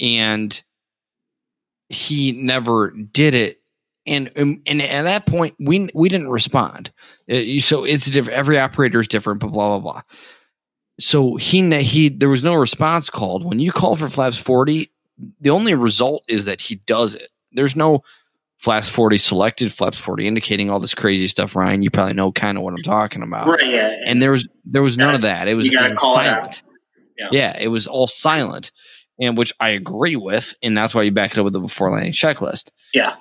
[0.00, 0.62] and
[1.88, 3.60] he never did it
[4.06, 6.92] and um, and at that point we we didn't respond
[7.30, 10.02] Uh, so it's different every operator is different but blah blah blah
[10.98, 14.90] so he he there was no response called when you call for flaps 40
[15.40, 17.28] the only result is that he does it.
[17.52, 18.02] There's no
[18.58, 21.82] flaps 40 selected, flaps 40 indicating all this crazy stuff, Ryan.
[21.82, 23.46] You probably know kind of what I'm talking about.
[23.46, 23.66] Right.
[23.66, 23.96] Yeah.
[24.06, 25.48] And there was there was none of that.
[25.48, 26.62] It was, it was silent.
[27.22, 27.32] out.
[27.32, 27.56] Yeah.
[27.58, 28.72] it was all silent.
[29.20, 31.90] And which I agree with, and that's why you back it up with the before
[31.92, 32.70] landing checklist.
[32.92, 33.16] yeah.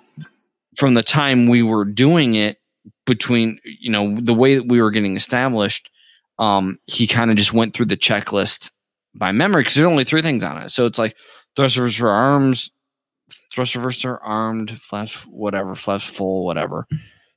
[0.76, 2.58] From the time we were doing it
[3.06, 5.88] between, you know, the way that we were getting established,
[6.40, 8.72] um, he kind of just went through the checklist
[9.14, 10.70] by memory because there's only three things on it.
[10.72, 11.16] So it's like
[11.56, 12.72] thrust reverser arms,
[13.54, 16.88] thrust reverser armed, flaps whatever, flaps full, whatever.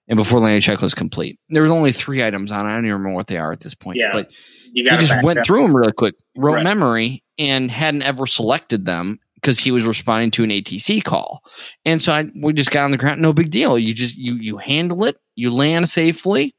[0.09, 1.39] And before landing checklist complete.
[1.51, 2.71] There was only three items on it.
[2.71, 3.99] I don't even remember what they are at this point.
[3.99, 4.13] Yeah.
[4.13, 4.31] But
[4.73, 6.65] You he just went through them really quick, rote Right.
[6.65, 11.45] memory, and hadn't ever selected them because he was responding to an ATC call.
[11.85, 13.21] And so I, we just got on the ground.
[13.21, 13.79] No big deal.
[13.79, 15.19] You just you you handle it.
[15.35, 16.55] You land safely.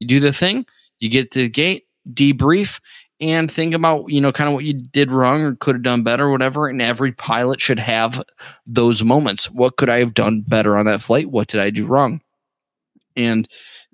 [0.00, 0.66] You do the thing,
[0.98, 2.80] you get to the gate, debrief,
[3.20, 6.02] and think about, you know, kind of what you did wrong or could have done
[6.02, 6.68] better, or whatever.
[6.68, 8.22] And every pilot should have
[8.66, 9.50] those moments.
[9.50, 11.30] What could I have done better on that flight?
[11.30, 12.22] What did I do wrong?
[13.16, 13.48] And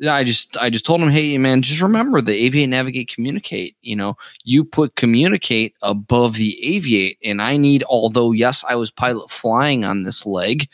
[0.06, 3.76] I just I just told him, hey man, just remember the aviate, navigate, communicate.
[3.80, 7.82] You know, you put communicate above the aviate, and I need.
[7.88, 10.68] Although yes, I was pilot flying on this leg,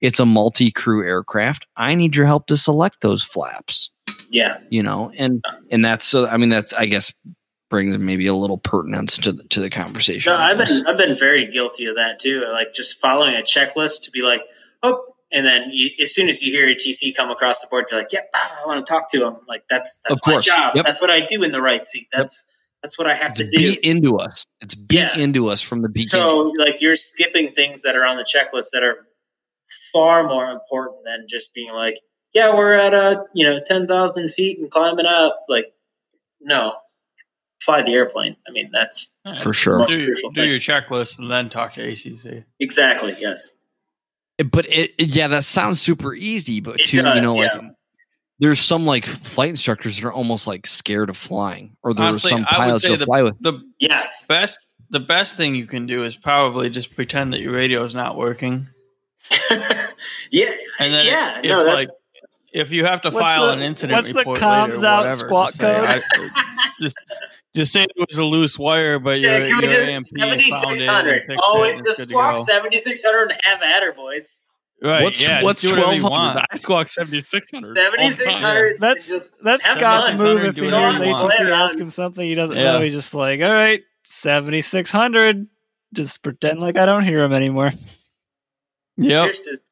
[0.00, 1.66] it's a multi-crew aircraft.
[1.76, 3.90] I need your help to select those flaps.
[4.28, 6.26] Yeah, You know, and and that's so.
[6.26, 7.12] I mean, that's I guess
[7.68, 10.32] brings maybe a little pertinence to the to the conversation.
[10.32, 12.46] no, I've been I've been very guilty of that too.
[12.50, 14.42] Like just following a checklist to be like,
[14.82, 15.02] oh,
[15.32, 18.12] and then you, as soon as you hear ATC come across the board, you're like,
[18.12, 19.36] yep, ah, I want to talk to him.
[19.48, 20.44] Like that's that's Of my course.
[20.44, 20.76] job.
[20.76, 20.84] Yep.
[20.84, 22.08] That's what I do in the right seat.
[22.12, 22.42] That's
[22.82, 23.56] that's what I have it's to do.
[23.56, 24.44] beat into us.
[24.60, 25.16] It's beat Yeah.
[25.16, 26.08] into us from the beginning.
[26.10, 29.06] So like you're skipping things that are on the checklist that are
[29.92, 31.98] far more important than just being like,
[32.32, 35.44] yeah, we're at a you know ten thousand feet and climbing up.
[35.48, 35.72] Like,
[36.40, 36.74] no,
[37.62, 38.36] fly the airplane.
[38.46, 39.86] I mean, that's For sure.
[39.86, 42.44] Do, do your checklist and then talk to ACC.
[42.60, 43.50] exactly yes.
[44.52, 47.52] But it, it- yeah that sounds super easy but It too you does, know like
[48.38, 52.32] there's some like flight instructors that are almost like scared of flying or there Honestly,
[52.32, 54.26] are some I would pilots say you'll the- fly with The Yes.
[54.28, 54.58] best
[54.90, 58.16] the best thing you can do is probably just pretend that your radio is not
[58.16, 58.68] working.
[60.30, 60.50] yeah.
[60.78, 61.38] And then yeah.
[61.38, 61.88] if, no, that's, like
[62.52, 64.98] if you have to What's file the- an incident what's the report comms later, out
[65.04, 65.88] whatever, squawk just say, code?
[65.88, 66.28] I- uh,
[66.80, 66.96] just
[67.56, 70.44] just say it was a loose wire, but yeah, your can your A&P found it.
[70.44, 71.36] 7600?
[71.42, 74.38] Oh, it it it's just good squawk 7600 and have at her, boys.
[74.82, 75.02] Right?
[75.04, 76.46] what's yeah, what's just do whatever you 1200 want.
[76.52, 78.76] i squawk 7600 7600.
[78.78, 80.44] That's that's Scott's move.
[80.44, 82.72] If he Do hears whatever you ask him something he doesn't Yeah.
[82.72, 85.46] know, he's just like, "All right, seventy six hundred.
[85.94, 87.72] Just pretend like I don't hear him anymore."
[88.98, 89.32] Yep.
[89.32, 89.62] Just-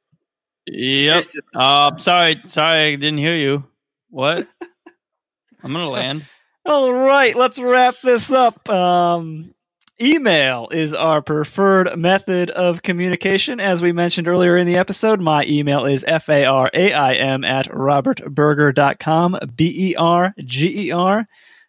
[0.66, 1.12] Yep.
[1.14, 3.64] here's just- Uh, sorry, sorry, I didn't hear you.
[4.08, 4.46] What?
[5.62, 6.24] I'm gonna land.
[6.66, 8.70] All right, let's wrap this up.
[8.70, 9.54] Um,
[10.00, 13.60] email is our preferred method of communication.
[13.60, 21.26] As we mentioned earlier in the episode, my email is f-a-r-a-i-m at robertberger.com, B-E-R-G-E-R.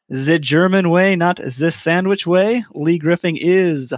[0.07, 2.63] The German way, not the sandwich way.
[2.73, 3.93] Lee Griffing is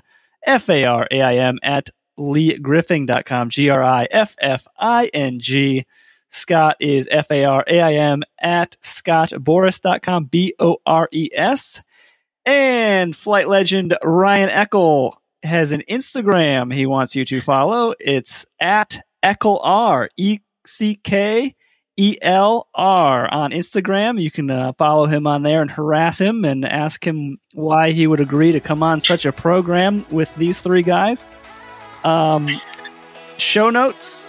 [0.47, 4.25] f-a-r-a-i-m at leegriffing.com, G-R-I-F-F-I-N-G.
[6.31, 11.81] Scott is F A R A I M at scottbores.com, B O R E S.
[12.45, 15.13] And flight legend Ryan Eckel
[15.43, 17.93] has an Instagram he wants you to follow.
[17.99, 21.55] It's at EckelR, E C K
[21.97, 24.21] E L R on Instagram.
[24.21, 28.05] You can uh, follow him on there and harass him and ask him why he
[28.05, 31.27] would agree to come on such a program with these three guys.
[32.03, 32.47] Um,
[33.37, 34.26] show notes.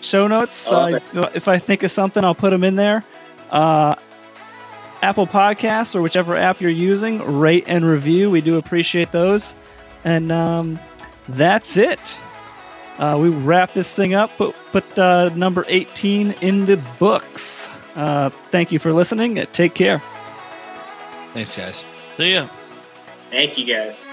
[0.00, 0.70] Show notes.
[0.70, 3.04] I Uh, if I think of something, I'll put them in there.
[3.50, 3.94] Uh,
[5.02, 8.30] Apple Podcasts or whichever app you're using, rate and review.
[8.30, 9.54] We do appreciate those.
[10.04, 10.78] And um,
[11.28, 12.18] that's it.
[12.98, 17.68] Uh, we wrap this thing up, put, put uh, number 18 in the books.
[17.94, 19.46] Uh, thank you for listening.
[19.52, 20.02] Take care.
[21.32, 21.84] thanks guys
[22.16, 22.48] See ya.
[23.30, 24.07] Thank you guys.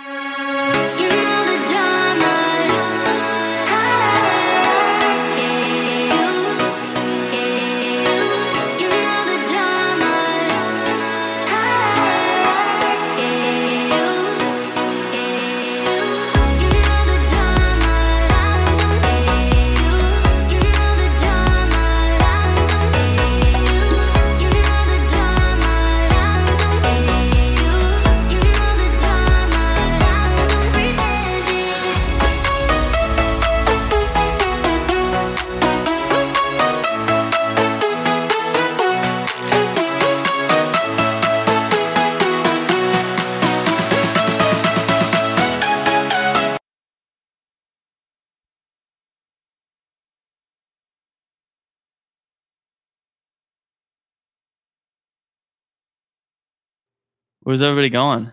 [57.46, 58.32] Where's everybody going?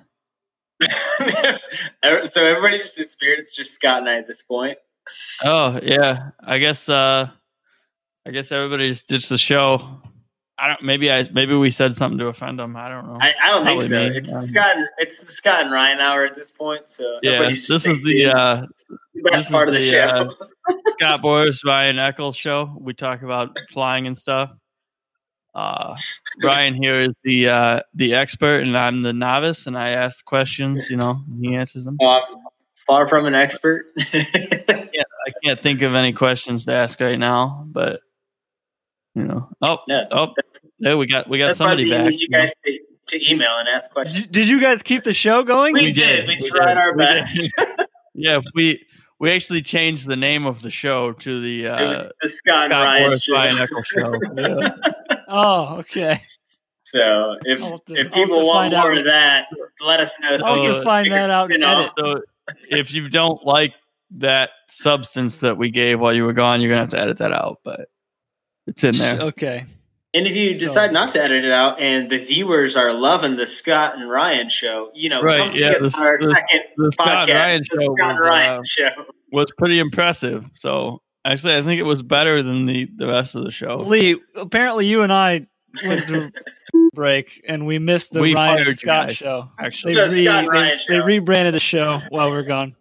[0.82, 3.40] so everybody just disappeared.
[3.40, 4.78] It's just Scott and I at this point.
[5.44, 6.88] Oh yeah, I guess.
[6.88, 7.28] uh
[8.26, 10.00] I guess everybody just ditched the show.
[10.56, 10.82] I don't.
[10.82, 11.28] Maybe I.
[11.30, 12.74] Maybe we said something to offend them.
[12.74, 13.18] I don't know.
[13.20, 13.90] I, I don't think so.
[13.90, 14.16] me.
[14.16, 14.76] It's Um, Scott.
[14.78, 16.88] And, it's Scott and Ryan hour at this point.
[16.88, 18.66] So yeah, this is the uh,
[19.24, 20.28] best part of the, the, show.
[20.70, 22.74] uh, Scott Bores Ryan Eckel's show.
[22.80, 24.52] We talk about flying and stuff.
[25.54, 25.94] Uh,
[26.42, 30.88] Ryan here is the uh, the expert, and I'm the novice, and I ask questions.
[30.88, 31.96] You know, and he answers them.
[32.00, 32.22] Well,
[32.86, 33.86] far from an expert.
[34.94, 38.00] Yeah, I can't think of any questions to ask right now, but
[39.14, 39.48] You know.
[39.62, 40.34] Oh, Yeah, oh,
[40.80, 42.12] there we got we got that's somebody back.
[42.12, 44.20] you guys to, to email and ask Did questions.
[44.20, 45.74] you, did you guys keep the show going?
[45.74, 46.26] We, did.
[46.26, 47.34] We, tried our best.
[47.56, 47.68] did.
[48.14, 48.84] yeah, we
[49.22, 52.64] we actually changed the name of the show to the it uh, was the Scott,
[52.64, 53.32] and Scott Ryan Bores show.
[53.32, 54.20] Ryan Eckel's show.
[54.36, 55.14] Yeah.
[55.28, 56.20] Oh, okay.
[56.82, 58.98] So if to- if people want more out.
[58.98, 59.46] of that,
[59.80, 60.36] let us know.
[60.38, 61.90] So I So, can find that out and edit.
[61.96, 62.20] So
[62.68, 63.72] if you don't like
[64.16, 67.32] that substance that we gave while you were gone, you're gonna have to edit that
[67.32, 67.60] out.
[67.64, 67.88] But
[68.66, 69.20] it's in there.
[69.20, 69.64] Okay.
[70.14, 73.36] And if you So- decide not to edit it out, and the viewers are loving
[73.36, 76.26] the Scott and Ryan show, you know, Right, come see yeah, us the- our the-
[76.26, 79.04] second The Scott podcast, and Ryan the show Scott was, Ryan uh, show.
[79.32, 80.46] was pretty impressive.
[80.52, 83.76] So actually, I think it was better than the the rest of the show.
[83.78, 85.46] Lee, apparently you and I
[85.84, 86.30] went to
[86.94, 89.16] break and we missed the We Ryan fired and you Scott guys.
[89.16, 89.50] show.
[89.58, 92.42] Actually, They, The re- Scott and Ryan they, they rebranded the show while we are
[92.42, 92.74] gone.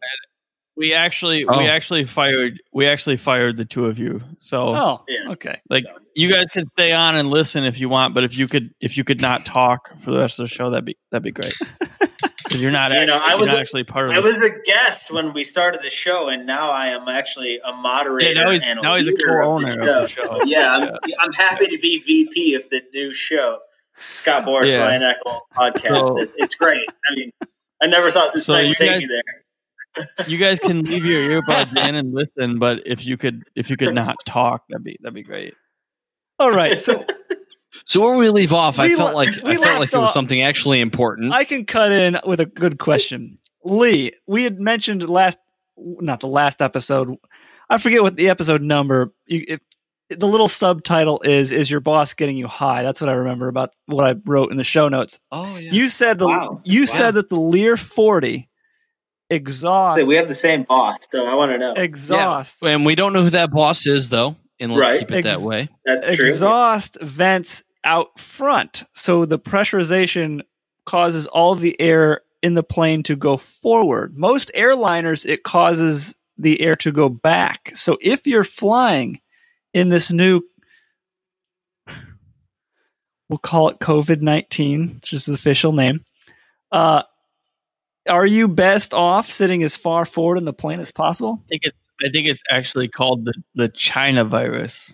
[0.75, 1.57] we actually Oh.
[1.57, 4.21] we actually fired we actually fired the two of you.
[4.39, 5.31] So Oh, Yeah.
[5.31, 5.61] okay.
[5.69, 8.71] like you guys could stay on and listen if you want, but if you could
[8.81, 11.31] if you could not talk for the rest of the show, that'd be that'd be
[11.31, 11.53] great.
[12.51, 14.23] 'Cause you're not You actually, know, I was a- actually part of I it.
[14.23, 18.33] was a guest when we started the show, and now I am actually a moderator.
[18.33, 20.21] Yeah, now he's now he's a co-owner of of the the show.
[20.23, 20.43] show.
[20.45, 23.59] Yeah, I'm, I'm happy to be VP of the new show,
[24.11, 24.81] Scott Bores Yeah.
[24.83, 25.87] Ryan Eckel podcast.
[25.89, 26.85] So- It- it's great.
[27.09, 27.31] I mean,
[27.81, 30.07] I never thought this So thing would take guys- me there.
[30.27, 33.75] You guys can leave your earbuds in and listen, but if you could if you
[33.77, 35.53] could not talk, that'd be that'd be great.
[36.39, 36.77] All right.
[36.77, 37.03] So
[37.85, 40.13] So where we leave off, I felt le- like I felt left like it was
[40.13, 41.33] something actually important.
[41.33, 43.37] I can cut in with a good question.
[43.63, 45.37] Lee, we had mentioned last,
[45.77, 47.15] not the last episode.
[47.69, 49.13] I forget what the episode number.
[49.27, 49.59] You, if,
[50.09, 53.71] the little subtitle is "Is your boss getting you high?" That's what I remember about
[53.85, 55.19] what I wrote in the show notes.
[55.31, 55.71] oh yeah.
[55.71, 56.59] You said the Wow.
[56.65, 56.85] you Wow.
[56.85, 58.49] said that the Lear forty
[59.29, 59.97] exhaust.
[59.97, 61.73] So we have the same boss, so I want to know.
[61.73, 64.99] exhaust and we don't know who that boss is though, and let's Right.
[64.99, 65.67] keep it that way.
[65.85, 66.27] That's true.
[66.29, 68.85] exhaust vents out front.
[68.93, 70.41] So the pressurization
[70.85, 74.17] causes all the air in the plane to go forward.
[74.17, 77.71] Most airliners, it causes the air to go back.
[77.75, 79.19] So if you're flying
[79.73, 80.41] in this new,
[83.29, 86.03] we'll call it COVID 19, which is the official name,
[86.71, 87.03] uh,
[88.09, 91.39] are you best off sitting as far forward in the plane as possible?
[91.45, 94.93] I think it's I think it's actually called the the China virus.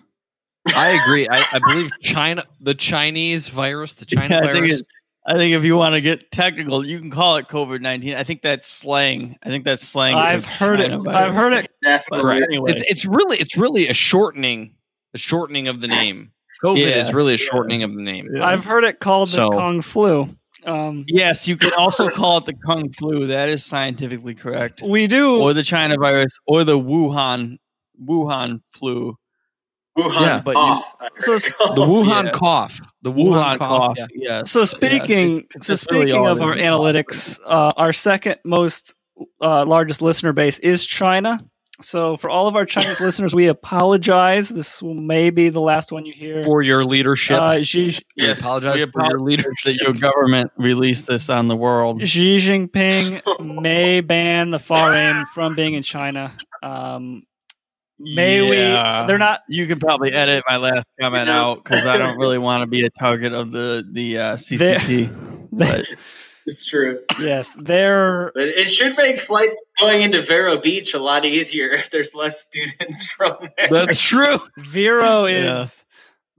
[0.74, 1.26] I agree.
[1.28, 4.80] I, I believe China, the Chinese virus, the China Yeah, I think virus.
[4.80, 4.86] it-
[5.26, 8.14] I think if you want to get technical, you can call it COVID nineteen.
[8.14, 9.36] I think that's slang.
[9.42, 10.14] I think that's slang.
[10.14, 10.88] I've for heard it.
[10.88, 11.70] China I've heard it.
[11.84, 12.20] Definitely.
[12.22, 12.46] Correct.
[12.48, 12.72] Anyway.
[12.72, 14.72] It's it's really it's really a shortening,
[15.12, 16.32] a shortening of the name.
[16.64, 16.96] COVID Yeah.
[16.96, 18.26] is really a shortening of the name.
[18.32, 18.46] Yeah.
[18.46, 20.30] I've heard it called So- the Kong flu.
[20.64, 23.26] Um, Yes, you can also call it the Kung flu.
[23.26, 24.82] That is scientifically correct.
[24.82, 25.40] we do.
[25.40, 27.58] Or the China virus, or the Wuhan
[28.02, 29.16] Wuhan flu.
[29.96, 31.76] Wuhan Yeah, but cough, I heard So it it's- called.
[31.76, 32.30] The Wuhan Yeah.
[32.30, 32.80] cough.
[33.02, 33.68] The Wuhan, Wuhan, cough.
[33.80, 33.96] cough.
[33.98, 34.06] yeah.
[34.14, 34.50] Yes.
[34.50, 38.94] So yes, speaking, it's- so it's speaking all of our analytics, uh, our second most
[39.42, 41.44] uh, largest listener base is China.
[41.80, 44.48] So for all of our Chinese listeners, we apologize.
[44.48, 46.42] This may be the last one you hear.
[46.42, 47.40] For your leadership.
[47.40, 49.52] Uh, Xi, we Yes, apologize we for your leadership.
[49.64, 52.04] that your government released this on the world.
[52.06, 56.32] Xi Jinping may ban the foreign from being in China.
[56.64, 57.22] Um,
[58.00, 59.02] may Yeah.
[59.02, 59.06] we?
[59.06, 59.42] They're not.
[59.48, 61.40] You can probably edit my last comment Yeah.
[61.40, 65.48] out because I don't really want to be a target of the the uh, CCP.
[65.52, 65.86] but
[66.48, 67.00] It's true.
[67.20, 68.32] Yes, they're.
[68.34, 72.46] But it should make flights going into Vero Beach a lot easier if there's less
[72.46, 73.68] students from there.
[73.70, 74.40] That's true.
[74.56, 75.44] Vero is.
[75.44, 75.66] Yeah.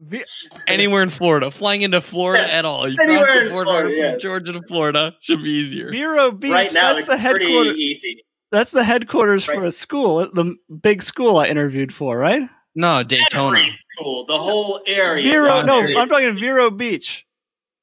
[0.02, 0.24] Vi-
[0.66, 2.58] Anywhere in Florida, flying into Florida Yeah.
[2.60, 4.18] at all, you Anywhere cross the border Florida, from yeah.
[4.18, 5.92] Georgia to Florida should be easier.
[5.92, 6.52] Vero Beach.
[6.52, 7.76] right now, that's it's the pretty headquarters.
[7.78, 8.26] easy.
[8.52, 12.50] That's the headquarters for a school, the big school I interviewed for, right?
[12.76, 13.60] No, Daytona.
[13.60, 15.22] Every school, the whole area.
[15.30, 17.28] Vero, no, I'm talking Vero Beach.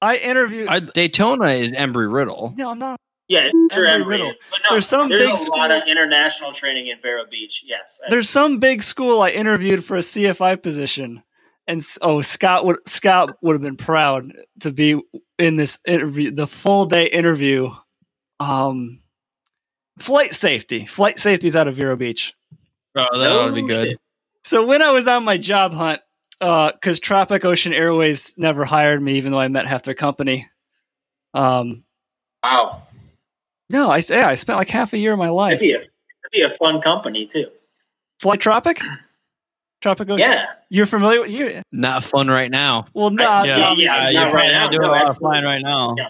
[0.03, 0.69] I interviewed.
[0.69, 2.55] I, Daytona is Embry Riddle.
[2.57, 2.99] no, I'm not.
[3.29, 4.31] Yeah, it's Embry Embry Riddle.
[4.31, 4.41] is.
[4.51, 7.63] But no, There's some there's big a school- lot of international training in Vero Beach.
[7.67, 11.23] Yes, There's some big school I interviewed for a CFI position,
[11.67, 15.01] and oh, Scott would Scott would have been proud to be
[15.39, 17.71] in this interview, the full day interview.
[18.39, 19.01] Um,
[19.99, 22.35] flight safety, flight safety is out of Vero Beach.
[22.97, 23.89] oh, that would be good.
[23.89, 23.99] shit.
[24.45, 26.01] So when I was on my job hunt,
[26.41, 30.49] because Tropic Ocean Airways never hired me, even though I met half their company.
[31.35, 31.85] Um,
[32.45, 32.83] Wow,
[33.71, 35.59] no, I yeah, I spent like half a year of my life.
[35.59, 35.91] that'd be a that'd
[36.33, 37.51] be a fun company too.
[38.21, 38.81] Fly Tropic,
[39.81, 40.29] Tropic Ocean.
[40.31, 41.63] Yeah, you're familiar with you?
[41.73, 42.87] Not fun right now.
[42.95, 44.69] Well, no, Yeah, Yeah, yeah, yeah, not right now.
[44.69, 45.95] doing No, a lot of flying right now.
[45.99, 46.09] Yeah.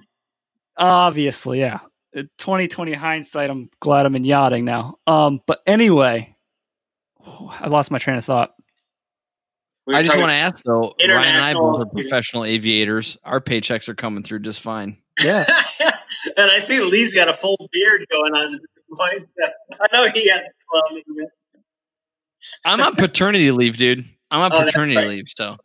[0.76, 1.78] obviously, yeah.
[2.14, 4.98] Uh, 2020 hindsight, I'm glad I'm in yachting now.
[5.06, 6.36] Um, but anyway,
[7.24, 8.54] I lost my train of thought.
[9.86, 13.16] We I just want to ask though, Ryan and I both are professional aviators.
[13.24, 14.98] Our paychecks are coming through just fine.
[15.20, 15.48] Yes.
[16.36, 19.28] and I see Lee's got a full beard going on at this point.
[19.80, 20.40] I know he has
[20.70, 21.28] twelve.
[22.64, 24.04] I'm on paternity leave, dude.
[24.30, 25.08] I'm on Oh, paternity right.
[25.08, 25.56] leave, so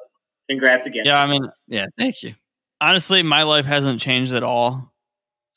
[0.50, 1.06] Congrats again.
[1.06, 2.36] Yeah, I mean, yeah, thank you.
[2.80, 4.92] honestly, my life hasn't changed at all.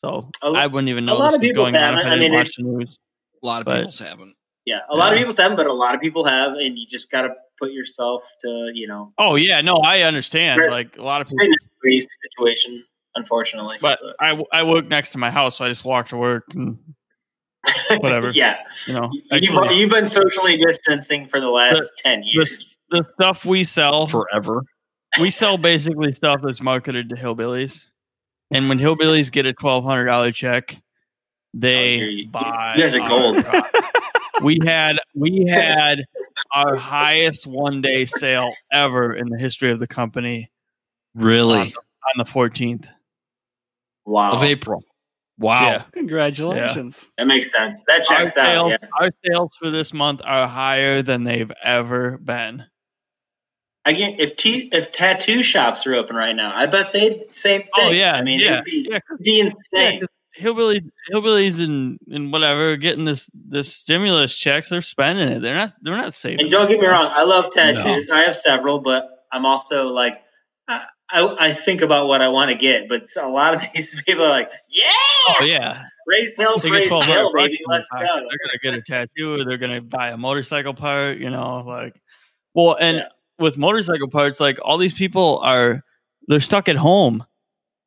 [0.05, 1.99] So A lo- I wouldn't even know a lot of people going on have.
[1.99, 2.99] if I, I mean, watch the news.
[3.43, 4.37] A lot of But- people's haven't.
[4.67, 7.11] Yeah, a lot of people haven't, but a lot of people have, and you just
[7.11, 10.61] got to put yourself to, you know, Oh yeah, no, I understand.
[10.61, 10.71] Right.
[10.71, 12.85] Like a lot of people, in a free situation,
[13.17, 13.79] unfortunately.
[13.81, 16.79] but I I work next to my house, so I just walk to work and
[17.99, 18.31] whatever.
[18.33, 19.11] yeah, you know.
[19.33, 22.79] you've, Actually, you've been socially distancing for the last ten years.
[22.91, 24.63] the stuff we sell, Forever.
[25.21, 27.87] we sell basically stuff that's marketed to hillbillies,
[28.51, 30.81] and when hillbillies get a twelve hundred dollar check, oh,
[31.55, 32.75] they Oh, buy.
[32.77, 33.43] you guys are gold.
[33.45, 33.77] product.
[34.43, 36.05] we had we had
[36.55, 40.51] our highest one day sale ever in the history of the company
[41.15, 41.75] Really?
[41.75, 42.89] on the fourteenth.
[44.07, 44.83] Wow, Of April.
[45.39, 45.67] Wow.
[45.67, 45.83] Yeah.
[45.93, 47.09] Congratulations.
[47.19, 47.81] that makes sense.
[47.89, 48.45] That Our checks out.
[48.47, 48.89] sales, Yeah.
[49.01, 52.65] our sales for this month are higher than they've ever been.
[53.87, 57.81] Again, if t- if tattoo shops are open right now, I bet they'd same oh,
[57.81, 57.89] thing.
[57.89, 60.03] Oh yeah, I mean, yeah, it'd be, yeah, 'cause- it'd be yeah, insane.
[60.37, 65.41] 'Cause hillbillies, hillbillies, and and whatever getting this this stimulus checks, they're spending it.
[65.41, 66.41] They're not they're not saving.
[66.41, 68.11] And don't get me wrong, I love tattoos.
[68.11, 70.21] I have several, but I'm also like,
[70.69, 72.89] I, I, I think about what I want to get.
[72.89, 74.83] But a lot of these people are like, yeah,
[75.29, 79.45] Oh yeah, raise hell, they raise hell baby let's go they're gonna get a tattoo.
[79.45, 81.19] They're gonna buy a motorcycle part.
[81.19, 82.01] You know, like
[82.55, 83.09] well, and Yeah.
[83.39, 85.83] with motorcycle parts, like all these people are
[86.29, 87.25] they're stuck at home,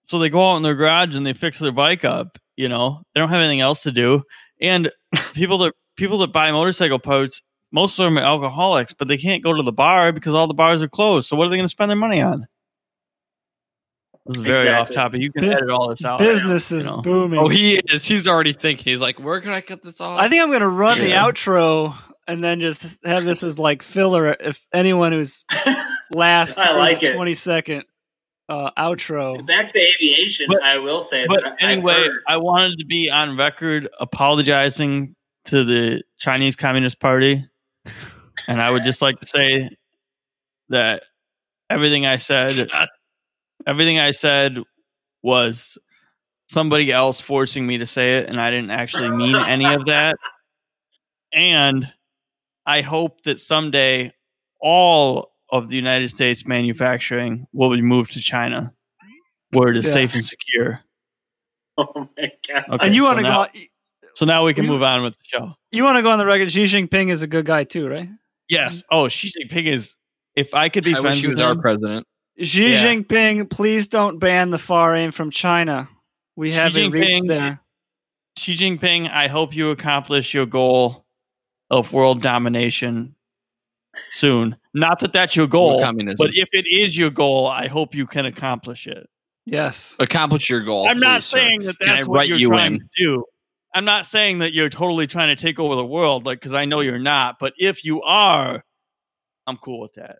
[0.07, 2.37] so they go out in their garage and they fix their bike up.
[2.55, 4.23] You know, they don't have anything else to do,
[4.59, 4.91] and
[5.33, 7.41] people that people that buy motorcycle parts.
[7.69, 10.53] Most of them are alcoholics, but they can't go to the bar because all the
[10.53, 11.27] bars are closed.
[11.27, 12.47] So what are they going to spend their money on?
[14.25, 15.21] This is very off topic.
[15.21, 16.19] You can Bu- edit all this out.
[16.19, 17.01] Business is you know.
[17.01, 17.39] booming.
[17.39, 18.05] Oh, he is.
[18.05, 18.91] He's already thinking.
[18.91, 20.19] He's like, where can I cut this off?
[20.19, 21.93] I think I'm going to run the outro
[22.27, 24.35] and then just have this as like filler.
[24.39, 25.45] If anyone who's
[26.11, 27.15] last I like it.
[27.15, 27.83] 20 second
[28.49, 29.45] uh, outro.
[29.45, 33.09] Back to aviation, But- I will say But that I've anyway, I wanted to be
[33.09, 35.15] on record apologizing
[35.45, 37.45] to the Chinese Communist Party.
[38.47, 39.69] And I would just like to say
[40.69, 41.03] that
[41.69, 42.69] everything I said,
[43.67, 44.59] everything I said
[45.21, 45.77] was
[46.47, 50.17] somebody else forcing me to say it, and I didn't actually mean any of that.
[51.33, 51.91] And
[52.65, 54.13] I hope that someday
[54.61, 58.73] all of the United States manufacturing will be moved to China,
[59.51, 59.93] where it is Yeah.
[59.93, 60.81] safe and secure.
[61.77, 63.51] oh my god, Okay, and you so want to now- go?
[64.15, 65.53] So now we can You- move on with the show.
[65.71, 66.51] You want to go on the record?
[66.51, 68.09] Xi Jinping is a good guy too, right?
[68.49, 68.83] Yes.
[68.89, 69.95] Oh, Xi Jinping is.
[70.35, 72.05] If I could be I friends wish he with was our president.
[72.41, 72.83] Xi Yeah.
[72.83, 75.87] Jinping, please don't ban the far aim from China.
[76.35, 77.59] We Xi haven't reached there.
[78.37, 81.05] Xi Jinping, I hope you accomplish your goal
[81.69, 83.15] of world domination
[84.11, 84.55] soon.
[84.73, 86.17] Not that that's your goal, communism.
[86.17, 89.07] but if it is your goal, I hope you can accomplish it.
[89.45, 89.95] Yes.
[89.99, 90.87] Accomplish your goal.
[90.89, 91.37] I'm not please, sir.
[91.37, 92.79] saying that that's what you're you trying in?
[92.79, 93.25] to do.
[93.73, 96.65] I'm not saying that you're totally trying to take over the world, like because I
[96.65, 97.37] know you're not.
[97.39, 98.63] But if you are,
[99.45, 100.17] I'm cool with that.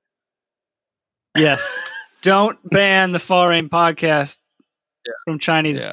[1.37, 1.89] Yes.
[2.21, 4.39] don't ban the far aim podcast
[5.25, 5.85] from Chinese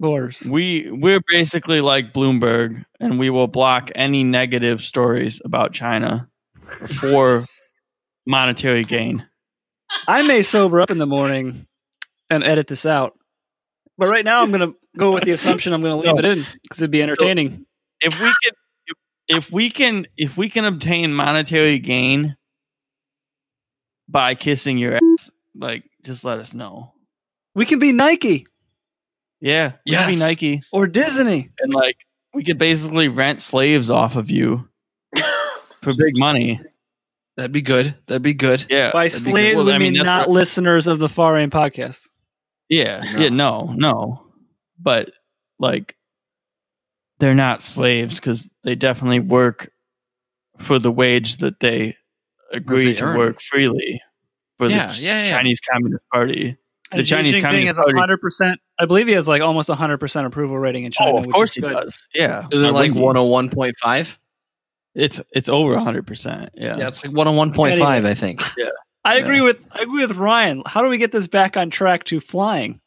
[0.00, 0.46] borders.
[0.50, 6.28] We we're basically like Bloomberg, and we will block any negative stories about China
[7.00, 7.44] for
[8.26, 9.26] monetary gain.
[10.08, 11.66] I may sober up in the morning
[12.30, 13.14] and edit this out.
[13.96, 16.18] But right now, I'm going to go with the assumption I'm going to leave No.
[16.18, 17.64] it in because it'd be entertaining.
[18.00, 18.52] If we can,
[18.86, 18.96] if,
[19.28, 22.36] if we can, if we can obtain monetary gain
[24.08, 26.92] by kissing your ass, like just let us know.
[27.54, 28.46] We can be Nike
[29.40, 30.18] Yeah, we can be Yes.
[30.20, 31.50] Nike, or Disney.
[31.60, 31.96] and like
[32.34, 34.68] we could basically rent slaves off of you
[35.84, 36.60] for big money.
[37.36, 37.94] That'd be good.
[38.06, 38.64] That'd be good.
[38.70, 39.66] Yeah, By slaves, good.
[39.66, 42.08] we I mean, that's not what- listeners of the Far Aim podcast.
[42.68, 43.20] Yeah, No.
[43.20, 44.26] yeah, no, no.
[44.80, 45.10] But
[45.58, 45.96] like
[47.20, 49.70] they're not slaves because they definitely work
[50.58, 51.96] for the wage that they
[52.52, 53.16] agree they to earn.
[53.18, 54.00] work freely
[54.58, 55.30] for Yeah, the yeah, yeah.
[55.30, 56.56] Chinese Communist Party.
[56.90, 58.56] The And Chinese Jinping Communist has Party- 100%.
[58.78, 61.12] I believe he has like almost 100% approval rating in oh, China.
[61.12, 61.72] oh, of which course is he good.
[61.72, 62.06] does.
[62.14, 63.24] Yeah, Is Why it like wouldn't he?
[63.24, 64.16] 101.5?
[64.94, 66.50] It's it's over hundred percent.
[66.54, 66.76] Yeah.
[66.76, 68.42] Yeah, it's like 101.5, I think.
[68.56, 68.70] Yeah,
[69.04, 69.24] I Yeah.
[69.24, 70.62] agree with I agree with Ryan.
[70.66, 72.80] How do we get this back on track to flying?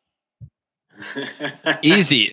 [1.81, 2.31] Easy.